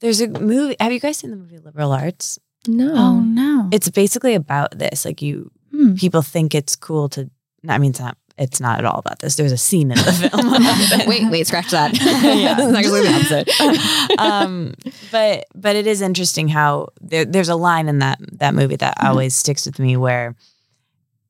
[0.00, 0.76] There's a movie.
[0.80, 2.38] Have you guys seen the movie Liberal Arts?
[2.66, 2.92] No.
[2.94, 3.68] Oh, no.
[3.72, 5.04] It's basically about this.
[5.04, 5.94] Like you, Hmm.
[5.94, 7.30] people think it's cool to.
[7.68, 8.16] I mean, it's not.
[8.40, 9.36] It's not at all about this.
[9.36, 11.06] There's a scene in the film.
[11.06, 11.92] wait, wait, scratch that.
[12.00, 12.56] Yeah.
[12.58, 14.18] It's actually the opposite.
[14.18, 14.74] um,
[15.12, 18.96] but but it is interesting how there, there's a line in that that movie that
[18.98, 19.08] Mhm.
[19.08, 20.34] always sticks with me where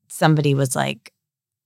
[0.07, 1.11] somebody was like,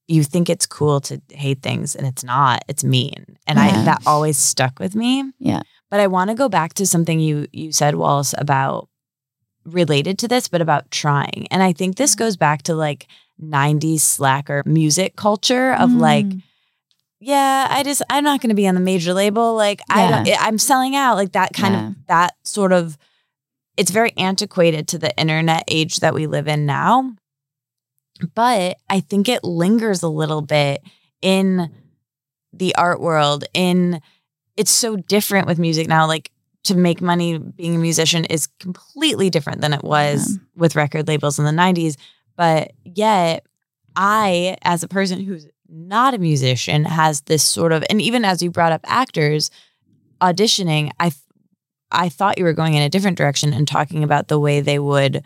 [0.07, 2.63] "You think it's cool to hate things, and it's not.
[2.67, 5.31] It's mean." And I that always stuck with me.
[5.39, 5.61] Yeah.
[5.91, 8.89] But I want to go back to something you you said, Wallis, about
[9.63, 11.47] related to this, but about trying.
[11.51, 13.07] And I think this goes back to like
[13.41, 16.41] 90s slacker music culture of like Mm.
[17.19, 19.55] yeah, I just I'm not going to be on the major label.
[19.55, 21.15] Like I don't, I'm selling out.
[21.15, 21.87] Like that kind Yeah.
[21.89, 22.97] of that sort of.
[23.77, 27.13] It's very antiquated to the internet age that we live in now,
[28.33, 30.81] but I think it lingers a little bit
[31.21, 31.69] in
[32.53, 33.43] the art world.
[33.53, 34.01] In
[34.55, 36.07] it's so different with music now.
[36.07, 36.31] Like
[36.63, 40.37] to make money being a musician is completely different than it was Yeah.
[40.55, 41.97] with record labels in the 90s.
[42.37, 43.45] But yet,
[43.95, 48.41] I, as a person who's not a musician, has this sort of, and even as
[48.43, 49.49] you brought up actors
[50.21, 51.11] auditioning, I,
[51.91, 54.79] I thought you were going in a different direction and talking about the way they
[54.79, 55.23] would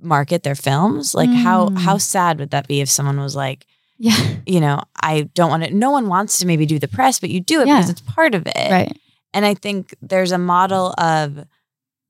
[0.00, 1.14] market their films.
[1.14, 1.78] Like how Mm.
[1.78, 3.66] how sad would that be if someone was like,
[3.98, 4.16] Yeah.
[4.46, 5.74] you know, I don't want to.
[5.74, 7.76] No one wants to maybe do the press, but you do it Yeah.
[7.76, 8.70] because it's part of it.
[8.70, 9.00] Right.
[9.32, 11.44] And I think there's a model of,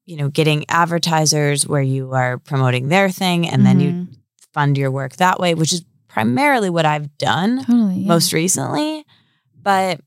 [0.06, 4.08] you know, getting advertisers where you are promoting their thing and then you Mhm.
[4.52, 8.08] fund your work that way, which is primarily what I've done totally yeah.
[8.08, 9.04] most recently.
[9.62, 10.00] But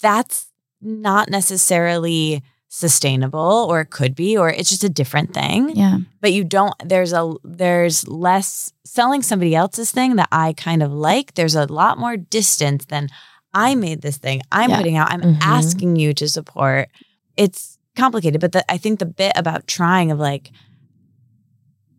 [0.00, 0.46] that's
[0.80, 5.98] not necessarily sustainable or it could be or it's just a different thing yeah.
[6.20, 10.92] but you don't there's a there's less selling somebody else's thing that I kind of
[10.92, 13.08] like there's a lot more distance than
[13.52, 14.76] I made this thing I'm Yeah.
[14.76, 15.38] putting out I'm Mhm.
[15.42, 16.88] asking you to support
[17.36, 20.50] it's complicated but the, I think the bit about trying of like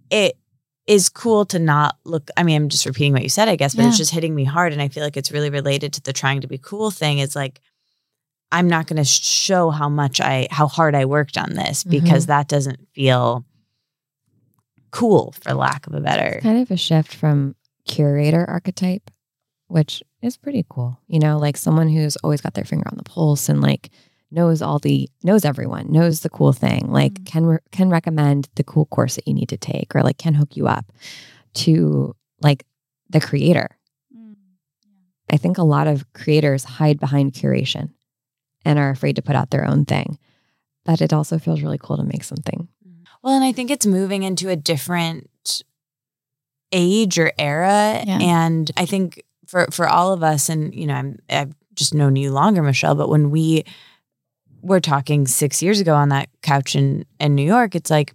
[0.09, 0.37] it
[0.87, 3.75] is cool to not look I mean I'm just repeating what you said I guess
[3.75, 6.13] but it's just hitting me hard and I feel like it's really related to the
[6.13, 7.61] trying to be cool thing is like
[8.51, 12.23] I'm not going to show how much I how hard I worked on this because
[12.23, 12.31] mm-hmm.
[12.31, 13.45] that doesn't feel
[14.91, 16.39] cool for lack of a better.
[16.41, 17.55] kind of a shift from
[17.87, 19.09] curator archetype,
[19.67, 20.99] which is pretty cool.
[21.07, 23.89] You know, like someone who's always got their finger on the pulse and like
[24.31, 27.25] knows all the knows everyone, knows the cool thing, like Mm.
[27.25, 30.33] can re- can recommend the cool course that you need to take or like can
[30.35, 30.91] hook you up
[31.55, 32.65] to like
[33.09, 33.67] the creator.
[35.29, 37.91] I think a lot of creators hide behind curation
[38.65, 40.17] and are afraid to put out their own thing.
[40.85, 42.67] But it also feels really cool to make something.
[43.23, 45.63] Well, and I think it's moving into a different
[46.71, 48.19] age or era Yeah.
[48.21, 52.15] and I think for for all of us and you know I'm I've just known
[52.15, 53.63] you longer Michelle, but when we
[54.61, 58.13] were talking 6 years ago on that couch in in New York, it's like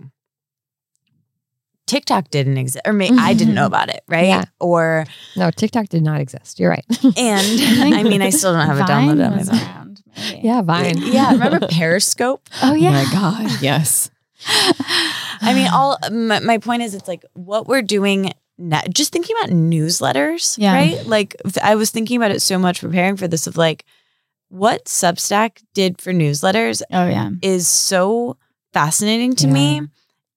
[1.87, 3.67] TikTok didn't exist, or may, I didn't know mm-hmm.
[3.67, 4.27] about it, right?
[4.27, 4.45] Yeah.
[4.59, 5.07] Or
[5.37, 6.59] No, TikTok did not exist.
[6.59, 6.85] You're right.
[7.17, 7.17] and
[7.95, 9.57] I mean, I still don't have it Vine downloaded on my phone.
[9.57, 10.03] around,
[10.43, 10.99] yeah, Vine.
[10.99, 12.49] Yeah, remember Periscope?
[12.63, 12.89] Oh yeah.
[12.89, 14.11] Oh my god, yes.
[15.41, 18.33] I mean, all my, my point is, it's like what we're doing.
[18.59, 20.73] Now, just thinking about newsletters, Yeah.
[20.75, 21.07] right?
[21.07, 23.47] Like I was thinking about it so much preparing for this.
[23.47, 23.85] Of like,
[24.49, 27.31] what Substack did for newsletters Oh yeah.
[27.43, 28.37] is so
[28.73, 29.83] fascinating to me.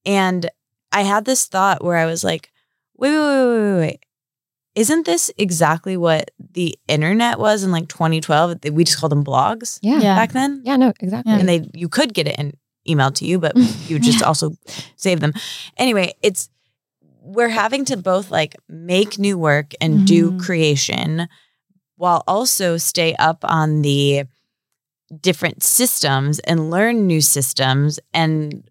[0.06, 0.50] And
[0.92, 2.52] I had this thought where I was like,
[2.98, 4.06] wait, wait, wait, wait, wait, wait.
[4.76, 8.58] Isn't this exactly what the internet was in like 2012?
[8.72, 10.00] We just called them blogs Yeah.
[10.00, 10.16] Yeah.
[10.16, 10.62] back then.
[10.64, 11.34] Yeah, no, exactly.
[11.34, 12.54] And they you could get it in
[12.88, 13.56] emailed to you, but
[13.88, 14.52] you just also
[14.96, 15.34] save them.
[15.78, 16.50] Anyway, it's
[17.22, 20.40] we're having to both like make new work and do Mhm.
[20.40, 21.28] creation,
[22.00, 24.24] while also stay up on the
[25.20, 28.00] different systems and learn new systems.
[28.14, 28.64] And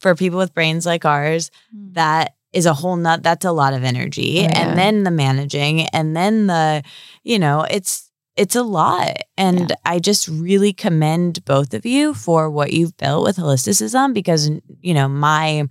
[0.00, 1.92] for people with brains like ours, hmm.
[1.92, 4.50] that is a whole nut that's a lot of energy Oh, yeah.
[4.68, 6.84] and then the managing and then the
[7.24, 12.48] you know it's it's a lot and i just really commend both of you for
[12.48, 15.64] what you've built with holisticism because you know my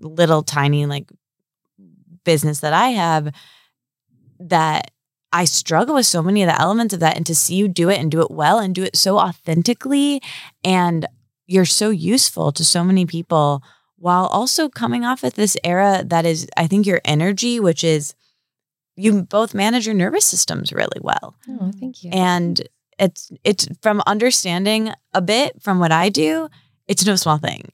[0.00, 1.10] little tiny like
[2.24, 3.32] business that i have
[4.38, 4.91] that
[5.32, 7.88] i struggle with so many of the elements of that and to see you do
[7.88, 10.20] it and do it well and do it so authentically
[10.64, 11.06] and
[11.46, 13.62] you're so useful to so many people
[13.98, 18.14] while also coming off at this era that is, I think, your energy, which is
[18.96, 21.36] you both manage your nervous systems really well.
[21.48, 22.10] Oh, thank you.
[22.12, 22.60] And
[22.98, 26.48] it's it's from understanding a bit from what I do,
[26.88, 27.70] it's no small thing.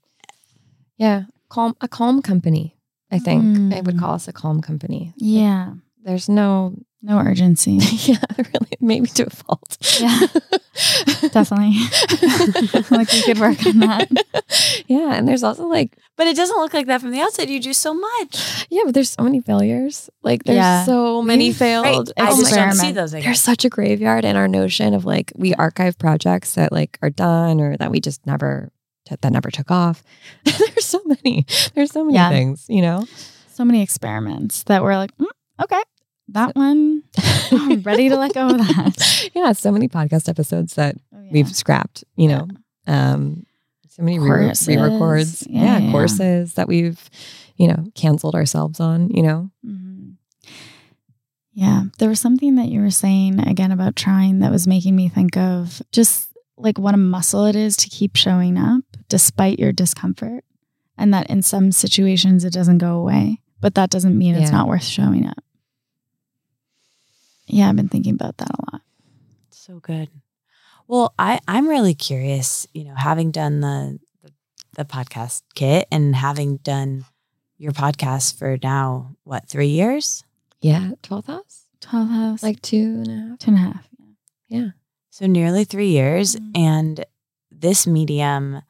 [0.97, 2.77] yeah, calm a calm company.
[3.11, 4.01] I think I would Mm.
[4.01, 5.15] call us a calm company.
[5.17, 5.75] Yeah.
[6.05, 7.73] There's no No urgency.
[8.11, 9.77] yeah, really maybe to a fault.
[10.01, 10.19] Yeah.
[11.33, 11.77] Definitely.
[12.97, 14.09] like we could work on that.
[14.89, 17.49] yeah, and there's also like But it doesn't look like that from the outside.
[17.51, 18.67] You do so much.
[18.71, 20.11] yeah, but there's so many failures.
[20.23, 20.85] Like there's Yeah.
[20.85, 22.13] so many We've- failed.
[22.17, 23.15] I Oh just my don't see those.
[23.15, 26.99] I There's such a graveyard in our notion of like we archive projects that like
[27.03, 28.73] are done or that we just never
[29.23, 30.03] that never took off.
[30.45, 31.47] there's so many.
[31.75, 32.29] There's so many Yeah.
[32.31, 33.07] things, you know.
[33.49, 35.27] So many experiments that we're like, "Mm,
[35.63, 35.81] okay,
[36.29, 37.03] that one,
[37.53, 39.31] I'm ready to let go of that.
[39.35, 41.29] yeah, so many podcast episodes that Oh, yeah.
[41.33, 42.49] we've scrapped, you know.
[42.87, 43.45] Um
[43.89, 44.69] so many Courses.
[44.69, 45.47] re-records.
[45.51, 47.11] Yeah, Yeah, courses that we've,
[47.57, 49.51] you know, canceled ourselves on, you know.
[49.67, 50.15] Mhm.
[51.53, 55.09] Yeah, there was something that you were saying again about trying that was making me
[55.09, 59.73] think of just like what a muscle it is to keep showing up despite your
[59.73, 60.45] discomfort.
[60.97, 64.69] And that in some situations it doesn't go away, but that doesn't mean it's not
[64.69, 65.39] worth showing up.
[67.49, 68.83] Yeah, I've been thinking about that a lot.
[69.51, 70.09] So good.
[70.87, 72.67] Well, I I'm really curious.
[72.73, 74.33] You know, having done the the,
[74.77, 77.05] the podcast kit and having done
[77.59, 80.25] your podcast for now what three years.
[80.61, 81.65] Yeah, 12th house?
[81.81, 83.39] 12 house, like Like two and a half.
[83.39, 83.85] two and a half.
[85.11, 86.37] So nearly three years.
[86.37, 86.51] Mhm.
[86.57, 87.05] And
[87.51, 88.63] this medium,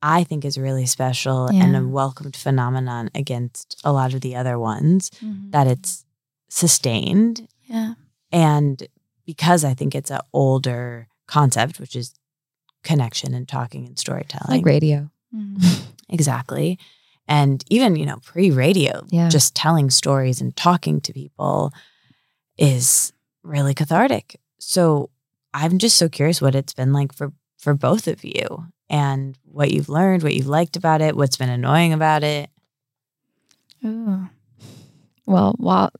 [0.00, 4.58] I think, is really special and a welcomed phenomenon against a lot of the other
[4.60, 5.10] ones
[5.50, 6.04] that it's
[6.48, 7.48] sustained.
[7.64, 7.94] yeah.
[8.32, 8.86] And
[9.26, 12.14] because I think it's an older concept, which is
[12.84, 14.58] connection and talking and storytelling.
[14.58, 15.10] Like radio.
[15.34, 15.82] Mhm.
[16.10, 16.78] Exactly.
[17.26, 19.28] And even, you know, pre radio, Yeah.
[19.28, 21.70] just telling stories and talking to people
[22.56, 24.40] is really cathartic.
[24.58, 25.10] So
[25.52, 29.70] I'm just so curious what it's been like for for both of you and what
[29.70, 32.48] you've learned, what you've liked about it, what's been annoying about it.
[33.84, 34.28] Ooh.
[35.26, 35.90] Well, while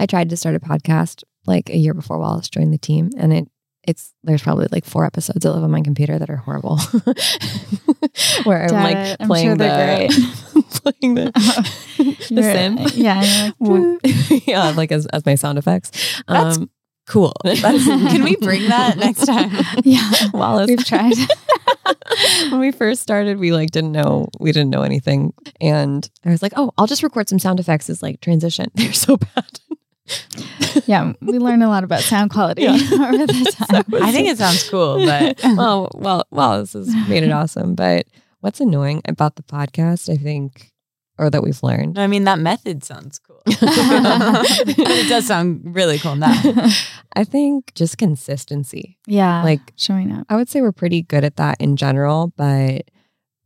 [0.00, 3.32] I tried to start a podcast like a year before Wallis joined the team, and
[3.32, 3.48] it
[3.84, 6.78] it's there's probably like four episodes that live on my computer that are horrible.
[8.44, 9.16] Where I'm like.
[9.18, 11.24] I'm playing sure the playing the
[12.30, 12.92] the synth.
[12.94, 13.50] Yeah.
[13.58, 16.22] like, yeah, like as, as my sound effects.
[16.28, 16.70] That's um,
[17.08, 17.32] Cool.
[17.42, 19.50] That's, can we bring that next time?
[19.82, 20.08] yeah.
[20.32, 20.68] Wallis.
[20.68, 21.14] We've tried.
[22.50, 26.42] when we first started, we like didn't know we didn't know anything, and I was
[26.42, 29.60] like, "Oh, I'll just record some sound effects as like transition." They're so bad.
[30.86, 31.12] yeah.
[31.20, 32.72] We learned a lot about sound quality Yeah.
[32.92, 33.84] over the time.
[34.02, 37.74] I think it sounds cool, but oh well, well, this has made it awesome.
[37.74, 38.06] But
[38.40, 40.72] what's annoying about the podcast, I think,
[41.18, 43.42] or that we've learned, I mean that method sounds cool.
[43.44, 46.32] but it does sound really cool now.
[47.14, 48.98] I think, just consistency.
[49.06, 49.42] yeah.
[49.42, 50.26] Like showing up.
[50.28, 52.82] I would say we're pretty good at that in general, but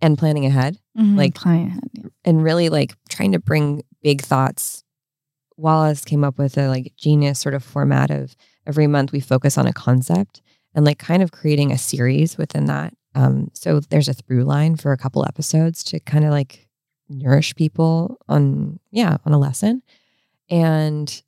[0.00, 0.78] and planning ahead.
[0.98, 1.16] Mhm.
[1.16, 1.90] Like- planning ahead.
[1.92, 2.02] Yeah.
[2.24, 4.84] and really like trying to bring big thoughts.
[5.56, 9.56] Wallis came up with a like genius sort of format of every month we focus
[9.56, 10.42] on a concept
[10.74, 12.94] and like kind of creating a series within that.
[13.14, 16.68] Um, so there's a through line for a couple episodes to kind of like
[17.08, 19.82] nourish people on yeah on a lesson,
[20.50, 21.22] and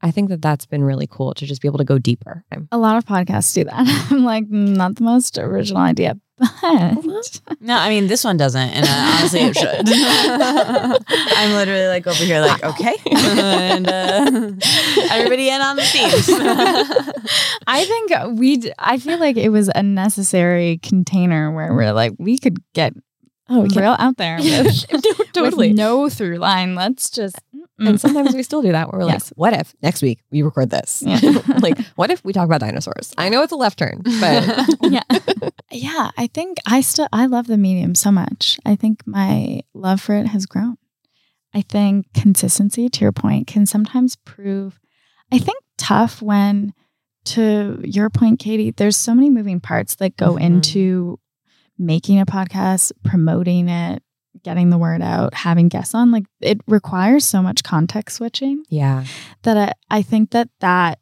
[0.00, 2.44] I think that that's been really cool to just be able to go deeper.
[2.72, 4.08] A lot of podcasts do that.
[4.10, 8.86] I'm like, not the most original idea, but No, I mean this one doesn't, and
[8.86, 9.88] uh, honestly, it should.
[11.36, 14.52] I'm literally like over here, like okay, and uh,
[15.10, 16.28] everybody in on the themes.
[17.66, 18.72] I think we.
[18.78, 22.94] I feel like it was a necessary container where we're like, we could get
[23.50, 24.84] Oh, we real out there with,
[25.32, 25.68] totally.
[25.68, 26.74] with no through line.
[26.74, 27.36] Let's just.
[27.80, 28.00] And mm.
[28.00, 29.30] sometimes we still do that where we're Yes.
[29.30, 31.02] like, what if next week we record this?
[31.06, 31.20] Yeah.
[31.60, 33.12] like, what if we talk about dinosaurs?
[33.16, 35.02] I know it's a left turn, but yeah
[35.70, 40.00] yeah i think i still i love the medium so much i think my love
[40.00, 40.76] for it has grown
[41.54, 44.80] i think consistency to your point can sometimes prove
[45.30, 46.72] i think tough when
[47.24, 50.40] to your point, Katie, there's so many moving parts that go Mhm.
[50.40, 51.20] into
[51.78, 54.02] making a podcast, promoting it,
[54.42, 56.10] getting the word out, having guests on.
[56.10, 59.04] Like it requires so much context switching Yeah.
[59.42, 59.56] that
[59.90, 60.98] I, I think that that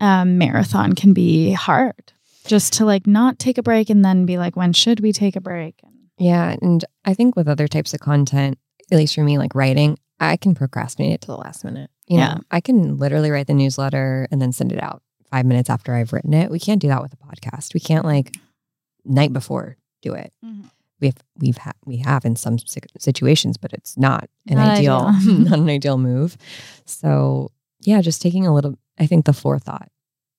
[0.00, 2.12] um, marathon can be hard.
[2.46, 5.36] Just to like not take a break and then be like, when should we take
[5.36, 5.78] a break?
[6.18, 6.56] Yeah.
[6.60, 8.58] And I think with other types of content,
[8.90, 11.90] at least for me, like writing, I can procrastinate it to the last minute.
[12.08, 12.38] You know, Yeah.
[12.50, 16.12] I can literally write the newsletter and then send it out five minutes after I've
[16.12, 16.50] written it.
[16.50, 17.72] We can't do that with a podcast.
[17.74, 18.36] We can't like
[19.04, 20.32] night before do it.
[20.44, 20.70] Mhm.
[21.00, 22.58] We've we've ha- we have in some
[22.98, 25.32] situations, but it's not an Not ideal, ideal.
[25.50, 26.36] not an ideal move.
[26.84, 27.50] So
[27.82, 28.78] yeah, just taking a little.
[28.98, 29.88] I think the forethought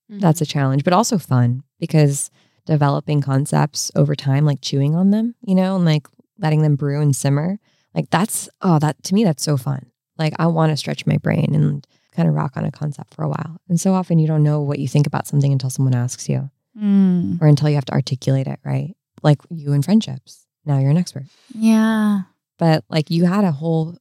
[0.09, 2.29] that's a challenge, but also fun because
[2.65, 6.05] developing concepts over time, like chewing on them, you know, and like
[6.37, 7.57] letting them brew and simmer,
[7.95, 9.85] like that's, oh, that to me, that's so fun.
[10.17, 13.23] Like I want to stretch my brain and kind of rock on a concept for
[13.23, 13.57] a while.
[13.69, 16.49] And so often you don't know what you think about something until someone asks you
[16.79, 17.41] Mm.
[17.41, 18.95] or until you have to articulate it, right?
[19.23, 20.45] Like you in friendships.
[20.65, 21.25] Now you're an expert.
[21.53, 22.21] Yeah.
[22.57, 23.97] But like you had a whole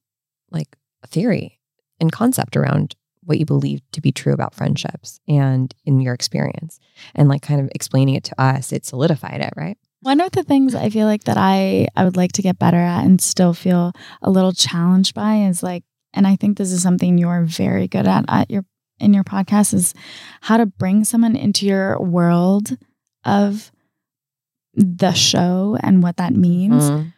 [0.51, 0.75] like
[1.07, 1.59] theory
[1.99, 6.79] and concept around what you believed to be true about friendships and in your experience
[7.13, 10.43] and like kind of explaining it to us it solidified it right One of the
[10.43, 13.53] things I feel like that I I would like to get better at and still
[13.53, 13.93] feel
[14.23, 15.83] a little challenged by is like
[16.13, 18.65] and I think this is something you're very good at at your
[18.99, 19.93] in your podcast is
[20.41, 22.77] how to bring someone into your world
[23.23, 23.71] of
[24.73, 27.13] the show and what that means Mm.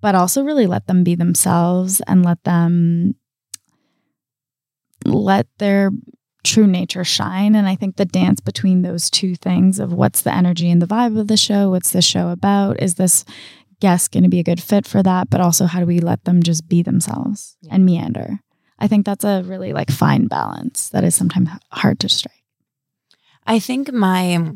[0.00, 3.14] but also really let them be themselves and let them
[5.04, 5.90] let their
[6.42, 10.34] true nature shine and i think the dance between those two things of what's the
[10.34, 13.24] energy and the vibe of the show what's the show about is this
[13.80, 16.24] guest going to be a good fit for that but also how do we let
[16.24, 17.74] them just be themselves Yeah.
[17.74, 18.40] and meander
[18.78, 22.32] i think that's a really like fine balance that is sometimes hard to strike
[23.46, 24.52] I think my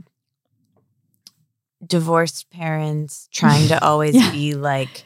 [1.86, 4.30] divorced parents trying to always Yeah.
[4.32, 5.04] be like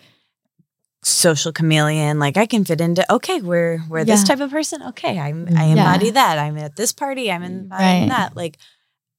[1.04, 5.18] social chameleon like i can fit into okay we're we're this type of person okay
[5.18, 5.70] i'm i Mhm.
[5.76, 6.12] embody Yeah.
[6.12, 8.08] that i'm at this party i'm embodying Right.
[8.08, 8.56] that like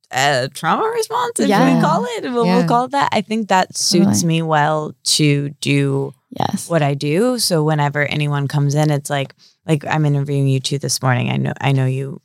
[0.09, 1.75] uh, trauma response if Yeah.
[1.75, 2.57] we call it we'll, Yeah.
[2.59, 4.25] we'll call it that i think that suits Totally.
[4.27, 7.37] me well to do yes what I do.
[7.39, 9.35] So whenever anyone comes in, it's like
[9.67, 11.29] like I'm interviewing you two this morning.
[11.29, 12.21] I know I know you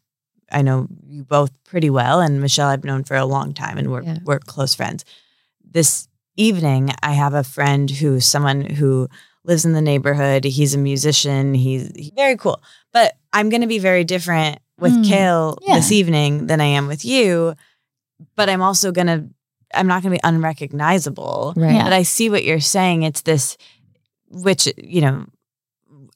[0.51, 3.91] I know you both pretty well and Michelle I've known for a long time and
[3.91, 4.19] we're Yeah.
[4.25, 5.05] we're close friends.
[5.65, 9.09] This evening I have a friend who's someone who
[9.45, 10.45] lives in the neighborhood.
[10.45, 11.55] He's a musician.
[11.55, 12.63] He's, he's very cool.
[12.93, 15.09] But I'm going to be very different with Mm.
[15.09, 15.77] Kale Yeah.
[15.77, 17.55] this evening than I am with you.
[18.37, 19.25] But I'm also going to
[19.75, 21.85] I'm not going to be unrecognizable right Yeah.
[21.85, 23.03] but I see what you're saying.
[23.03, 23.57] It's this,
[24.31, 25.27] which, you know,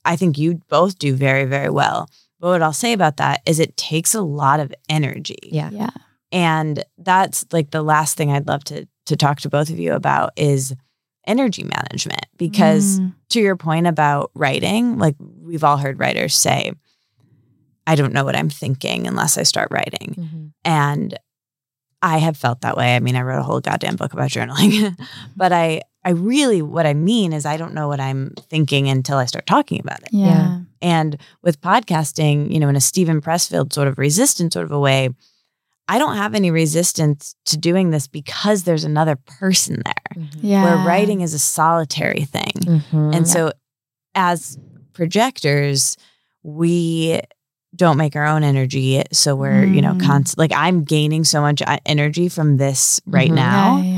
[0.04, 2.09] I think you both do very, very well.
[2.43, 5.39] But what I'll say about that is it takes a lot of energy.
[5.44, 5.90] yeah yeah
[6.32, 9.94] And that's like the last thing I'd love to to talk to both of you
[9.94, 10.74] about is
[11.27, 12.27] energy management.
[12.36, 13.14] Because Mm.
[13.31, 16.73] to your point about writing, like we've all heard writers say,
[17.86, 20.14] I don't know what I'm thinking unless I start writing.
[20.19, 20.52] Mhm.
[20.64, 21.19] And
[22.01, 22.97] I have felt that way.
[22.97, 24.97] I mean, I wrote a whole goddamn book about journaling.
[25.36, 29.19] but I I really what I mean is I don't know what I'm thinking until
[29.19, 30.09] I start talking about it.
[30.12, 30.60] yeah, Yeah.
[30.82, 34.78] And with podcasting, you know, in a Steven Pressfield sort of resistant sort of a
[34.80, 35.09] way,
[35.88, 40.24] I don't have any resistance to doing this because there's another person there.
[40.24, 40.28] Mhm.
[40.42, 40.62] yeah.
[40.64, 42.52] Where writing is a solitary thing.
[42.92, 43.14] Mhm.
[43.16, 43.52] And so
[44.14, 44.59] as
[44.92, 45.96] projectors,
[46.42, 47.20] we
[47.74, 49.02] don't make our own energy.
[49.12, 50.02] So we're, you know, Mm.
[50.04, 53.34] constant like I'm gaining so much uh, energy from this right Mhm.
[53.34, 53.76] now.
[53.78, 53.91] Yeah, yeah,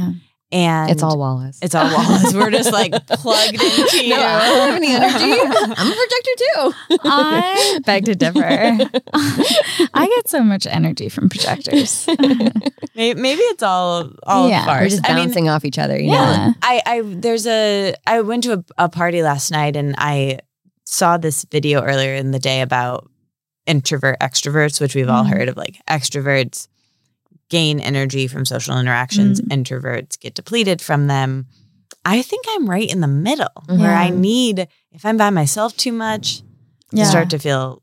[0.55, 1.59] And it's all Wallis.
[1.63, 2.33] it's all Wallis.
[2.33, 4.11] We're just like plugged into you.
[4.15, 5.41] No, I don't have any energy.
[5.77, 6.99] I'm a projector too.
[7.05, 8.45] I beg to differ.
[8.45, 12.07] I get so much energy from projectors.
[12.95, 14.61] Maybe, maybe it's all all Yeah.
[14.67, 14.91] We're farce.
[14.93, 15.99] just I mean, bouncing off each other.
[15.99, 16.15] You know?
[16.15, 16.53] yeah.
[16.63, 20.39] I, I there's a I went to a, a party last night and I
[20.87, 23.11] saw this video earlier in the day about
[23.67, 25.31] introvert extroverts, which we've all Mm.
[25.37, 25.57] heard of.
[25.57, 26.69] Like extroverts
[27.51, 29.49] gain energy from social interactions, Mm.
[29.63, 31.47] introverts get depleted from them.
[32.05, 35.93] I think I'm right in the middle where I need if I'm by myself too
[35.93, 36.43] much
[36.93, 37.05] Yeah.
[37.05, 37.83] to start to feel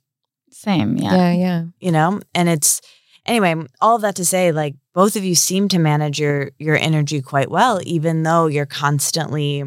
[0.52, 0.98] Same.
[0.98, 1.16] Yeah.
[1.16, 1.64] Yeah, yeah.
[1.80, 2.82] you know and it's
[3.26, 6.76] anyway all of that to say like both of you seem to manage your your
[6.76, 9.64] energy quite well even though you're constantly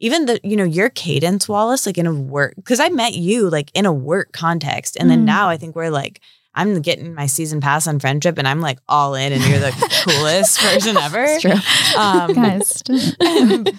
[0.00, 3.48] even the you know your cadence wallis like in a work because i met you
[3.50, 5.26] like in a work context and then Mm.
[5.26, 6.20] now i think we're like
[6.54, 9.70] i'm getting my season pass on friendship and i'm like all in and you're the
[10.04, 11.98] coolest person ever It's true.
[12.00, 12.82] um, Guys.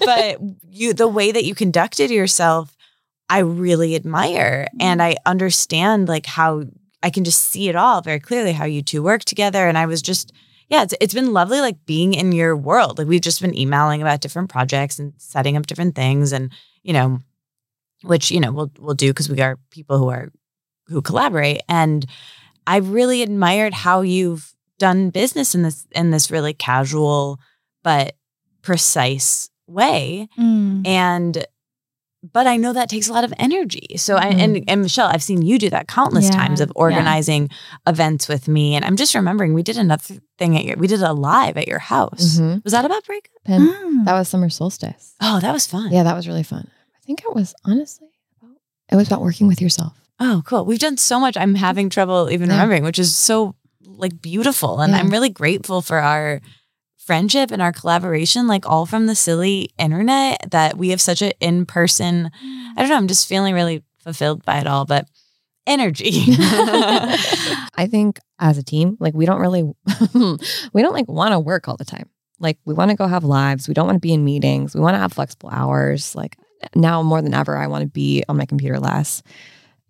[0.06, 0.40] but
[0.70, 2.76] you the way that you conducted yourself
[3.30, 6.64] i really admire and i understand like how
[7.06, 9.68] I can just see it all very clearly how you two work together.
[9.68, 10.32] And I was just,
[10.70, 12.98] yeah, it's, it's been lovely like being in your world.
[12.98, 16.50] Like we've just been emailing about different projects and setting up different things and,
[16.82, 17.20] you know,
[18.04, 20.32] which, you know, we'll we'll do because we are people who are
[20.88, 21.60] who collaborate.
[21.68, 22.06] And
[22.66, 27.40] I really admired how you've done business in this in this really casual
[27.84, 28.16] but
[28.62, 30.28] precise way.
[30.40, 30.86] Mm.
[30.88, 31.46] And
[32.32, 33.98] but I know that takes a lot of energy.
[33.98, 36.40] So I and and Michelle, I've seen you do that countless Mm-hmm.
[36.40, 37.50] Yeah, times of organizing
[37.86, 38.76] events with me.
[38.76, 41.68] And I'm just remembering we did another thing at your we did a live at
[41.68, 42.38] your house.
[42.40, 42.64] Mhm.
[42.64, 43.32] Was that about breakup?
[43.50, 44.04] Ah.
[44.06, 45.16] that was summer solstice.
[45.22, 45.92] Oh, that was fun.
[45.92, 46.70] Yeah, that was really fun.
[46.96, 48.08] I think it was honestly
[48.42, 48.56] about
[48.90, 49.94] it was about working with yourself.
[50.20, 50.66] Oh, cool.
[50.66, 51.36] We've done so much.
[51.38, 52.56] I'm having trouble even Yeah.
[52.56, 54.80] remembering, which is so like beautiful.
[54.80, 55.00] And Yeah.
[55.00, 56.42] I'm really grateful for our
[56.98, 61.34] friendship and our collaboration, like all from the silly internet that we have such an
[61.40, 62.32] in person.
[62.78, 62.96] I don't know.
[62.96, 65.08] I'm just feeling really fulfilled by it all, but
[65.68, 66.12] energy.
[66.38, 69.64] I think as a team, like we don't really
[70.74, 72.10] we don't like want to work all the time.
[72.40, 73.68] Like we want to go have lives.
[73.68, 74.74] We don't want to be in meetings.
[74.76, 76.16] We want to have flexible hours.
[76.16, 76.38] Like
[76.76, 79.22] now more than ever, I want to be on my computer less.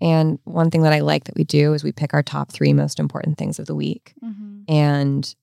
[0.04, 2.74] And one thing that I like that we do is we pick our top three
[2.74, 4.14] most important things of the week.
[4.24, 4.66] Mhm.
[4.68, 5.36] And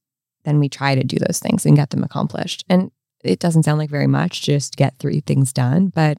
[0.45, 2.65] then we try to do those things and get them accomplished.
[2.69, 2.91] And
[3.25, 5.89] it doesn't sound like very much, just get three things done.
[5.89, 6.19] But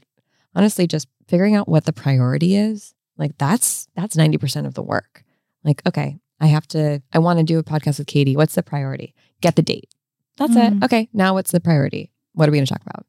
[0.55, 5.23] honestly, just figuring out what the priority is, like that's that's 90% of the work.
[5.63, 8.35] Like, okay, I have to, I want to do a podcast with Katie.
[8.35, 9.13] What's the priority?
[9.41, 9.93] Get the date.
[10.37, 10.77] That's Mm.
[10.77, 10.83] it.
[10.85, 12.11] Okay, now what's the priority?
[12.33, 13.05] What are we going to talk about?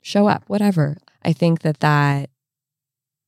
[0.00, 0.96] Show up, whatever.
[1.24, 2.30] I think that that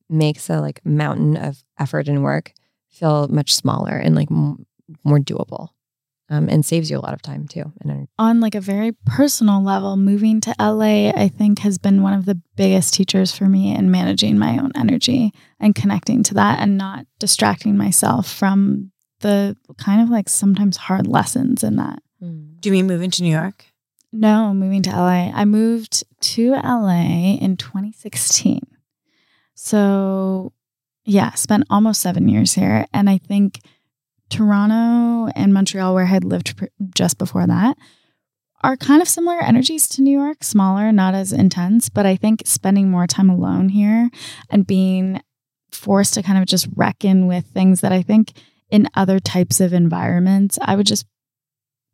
[0.09, 2.53] makes a like mountain of effort and work
[2.89, 4.65] feel much smaller and like m-
[5.03, 5.69] more doable
[6.29, 8.09] um, and saves you a lot of time too and energy.
[8.17, 12.25] on like a very personal level, moving to LA, I think has been one of
[12.25, 16.77] the biggest teachers for me in managing my own energy and connecting to that and
[16.77, 21.99] not distracting myself from the kind of like sometimes hard lessons in that.
[22.21, 23.65] do you mean moving to New York?
[24.11, 25.31] No, moving to LA.
[25.33, 28.61] I moved to LA in 2016.
[29.65, 30.53] So,
[31.05, 32.85] yeah, spent almost seven years here.
[32.93, 33.61] And I think
[34.29, 37.75] Toronto and Montreal, where I had lived pr- just before that,
[38.63, 41.89] are kind of similar energies to New York, smaller, not as intense.
[41.89, 44.11] But I think spending more time alone here
[44.51, 45.19] and being
[45.71, 48.33] forced to kind of just reckon with things that I think
[48.69, 51.07] in other types of environments, I would just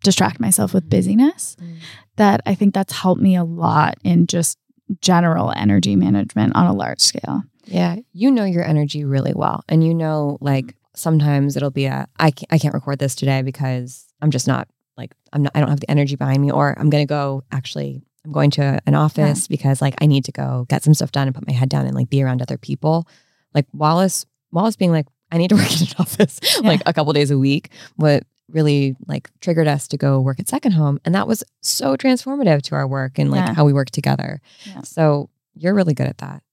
[0.03, 0.97] distract myself with mm-hmm.
[0.97, 1.75] busyness mm-hmm.
[2.17, 4.57] that I think that's helped me a lot in just
[4.99, 7.43] general energy management on a large scale.
[7.71, 10.77] Yeah, you know your energy really well, and you know like mm-hmm.
[10.95, 14.67] sometimes it'll be a I can't, I can't record this today because I'm just not
[14.97, 18.03] like I'm not I don't have the energy behind me, or I'm gonna go actually
[18.25, 21.27] I'm going to an office because like I need to go get some stuff done
[21.27, 23.07] and put my head down and like be around other people.
[23.53, 27.13] Like Wallis Wallis being like I need to work in an office like a couple
[27.13, 27.71] days a week.
[27.95, 31.95] What really like triggered us to go work at Second Home, and that was so
[31.95, 33.53] transformative to our work and like Yeah.
[33.53, 34.41] how we work together.
[34.65, 34.81] Yeah.
[34.81, 36.43] So you're really good at that.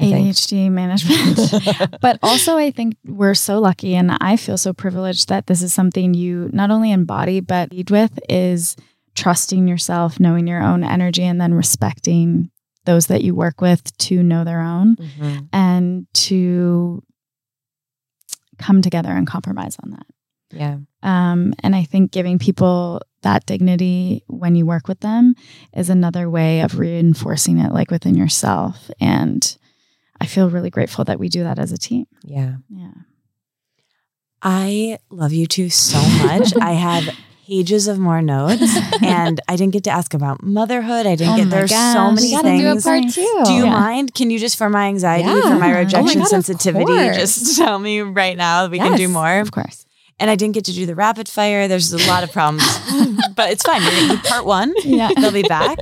[0.00, 0.28] I think.
[0.28, 1.98] ADHD management.
[2.00, 5.72] but also, I think we're so lucky, and I feel so privileged that this is
[5.72, 8.76] something you not only embody but lead with is
[9.14, 12.50] trusting yourself, knowing your own energy, and then respecting
[12.86, 15.48] those that you work with to know their own Mhm.
[15.52, 17.02] and to
[18.58, 20.06] come together and compromise on that.
[20.52, 20.78] Yeah.
[21.02, 25.34] Um, and I think giving people that dignity when you work with them
[25.76, 28.90] is another way of reinforcing it, like within yourself.
[29.00, 29.56] And
[30.20, 32.06] I feel really grateful that we do that as a team.
[32.22, 32.56] Yeah.
[32.68, 32.90] Yeah.
[34.42, 36.52] I love you two so much.
[36.60, 37.14] I have
[37.46, 38.62] pages of more notes
[39.02, 41.04] and I didn't get to ask about motherhood.
[41.06, 42.84] I didn't Oh get my there's so many things.
[42.84, 43.42] do two.
[43.44, 43.70] Do you Yeah.
[43.72, 44.14] mind?
[44.14, 45.40] Can you just for my anxiety, Yeah.
[45.42, 46.86] for my Oh my rejection God, sensitivity,
[47.18, 49.40] just tell me right now that we can do more?
[49.40, 49.84] Of course.
[50.20, 51.66] And I didn't get to do the rapid fire.
[51.66, 52.62] There's a lot of problems,
[53.36, 53.82] but it's fine.
[53.82, 54.74] We're gonna do part one.
[54.84, 55.08] Yeah.
[55.16, 55.78] They'll be back.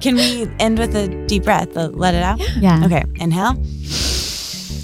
[0.00, 1.76] Can we end with a deep breath?
[1.76, 2.40] Let it out.
[2.56, 2.84] Yeah.
[2.84, 3.54] Okay, inhale.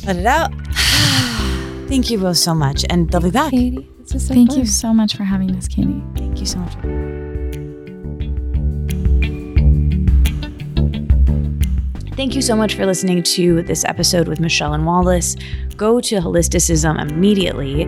[0.07, 0.53] Let it out.
[1.89, 3.51] Thank you both so much, and they'll be back.
[3.51, 4.61] Katie, this so Thank fun.
[4.61, 6.03] you so much for having us, Katie.
[6.17, 6.73] Thank you so much.
[12.15, 15.35] Thank you so much for listening to this episode with Michelle and Wallis.
[15.77, 17.85] Go to Holisticism immediately.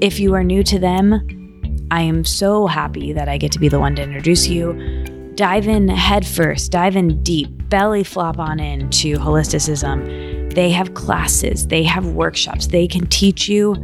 [0.00, 3.68] If you are new to them, I am so happy that I get to be
[3.68, 5.32] the one to introduce you.
[5.34, 10.54] Dive in head first, dive in deep, belly flop on into Holisticism.
[10.54, 13.74] They have classes, they have workshops, they can teach you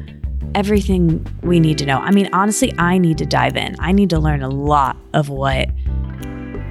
[0.54, 1.98] everything we need to know.
[1.98, 3.74] I mean, honestly, I need to dive in.
[3.80, 5.68] I need to learn a lot of what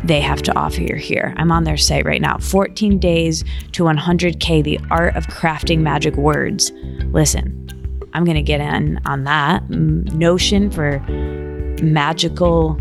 [0.05, 1.33] they have to offer here.
[1.35, 3.43] I'm on their site right now 14 days
[3.73, 6.71] to 100K, the art of crafting magic words.
[7.11, 7.59] Listen,
[8.13, 9.69] I'm going to get in on that.
[9.69, 10.99] Notion for
[11.81, 12.75] magical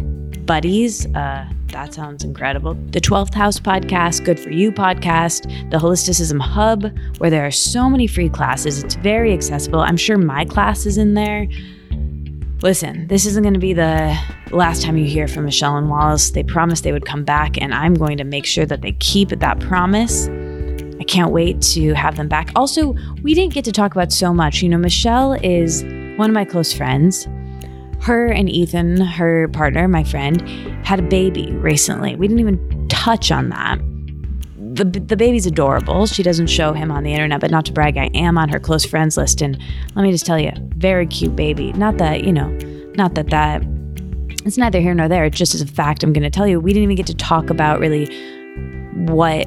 [0.44, 1.06] baddies.
[1.16, 2.74] Uh, that sounds incredible.
[2.90, 6.84] The 12th House podcast, Good for You podcast, the Holisticism Hub,
[7.18, 8.82] where there are so many free classes.
[8.84, 9.80] It's very accessible.
[9.80, 11.48] I'm sure my class is in there.
[12.60, 14.16] Listen, this isn't going to be the
[14.52, 16.30] last time you hear from Michelle and Wallis.
[16.30, 19.30] They promised they would come back, and I'm going to make sure that they keep
[19.30, 20.28] that promise.
[21.12, 22.50] Can't wait to have them back.
[22.56, 24.62] Also, we didn't get to talk about so much.
[24.62, 25.84] You know, Michelle is
[26.16, 27.28] one of my close friends.
[28.00, 30.40] Her and Ethan, her partner, my friend,
[30.86, 32.16] had a baby recently.
[32.16, 33.78] We didn't even touch on that.
[34.56, 36.06] The, the baby's adorable.
[36.06, 38.58] She doesn't show him on the internet, but not to brag, I am on her
[38.58, 39.42] close friends list.
[39.42, 39.62] And
[39.94, 41.74] let me just tell you, very cute baby.
[41.74, 42.48] Not that, you know,
[42.96, 43.62] not that that,
[44.46, 45.26] it's neither here nor there.
[45.26, 47.14] It's just as a fact, I'm going to tell you, we didn't even get to
[47.14, 48.06] talk about really
[48.94, 49.46] what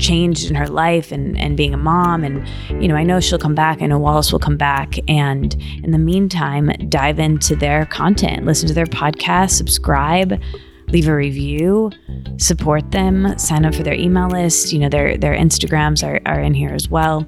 [0.00, 2.24] changed in her life and, and being a mom.
[2.24, 2.48] And,
[2.82, 3.82] you know, I know she'll come back.
[3.82, 4.98] I know Wallis will come back.
[5.08, 5.54] And
[5.84, 10.40] in the meantime, dive into their content, listen to their podcast, subscribe,
[10.88, 11.90] leave a review,
[12.38, 14.72] support them, sign up for their email list.
[14.72, 17.26] You know, their, their Instagrams are, are in here as well.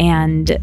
[0.00, 0.58] And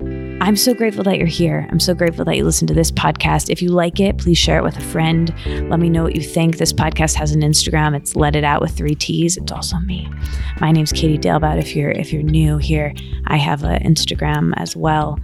[0.00, 1.66] I'm so grateful that you're here.
[1.70, 3.48] I'm so grateful that you listen to this podcast.
[3.48, 5.32] If you like it, please share it with a friend.
[5.70, 6.58] Let me know what you think.
[6.58, 7.96] This podcast has an Instagram.
[7.96, 9.36] It's Let It Out with three T's.
[9.36, 10.08] It's also me.
[10.60, 11.58] My name's Katie Dalebout.
[11.58, 12.92] If you're if you're new here,
[13.26, 15.18] I have an Instagram as well,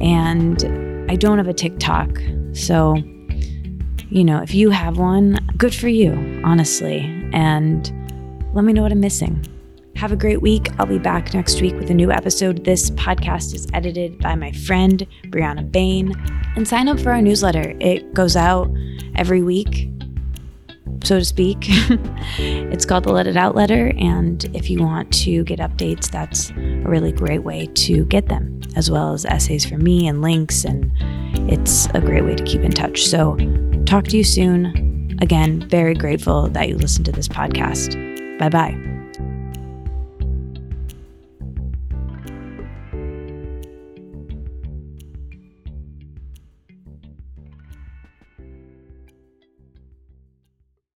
[0.00, 0.64] and
[1.10, 2.08] I don't have a TikTok.
[2.52, 2.94] So,
[4.08, 7.00] you know, if you have one, good for you, honestly.
[7.32, 7.92] And
[8.54, 9.44] let me know what I'm missing.
[9.96, 10.68] Have a great week.
[10.78, 12.64] I'll be back next week with a new episode.
[12.64, 16.12] This podcast is edited by my friend, Brianna Bain.
[16.56, 17.74] And sign up for our newsletter.
[17.80, 18.70] It goes out
[19.14, 19.88] every week,
[21.04, 21.58] so to speak.
[22.38, 23.92] it's called the Let It Out Letter.
[23.96, 28.60] And if you want to get updates, that's a really great way to get them,
[28.76, 30.64] as well as essays from me and links.
[30.64, 30.90] And
[31.50, 33.06] it's a great way to keep in touch.
[33.06, 33.36] So,
[33.86, 35.16] talk to you soon.
[35.22, 38.38] Again, very grateful that you listened to this podcast.
[38.38, 38.93] Bye bye.